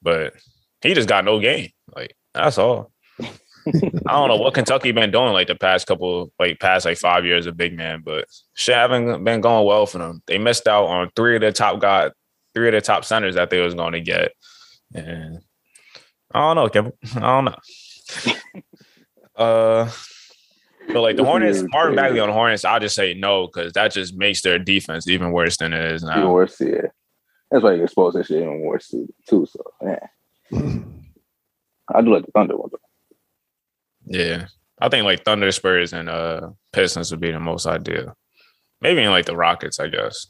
[0.02, 0.34] But
[0.82, 1.70] he just got no game.
[1.96, 2.89] Like that's all.
[4.06, 7.24] I don't know what Kentucky been doing like the past couple, like past like five
[7.24, 10.22] years of big man, but shit haven't been going well for them.
[10.26, 12.10] They missed out on three of the top guy,
[12.54, 14.32] three of the top centers that they was going to get,
[14.94, 15.40] and
[16.32, 16.92] I don't know, Kevin.
[17.16, 17.56] I don't know.
[19.36, 19.90] uh,
[20.92, 21.96] but like the Hornets, is Marvin.
[21.96, 25.32] Bagley on the Hornets, I'll just say no because that just makes their defense even
[25.32, 26.32] worse than it is Even now.
[26.32, 26.88] worse, yeah.
[27.50, 29.46] That's why you expose that shit even worse too.
[29.46, 29.46] So,
[29.82, 30.06] yeah.
[31.92, 32.70] I do like the Thunder one.
[32.70, 32.78] though.
[34.10, 34.46] Yeah.
[34.82, 38.14] I think like Thunder, Spurs, and uh Pistons would be the most ideal.
[38.82, 40.26] Maybe in like the Rockets, I guess.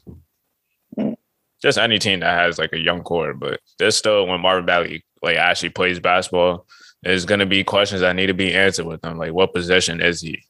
[0.97, 1.15] Mm.
[1.61, 5.03] Just any team that has like a young core, but there's still when Marvin Bagley
[5.21, 6.65] like actually plays basketball,
[7.03, 9.17] there's gonna be questions that need to be answered with him.
[9.17, 10.41] Like what position is he?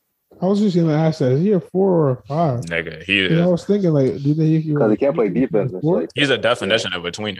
[0.42, 1.34] I was just gonna ask that.
[1.34, 2.62] Is he a four or a five?
[2.62, 4.46] Nigga, he You know, I was thinking like, do they?
[4.46, 5.72] You, Because he can't play defense.
[5.84, 6.42] like he's a that.
[6.42, 7.40] definition of a tweener.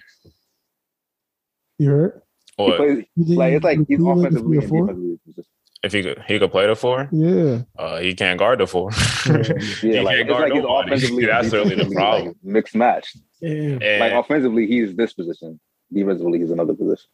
[1.80, 2.22] You heard?
[2.58, 4.88] He Or plays, like it's like he's play a offensively and four?
[4.88, 5.46] defensively.
[5.84, 7.62] It's just- if he could he could play the four, Yeah.
[7.78, 8.92] uh he can't guard the four.
[9.26, 9.44] Yeah,
[9.82, 10.86] He like can't it's guard like he's nobody.
[10.94, 11.24] offensively.
[11.24, 12.28] and That's really the problem.
[12.28, 13.16] Like mixed match.
[13.42, 13.50] Yeah.
[13.82, 15.60] And- Like offensively, he's this position.
[15.94, 17.10] Defensively, he's another position.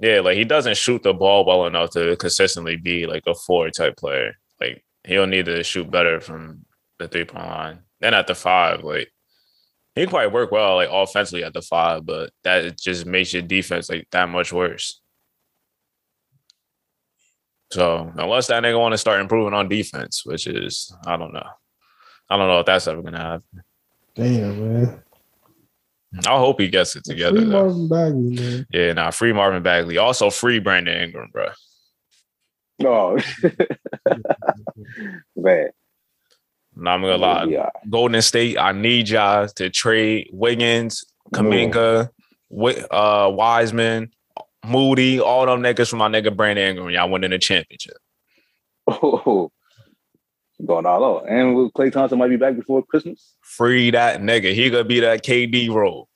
[0.00, 3.68] Yeah, like he doesn't shoot the ball well enough to consistently be like a four
[3.70, 4.34] type player.
[4.60, 6.64] Like he'll need to shoot better from
[6.98, 7.78] the three point line.
[8.00, 9.10] Then at the five, like
[9.96, 13.42] he can probably work well like offensively at the five, but that just makes your
[13.42, 15.00] defense like that much worse.
[17.70, 21.46] So unless that nigga want to start improving on defense, which is I don't know.
[22.30, 23.62] I don't know if that's ever gonna happen.
[24.14, 25.02] Damn, man.
[26.26, 27.36] I hope he gets it together.
[27.40, 27.46] Free.
[27.46, 28.66] Marvin Bagley, man.
[28.72, 29.98] Yeah, nah, free Marvin Bagley.
[29.98, 31.48] Also free Brandon Ingram, bro.
[32.80, 33.18] No,
[35.36, 35.68] man.
[36.76, 37.44] No, I'm gonna lie.
[37.44, 37.70] Yeah.
[37.90, 41.04] Golden State, I need y'all to trade Wiggins,
[41.34, 42.08] Kuminga,
[42.50, 44.12] Wi- uh, Wiseman,
[44.66, 46.90] Moody, all them niggas from my nigga Brandon Ingram.
[46.90, 47.96] Y'all winning the championship.
[48.86, 49.52] Oh,
[50.64, 51.28] going all out.
[51.28, 53.34] And with Klay Thompson might be back before Christmas.
[53.42, 54.54] Free that nigga.
[54.54, 56.08] He gonna be that KD role.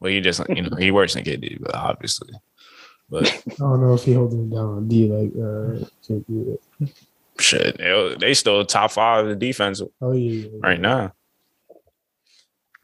[0.00, 2.32] Well, he just you know he works in KD, but obviously.
[3.10, 6.58] But I don't know if he holding it down on D like uh can't do
[6.80, 6.92] it.
[7.40, 11.12] shit, they, they still top five in defense Oh yeah, yeah, right now.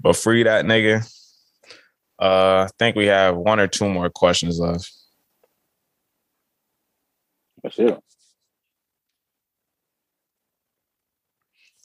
[0.00, 1.08] But free that nigga.
[2.20, 4.92] Uh, I think we have one or two more questions left.
[7.62, 7.98] That's it.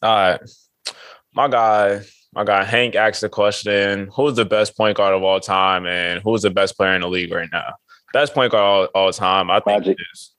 [0.01, 0.39] All right.
[1.33, 2.01] My guy,
[2.33, 6.21] my guy Hank asked the question: Who's the best point guard of all time, and
[6.21, 7.75] who's the best player in the league right now?
[8.13, 9.97] Best point guard all, all time, I think, Magic.
[10.13, 10.31] is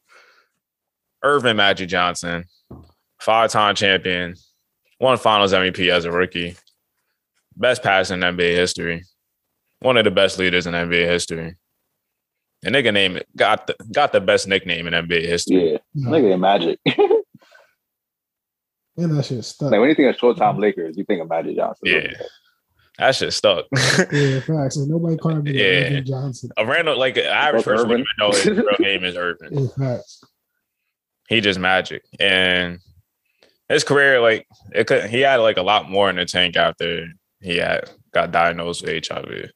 [1.23, 2.45] Earvin Magic Johnson,
[3.21, 4.35] five-time champion,
[4.99, 6.57] won Finals MVP as a rookie,
[7.57, 9.05] best passer in NBA history,
[9.81, 11.57] one of the best leaders in NBA history.
[12.63, 15.73] The nigga name got the got the best nickname in NBA history.
[15.73, 15.79] Yeah.
[15.95, 16.11] No.
[16.11, 16.79] Nigga in Magic.
[16.87, 16.97] like
[18.99, 19.71] And that shit stuck.
[19.71, 21.83] when you think of short time Lakers, you think of Magic Johnson.
[21.85, 22.13] Yeah.
[22.99, 23.65] That shit stuck.
[24.13, 24.77] yeah, facts.
[24.77, 25.63] And nobody called him Yeah.
[25.65, 26.51] Earvin Johnson.
[26.59, 28.37] a random like an average Fuck person wouldn't Earvin.
[28.43, 29.59] even know his real name is Earvin.
[29.59, 29.67] Yeah,
[29.97, 30.23] facts.
[31.29, 32.81] He just magic, and
[33.69, 35.05] his career like it could.
[35.09, 37.07] He had like a lot more in the tank after
[37.41, 39.51] he had got diagnosed with HIV.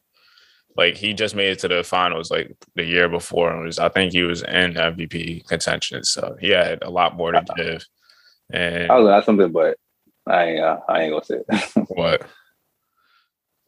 [0.77, 3.89] Like he just made it to the finals like the year before, and was I
[3.89, 6.03] think he was in MVP contention.
[6.05, 7.85] So he had a lot more to give.
[8.51, 9.77] And I was gonna ask something, but
[10.27, 10.61] I ain't.
[10.65, 11.87] Uh, I ain't gonna say it.
[11.89, 12.23] what?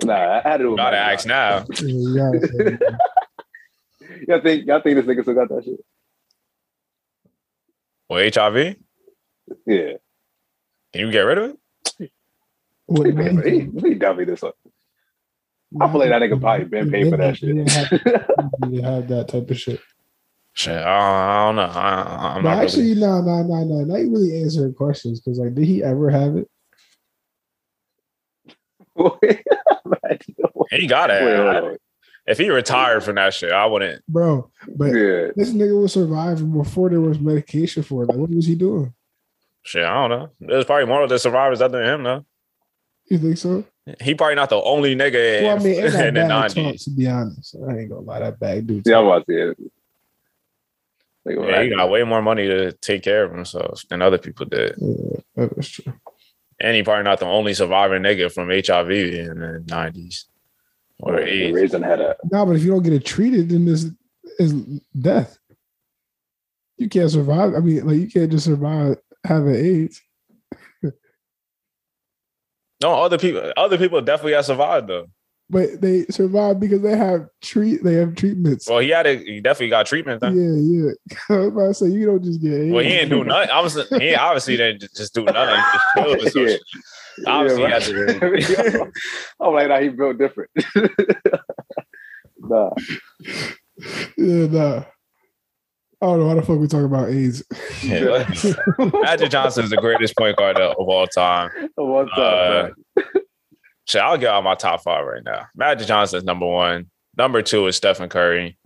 [0.03, 0.65] nah, I had to.
[0.65, 1.65] do with Gotta Magic ask now.
[1.81, 2.99] Yeah, you gotta say, Johnson.
[4.29, 4.67] Y'all think?
[4.67, 5.81] Y'all think this nigga still got that shit?
[8.09, 8.77] Well, HIV,
[9.67, 9.93] Yeah.
[10.93, 11.51] can you get rid of
[11.99, 12.11] it?
[12.87, 14.53] what He, man- he, he definitely this one.
[15.81, 16.41] I feel like that nigga mm-hmm.
[16.41, 18.03] probably been paid for that He didn't have, shit.
[18.65, 19.81] he didn't have that type of shit.
[20.53, 21.63] Shit, I, I don't know.
[21.63, 23.85] I, I'm not actually, really, no, no, no, no.
[23.85, 26.49] Not really answering questions because, like, did he ever have it?
[30.71, 31.81] he got Wait, hold it.
[32.27, 34.05] If he retired from that shit, I wouldn't.
[34.07, 35.29] Bro, but Yeah.
[35.37, 38.07] this nigga was surviving before there was medication for it.
[38.07, 38.95] Like, what was he doing?
[39.63, 40.31] Shit, I don't know.
[40.41, 42.25] There's probably more of the survivors other than him, though.
[43.11, 43.65] You think so?
[44.01, 46.29] He probably not the only nigga Well, I mean, in, it's not in the bad
[46.29, 46.85] nineties.
[46.85, 47.57] to be honest.
[47.69, 48.83] I ain't gonna lie, that bag dude.
[48.85, 49.73] Yeah, I'm about to say it.
[51.25, 54.47] Like, Yeah, he got way more money to take care of himself than other people
[54.47, 54.75] did.
[54.79, 55.93] Yeah, that was true.
[56.59, 60.27] And he probably not the only surviving nigga from HIV in the nineties
[60.99, 61.55] or the AIDS.
[61.55, 63.87] Raisin had a No, but if you don't get it treated, then this
[64.39, 64.53] is
[64.99, 65.39] death.
[66.79, 67.55] You can't survive.
[67.55, 70.03] I mean, like you can't just survive having AIDS.
[72.83, 75.07] No, other people, other people definitely got survived though.
[75.49, 77.83] But they survive because they have treat.
[77.85, 78.69] They have treatments.
[78.69, 80.21] Well, he had a, he definitely got treatment.
[80.23, 80.97] yeah, Then.
[81.29, 81.29] yeah.
[81.37, 82.73] I was about to say you don't just get AIDS.
[82.73, 83.51] Well, he didn't do nothing.
[83.51, 85.63] Obviously, he obviously didn't just do nothing.
[85.73, 86.57] Just chill with some Yeah.
[87.29, 88.93] Obviously, Yeah, he had to.
[89.41, 90.51] I'm like, nah, he built different.
[92.39, 92.71] nah.
[94.19, 94.85] Yeah, nah.
[96.03, 97.43] I don't know why the fuck we talking about AIDS.
[97.83, 98.29] Yeah,
[99.03, 101.51] Magic Johnson is the greatest point guard of all time.
[101.77, 103.05] One time, Uh, man.
[103.87, 105.47] Shit, I'll get out my top five right now.
[105.55, 106.91] Magic Johnson is number one.
[107.17, 108.59] Number two is Stephen Curry.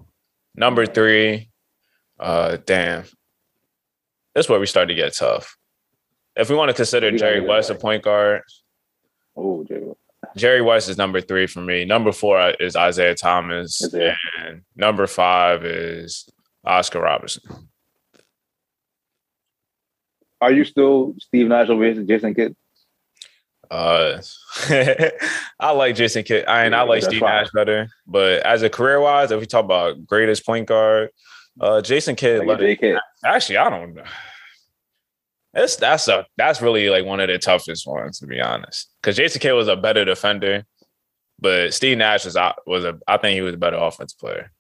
[0.57, 1.51] Number three,
[2.19, 3.05] uh, damn.
[4.35, 5.57] That's where we start to get tough.
[6.36, 8.43] If we want to consider Jerry West a point guard,
[9.36, 9.82] Oh, Jay.
[10.36, 11.85] Jerry West is number three for me.
[11.85, 13.82] Number four is Isiah Thomas.
[13.93, 16.28] And number five is
[16.65, 17.43] Oscar Robertson.
[20.41, 22.57] Are you still Steve Nash over Jason Kidd?
[23.70, 24.20] Uh,
[25.61, 26.47] I like Jason Kidd.
[26.47, 27.31] I mean, I like Steve fine.
[27.31, 27.89] Nash better.
[28.07, 31.11] But as a career wise, if we talk about greatest point guard,
[31.61, 32.41] uh, Jason Kidd.
[32.41, 32.99] Like let a it- J Kidd.
[33.24, 34.03] actually, I don't know.
[35.53, 38.89] That's that's a that's really like one of the toughest ones to be honest.
[39.03, 40.65] Because Jason Kidd was a better defender,
[41.41, 44.53] but Steve Nash was out- was a I think he was a better offensive player,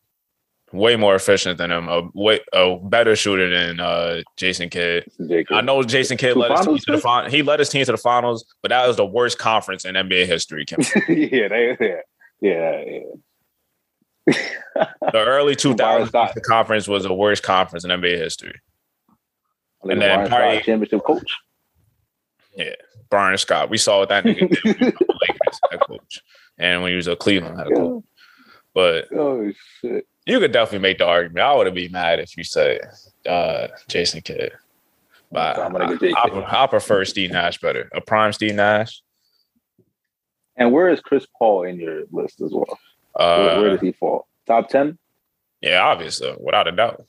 [0.72, 5.04] way more efficient than him, a way a better shooter than uh, Jason Kidd.
[5.50, 7.30] I know Jason Kidd Two led his team to the final.
[7.30, 10.26] He led his team to the finals, but that was the worst conference in NBA
[10.26, 10.64] history.
[11.08, 12.00] Yeah, they, yeah,
[12.40, 12.84] yeah,
[14.26, 14.34] yeah.
[15.12, 16.34] The early 2000s Scott.
[16.34, 18.60] the conference was the worst conference in NBA history.
[19.82, 21.36] And then Scott, championship coach.
[22.54, 22.74] Yeah,
[23.08, 26.20] Byron Scott, we saw what that nigga did when he was the Lakers head coach,
[26.58, 28.04] and when he was a Cleveland head coach.
[28.74, 30.06] But oh shit.
[30.30, 31.40] You could definitely make the argument.
[31.40, 32.80] I would be mad if you said
[33.28, 34.52] uh, Jason Kidd.
[35.32, 37.88] But I'm I, I, I prefer Steve Nash better.
[37.94, 39.02] A prime Steve Nash.
[40.56, 42.78] And where is Chris Paul in your list as well?
[43.14, 44.26] Where, where Uh, does he fall?
[44.46, 44.98] Top ten
[45.62, 47.04] yeah, obviously, without a doubt.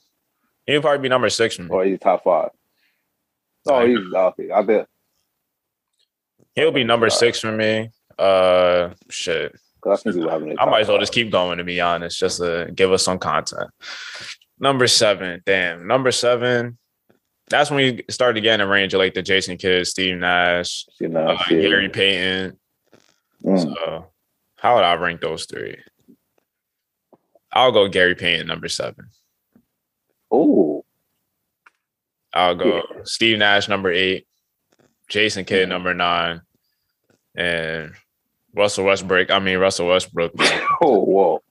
[0.66, 1.68] He'll probably be number six for me.
[1.70, 2.50] or he's top five?
[3.66, 4.50] Oh, he's okay.
[4.50, 4.86] Out there.
[6.54, 7.90] He'll be number six for me.
[8.18, 9.58] Uh, shit.
[9.82, 10.58] 'Cause I think was having.
[10.58, 13.18] I might as well just keep going to be honest, just to give us some
[13.18, 13.68] content.
[14.58, 15.86] Number seven, damn.
[15.86, 16.78] Number seven.
[17.48, 21.08] That's when we started getting a range of like the Jason Kidd, Steve Nash, You
[21.08, 22.58] know, uh, Gary Payton.
[23.44, 23.62] Mm.
[23.62, 24.06] So
[24.56, 25.76] how would I rank those three?
[27.52, 29.06] I'll go Gary Payton number seven.
[30.30, 30.84] Oh,
[32.32, 33.00] I'll go Yeah.
[33.04, 34.26] Steve Nash number eight,
[35.08, 35.70] Jason Kidd Mhm.
[35.70, 36.40] number nine,
[37.34, 37.94] and
[38.54, 39.30] Russell Westbrook.
[39.30, 40.32] I mean Russell Westbrook.
[40.82, 41.42] oh, whoa.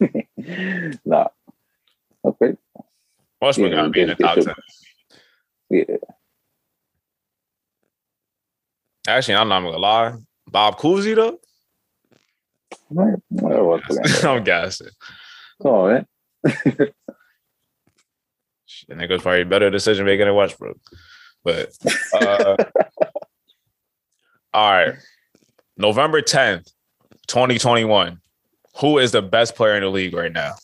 [1.04, 1.28] nah.
[2.24, 2.56] Okay.
[3.40, 4.54] Westbrook Yeah, gotta be in the top ten.
[5.70, 5.96] Yeah.
[9.08, 10.14] Actually, I'm not gonna lie.
[10.48, 11.38] Bob Cousy though.
[14.44, 14.90] I'm.
[15.62, 16.06] Come on, man.
[18.66, 20.78] Shit, nigga's probably better decision making than Westbrook.
[21.44, 21.70] But
[22.14, 22.56] uh,
[24.52, 24.94] all right.
[25.82, 26.72] November 10th,
[27.26, 28.20] 2021.
[28.78, 30.54] Who is the best player in the league right now?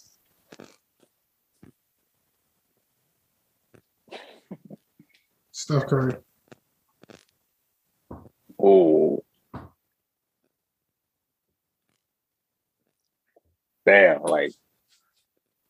[5.50, 6.14] Steph Curry.
[8.62, 9.24] Oh.
[13.84, 14.52] Damn, like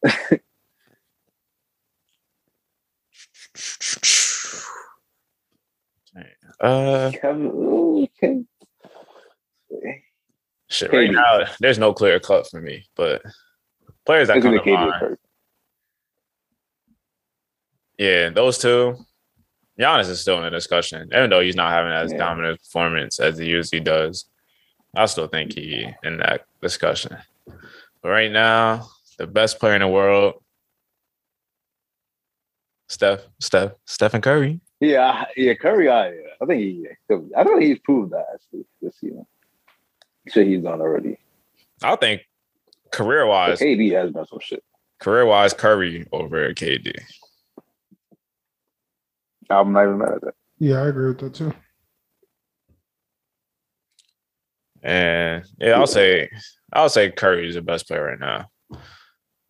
[6.60, 8.08] Uh Kevin.
[8.22, 8.44] Okay.
[10.68, 11.12] Shit, right KD.
[11.14, 13.22] now, there's no clear cut for me, but
[14.06, 15.18] players that come to be KD or mind.
[17.98, 18.96] Yeah, those two.
[19.78, 22.18] Giannis is still in the discussion, even though he's not having as Yeah.
[22.18, 24.24] dominant performance as he usually does.
[24.96, 27.16] I still think he in that discussion.
[27.46, 28.88] But right now,
[29.18, 30.42] the best player in the world,
[32.88, 34.60] Steph, Steph, Stephen Curry.
[34.80, 35.88] Yeah, yeah, Curry.
[35.90, 36.08] I,
[36.40, 36.86] I think he.
[37.36, 39.26] I don't think he's proved that actually this season.
[40.30, 41.18] Shit, he's done already.
[41.82, 42.22] I think
[42.92, 44.62] career wise, KD has done some shit.
[45.00, 46.98] career wise, Curry over KD.
[49.50, 50.34] I'm not even mad at that.
[50.58, 51.52] Yeah, I agree with that too.
[54.82, 56.30] And yeah, I'll say
[56.72, 58.50] I'll say Curry is the best player right now.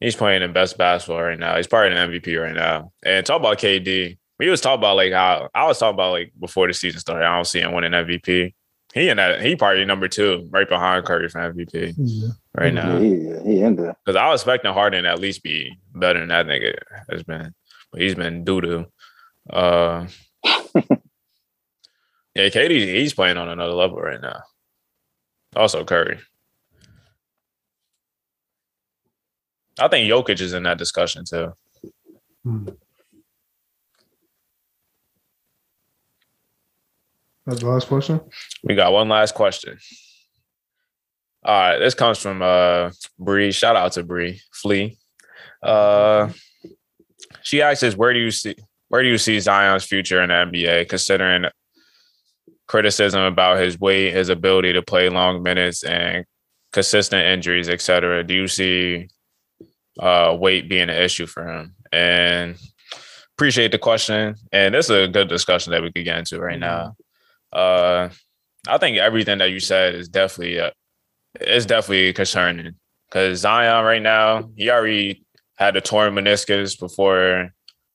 [0.01, 1.57] He's playing the best basketball right now.
[1.57, 2.93] He's probably an MVP right now.
[3.05, 4.17] And talk about KD.
[4.39, 7.27] We was talking about like how I was talking about like before the season started.
[7.27, 8.55] I don't see him winning MVP.
[8.95, 12.29] He and that he probably number two, right behind Curry for MVP Yeah.
[12.57, 12.97] right now.
[12.97, 13.77] Yeah, he, he in.
[13.77, 16.75] Because I was expecting Harden to at least be better than that nigga
[17.11, 17.55] has been.
[17.93, 18.87] But he's been doo doo.
[19.51, 20.07] Uh
[20.45, 24.41] yeah, KD, he's playing on another level right now.
[25.55, 26.19] Also Curry.
[29.81, 31.53] I think Jokic is in that discussion too.
[32.43, 32.69] Hmm.
[37.49, 38.21] That's the last question.
[38.63, 39.79] We got one last question.
[41.43, 43.53] All right, this comes from uh Bree.
[43.53, 44.99] Shout out to Bree Flea.
[45.63, 46.29] Uh
[47.41, 48.55] she asks us where do you see
[48.89, 51.47] where do you see Zion's future in the NBA, considering
[52.67, 56.27] criticism about his weight, his ability to play long minutes and
[56.75, 58.25] consistent injuries, etc.
[58.25, 59.09] Do you see
[59.99, 61.75] uh weight being an issue for him?
[61.93, 62.59] And
[63.39, 64.35] appreciate the question.
[64.53, 66.95] And this is a good discussion that we could get into right now.
[67.53, 68.11] Uh,
[68.67, 70.71] I think everything that you said is definitely uh,
[71.41, 72.75] is definitely concerning.
[73.09, 75.25] Because Zion right now he already
[75.57, 77.53] had a torn meniscus before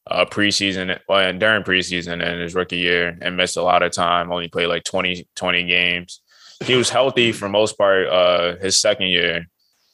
[0.08, 3.92] uh preseason well and during preseason and his rookie year and missed a lot of
[3.94, 6.22] time only played like 20 20 games.
[6.64, 9.46] He was healthy for most part uh his second year.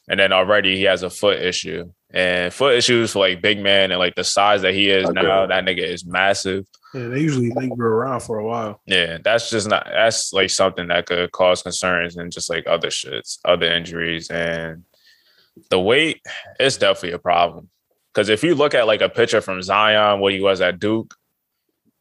[0.08, 3.90] And then already he has a foot issue and foot issues for like big man
[3.92, 5.20] and like the size that he is Okay.
[5.22, 8.80] now that nigga is massive Yeah, they usually linger around for a while.
[8.86, 12.88] yeah, that's just not that's like something that could cause concerns and just like other
[12.88, 14.28] shits, other injuries.
[14.30, 14.82] And
[15.68, 16.20] the weight
[16.58, 17.68] is definitely a problem.
[18.12, 21.14] Cause if you look at like a picture from Zion, what he was at Duke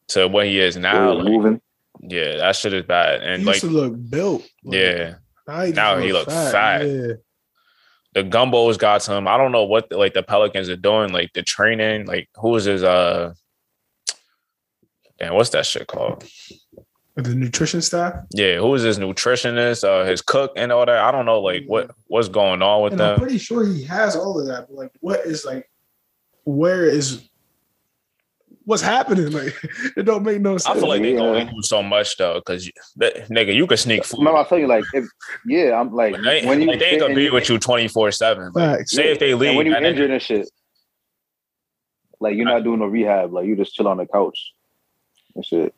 [0.09, 1.61] to what he is now, like, moving.
[2.01, 3.21] yeah, that shit is bad.
[3.21, 4.41] He And used like to look built.
[4.63, 5.13] Like, yeah,
[5.47, 6.87] Now he, just Now he look fat.
[6.87, 7.13] Yeah.
[8.13, 9.27] The gumbos got him.
[9.27, 12.65] I don't know what like the Pelicans are doing, like the training, like who is
[12.65, 13.33] his uh
[15.19, 16.23] damn, what's that shit called?
[17.15, 18.13] The nutrition staff.
[18.31, 20.97] Yeah, who is his nutritionist, uh his cook and all that?
[20.97, 23.19] I don't know like what what's going on with And I'm them.
[23.19, 24.67] pretty sure he has all of that.
[24.67, 25.69] But like, what is like,
[26.45, 27.28] where is,
[28.69, 29.31] what's happening?
[29.39, 29.53] Like
[29.97, 30.77] it don't make no sense.
[30.77, 31.17] I feel like they Yeah.
[31.19, 32.69] gonna lose so much though, because
[32.99, 34.19] nigga, you can sneak food.
[34.19, 35.05] Remember, I tell you, like, if
[35.45, 37.87] yeah, I'm like, they, when you like, they ain't gonna be you- with you twenty
[37.87, 38.51] four seven.
[38.53, 38.91] Facts.
[38.91, 40.49] Say if they and leave, when you and injured and shit,
[42.19, 44.39] like you're not doing no rehab, like you just chill on the couch
[45.35, 45.73] and shit.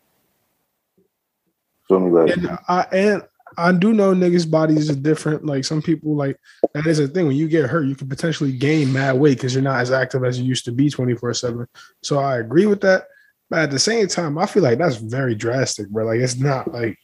[1.87, 3.23] Feel me, like And I and
[3.57, 5.45] I do know niggas' bodies are different.
[5.45, 6.37] Like some people, like
[6.73, 7.27] that is a thing.
[7.27, 10.23] When you get hurt, you can potentially gain mad weight because you're not as active
[10.23, 11.67] as you used to be 24 seven.
[12.01, 13.07] So I agree with that.
[13.49, 16.05] But at the same time, I feel like that's very drastic, bro.
[16.05, 16.97] Like it's not like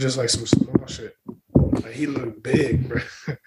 [0.00, 1.14] just like some small shit.
[1.54, 3.00] Like he looked big, bro.
[3.26, 3.38] and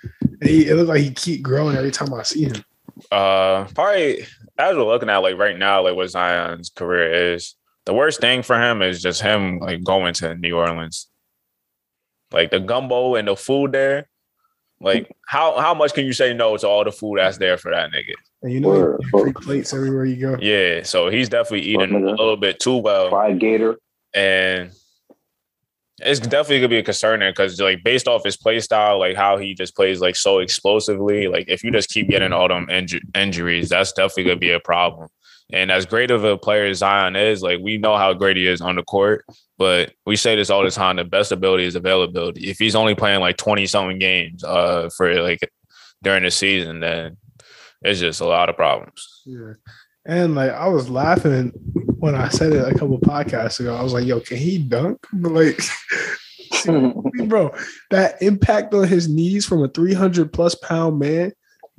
[0.49, 2.63] he, it looked like he keep growing every time I see him.
[3.11, 4.25] Uh, probably
[4.57, 7.55] as we're looking at like right now, like what Zion's career is,
[7.85, 11.07] the worst thing for him is just him like going to New Orleans.
[12.31, 14.07] Like the gumbo and the food there.
[14.79, 17.71] Like how how much can you say no to all the food that's there for
[17.71, 18.13] that nigga?
[18.41, 20.37] And you know, Word, he free plates everywhere you go.
[20.41, 23.09] Yeah, so he's definitely eating a little bit too well.
[23.09, 23.77] fried gator.
[24.15, 24.71] and
[26.03, 29.15] it's definitely gonna be a concern there because like based off his play style, like
[29.15, 32.65] how he just plays like so explosively, like if you just keep getting all them
[32.67, 35.09] inju- injuries, that's definitely gonna be a problem.
[35.53, 38.47] And as great of a player as Zion is, like we know how great he
[38.47, 39.25] is on the court,
[39.57, 42.49] but we say this all the time: the best ability is availability.
[42.49, 45.39] If he's only playing like twenty something games uh for like
[46.03, 47.17] during the season, then
[47.81, 49.21] it's just a lot of problems.
[49.25, 49.53] Yeah.
[50.05, 51.51] And like I was laughing
[51.99, 53.75] when I said it a couple podcasts ago.
[53.75, 55.05] I was like, yo, can he dunk?
[55.13, 55.59] But like
[57.27, 57.53] bro,
[57.91, 61.33] that impact on his knees from a 300 plus pound man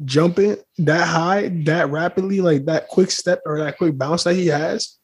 [0.05, 4.47] jumping that high, that rapidly, like that quick step or that quick bounce that he
[4.49, 4.99] has,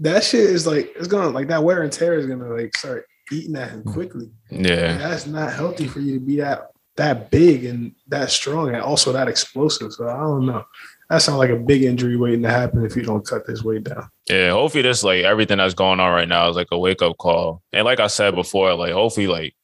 [0.00, 3.06] that shit is like it's gonna like that wear and tear is gonna like start
[3.32, 4.30] eating at him quickly.
[4.50, 4.96] Yeah.
[4.98, 9.12] That's not healthy for you to be that that big and that strong and also
[9.12, 9.92] that explosive.
[9.92, 10.64] So I don't know.
[11.08, 13.84] That sounds like a big injury waiting to happen if you don't cut this weight
[13.84, 14.10] down.
[14.28, 17.16] Yeah, hopefully this like everything that's going on right now is like a wake up
[17.16, 17.62] call.
[17.72, 19.54] And like I said before, like hopefully like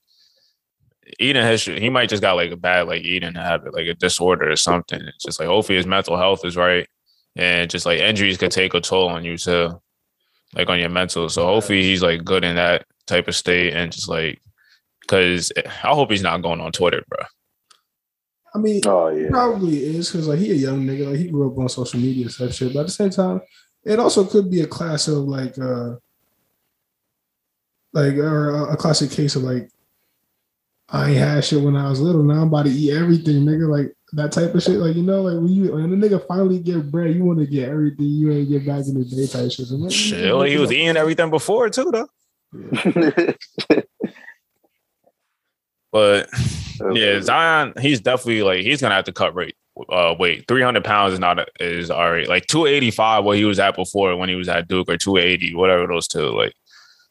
[1.19, 4.51] eating history, he might just got like a bad like eating habit, like a disorder
[4.51, 5.01] or something.
[5.01, 6.89] It's just like hopefully his mental health is right,
[7.37, 9.81] and just like injuries could take a toll on you too,
[10.55, 11.29] like on your mental.
[11.29, 14.41] So hopefully he's like good in that type of state and just like
[15.01, 17.19] because I hope he's not going on Twitter, bro.
[18.55, 19.31] I mean, oh yeah.
[19.31, 22.29] probably is because like he a young nigga, like he grew up on social media
[22.29, 22.73] type shit.
[22.73, 23.41] But at the same time,
[23.85, 25.97] it also could be a class of like uh
[27.93, 29.69] like or a classic case of like
[30.89, 32.23] I ain't had shit when I was little.
[32.23, 33.69] Now I'm about to eat everything, nigga.
[33.69, 34.79] Like that type of shit.
[34.79, 37.47] Like you know, like when you when a nigga finally get bread, you want to
[37.47, 39.67] get everything you ain't get back in the day type shit.
[39.67, 42.09] So, Shit, well, he was eating everything before too, though.
[45.95, 46.29] But
[46.93, 49.55] yeah, Zion, he's definitely like he's gonna have to cut rate.
[49.89, 53.23] Uh, wait, three hundred pounds is not a, is already like two eighty five.
[53.23, 56.09] What he was at before when he was at Duke or two eighty, whatever those
[56.09, 56.37] two.
[56.37, 56.53] Like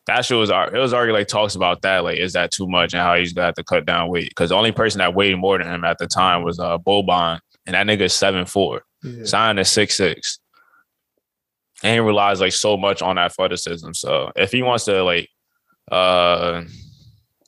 [0.06, 2.04] that shit was it was already like talks about that.
[2.04, 4.30] Like, is that too much and how he's gonna have to cut down weight?
[4.30, 7.40] Because the only person that weighed more than him at the time was uh Boban,
[7.66, 8.84] and that nigga seven four.
[9.02, 9.26] Yeah.
[9.26, 10.40] Zion is six six.
[11.84, 13.92] And he relies like so much on athleticism.
[13.94, 15.30] So if he wants to like
[15.92, 16.64] uh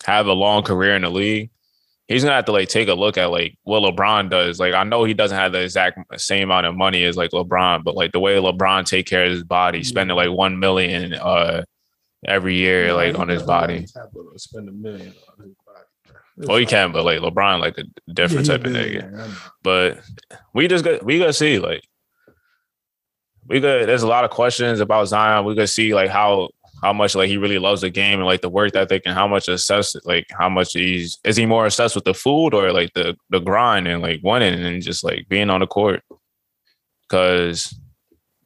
[0.05, 1.49] have a long career in the league,
[2.07, 4.61] he's gonna have to like take a look at like what LeBron does.
[4.61, 7.83] Like I know he doesn't have the exact same amount of money as like LeBron,
[7.83, 11.63] but like the way LeBron take care of his body, spending like one million uh
[12.27, 13.85] every year like on his body.
[14.37, 15.81] Spend a million on his body.
[16.37, 19.11] Well, he can, but like LeBron, like a different Yeah, type of nigga.
[19.11, 19.33] man, I know.
[19.63, 20.01] But
[20.53, 21.83] we just got we gotta see like
[23.47, 25.45] we got there's a lot of questions about Zion.
[25.45, 26.49] We gotta see like how
[26.81, 29.27] how much like he really loves the game and like the work ethic and how
[29.27, 32.91] much assess like how much he's is he more obsessed with the food or like
[32.95, 36.03] the the grind and like winning and just like being on the court.
[37.07, 37.79] Cause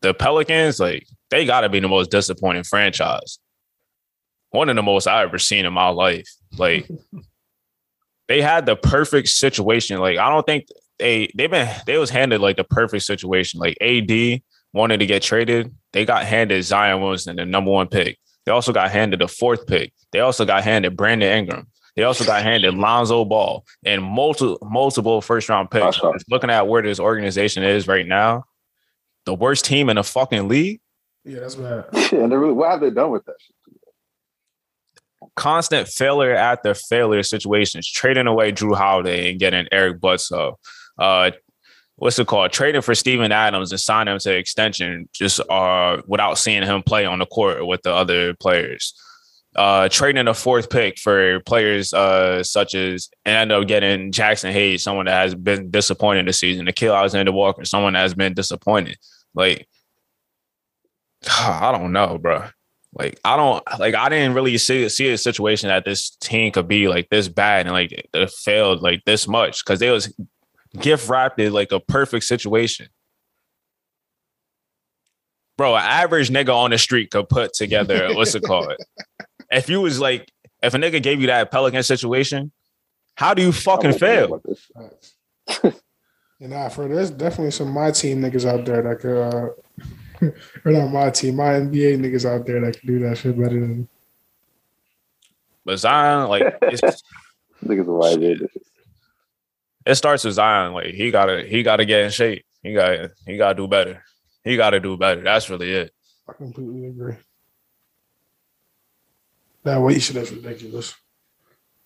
[0.01, 3.39] the Pelicans, like they gotta be the most disappointing franchise.
[4.51, 6.29] One of the most I ever seen in my life.
[6.57, 6.89] Like
[8.27, 9.99] they had the perfect situation.
[9.99, 10.67] Like I don't think
[10.97, 13.59] they they've been they was handed like the perfect situation.
[13.59, 14.41] Like AD
[14.73, 18.19] wanted to get traded, they got handed Zion Williamson, the number one pick.
[18.45, 19.93] They also got handed the fourth pick.
[20.11, 21.67] They also got handed Brandon Ingram.
[21.95, 25.99] They also got handed Lonzo Ball and multiple multiple first round picks.
[25.99, 26.13] Awesome.
[26.29, 28.45] Looking at where this organization is right now,
[29.25, 30.81] the worst team in the fucking league.
[31.25, 31.85] Yeah, that's bad.
[32.11, 33.55] Yeah, and they really, what have they done with that shit?
[35.39, 40.59] Constant failure after failure situations, trading away Jrue Holiday and getting Eric Bledsoe.
[40.97, 41.31] Uh,
[41.95, 42.51] what's it called?
[42.51, 47.05] Trading for Steven Adams and signing him to extension just uh, without seeing him play
[47.05, 48.93] on the court with the other players.
[49.55, 54.51] Uh, trading a fourth pick for players uh, such as and end up getting Jaxson
[54.51, 58.33] Hayes, someone that has been disappointed this season, Nickeil Alexander Walker, someone that has been
[58.33, 58.97] disappointed.
[59.33, 59.69] Like
[61.39, 62.49] I don't know, bro.
[62.99, 66.67] Like I don't like I didn't really see see a situation that this team could
[66.67, 70.13] be like this bad and like it failed like this much because they was
[70.77, 72.89] gift wrapped it like a perfect situation.
[75.57, 78.75] Bro, an average nigga on the street could put together what's it called?
[79.49, 80.29] If you was like
[80.61, 82.51] if a nigga gave you that Pelican situation,
[83.15, 84.41] how do you fucking fail?
[86.41, 89.49] And nah, for there's definitely some my team niggas out there that could, uh,
[90.65, 93.59] or not my team, my NBA niggas out there that can do that shit better
[93.59, 93.87] than.
[95.65, 96.81] But Zion, like, it's,
[97.63, 98.49] Niggas are wide
[99.85, 100.73] it starts with Zion.
[100.73, 102.45] Like, he gotta, he gotta get in shape.
[102.63, 104.03] He got, he gotta do better.
[104.43, 105.21] He gotta do better.
[105.21, 105.93] That's really it.
[106.27, 107.15] I completely agree.
[109.63, 110.95] That weight shit is ridiculous.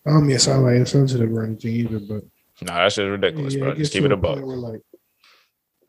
[0.06, 2.24] I don't mean to sound like insensitive or anything either, but
[2.62, 3.70] Nah, that shit's ridiculous, yeah, bro.
[3.72, 4.34] it Just keep it a buck.
[4.34, 4.80] point where, like,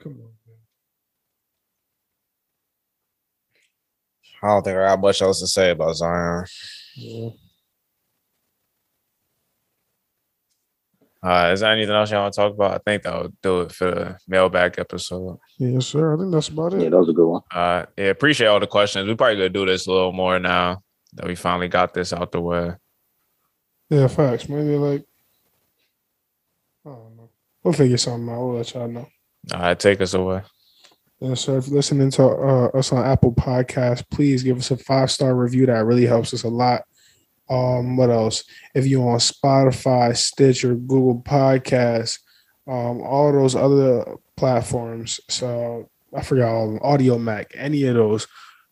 [0.02, 0.32] come on,
[4.46, 6.46] I don't think I got much else to say about Zion.
[6.96, 7.30] Yeah.
[11.24, 12.76] Uh, is there anything else y'all want to talk about?
[12.76, 15.40] I think that'll do it for the mailbag episode.
[15.58, 16.14] Yes, sir.
[16.14, 16.82] I think that's about it.
[16.82, 16.90] Yeah, it.
[16.92, 17.42] that was a good one.
[17.52, 19.08] Uh, yeah, appreciate all the questions.
[19.08, 22.32] We probably gonna do this a little more now that we finally got this out
[22.32, 22.74] the way.
[23.90, 24.48] Yeah, facts.
[24.48, 25.04] Maybe like,
[26.86, 27.32] I don't know.
[27.64, 28.46] We'll figure something out.
[28.46, 29.08] We'll let y'all know.
[29.52, 30.44] All right, take us away.
[31.20, 31.58] Yes, sir.
[31.58, 35.36] If you're listening to uh, us on Apple Podcasts, please give us a five star
[35.36, 35.66] review.
[35.66, 36.84] That really helps us a lot.
[37.50, 38.44] Um, what else?
[38.74, 42.20] If you're on Spotify, Stitcher, Google Podcasts,
[42.68, 45.20] um, all those other platforms.
[45.30, 46.80] So I forgot all of them.
[46.82, 48.28] Audiomack, any of those.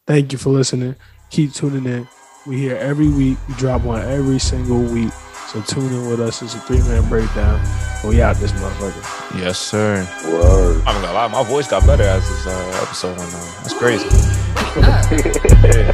[0.05, 0.95] Thank you for listening.
[1.29, 2.07] Keep tuning in.
[2.45, 3.37] We here every week.
[3.47, 5.13] We drop one every single week.
[5.53, 6.41] So tune in with us.
[6.41, 7.61] It's a three man breakdown.
[8.03, 9.39] We out this motherfucker.
[9.39, 10.03] Yes, sir.
[10.25, 10.81] Word.
[10.87, 13.45] I'm gonna lie, my voice got better as this uh, episode went on.
[13.61, 14.09] That's crazy.
[15.63, 15.93] Yeah.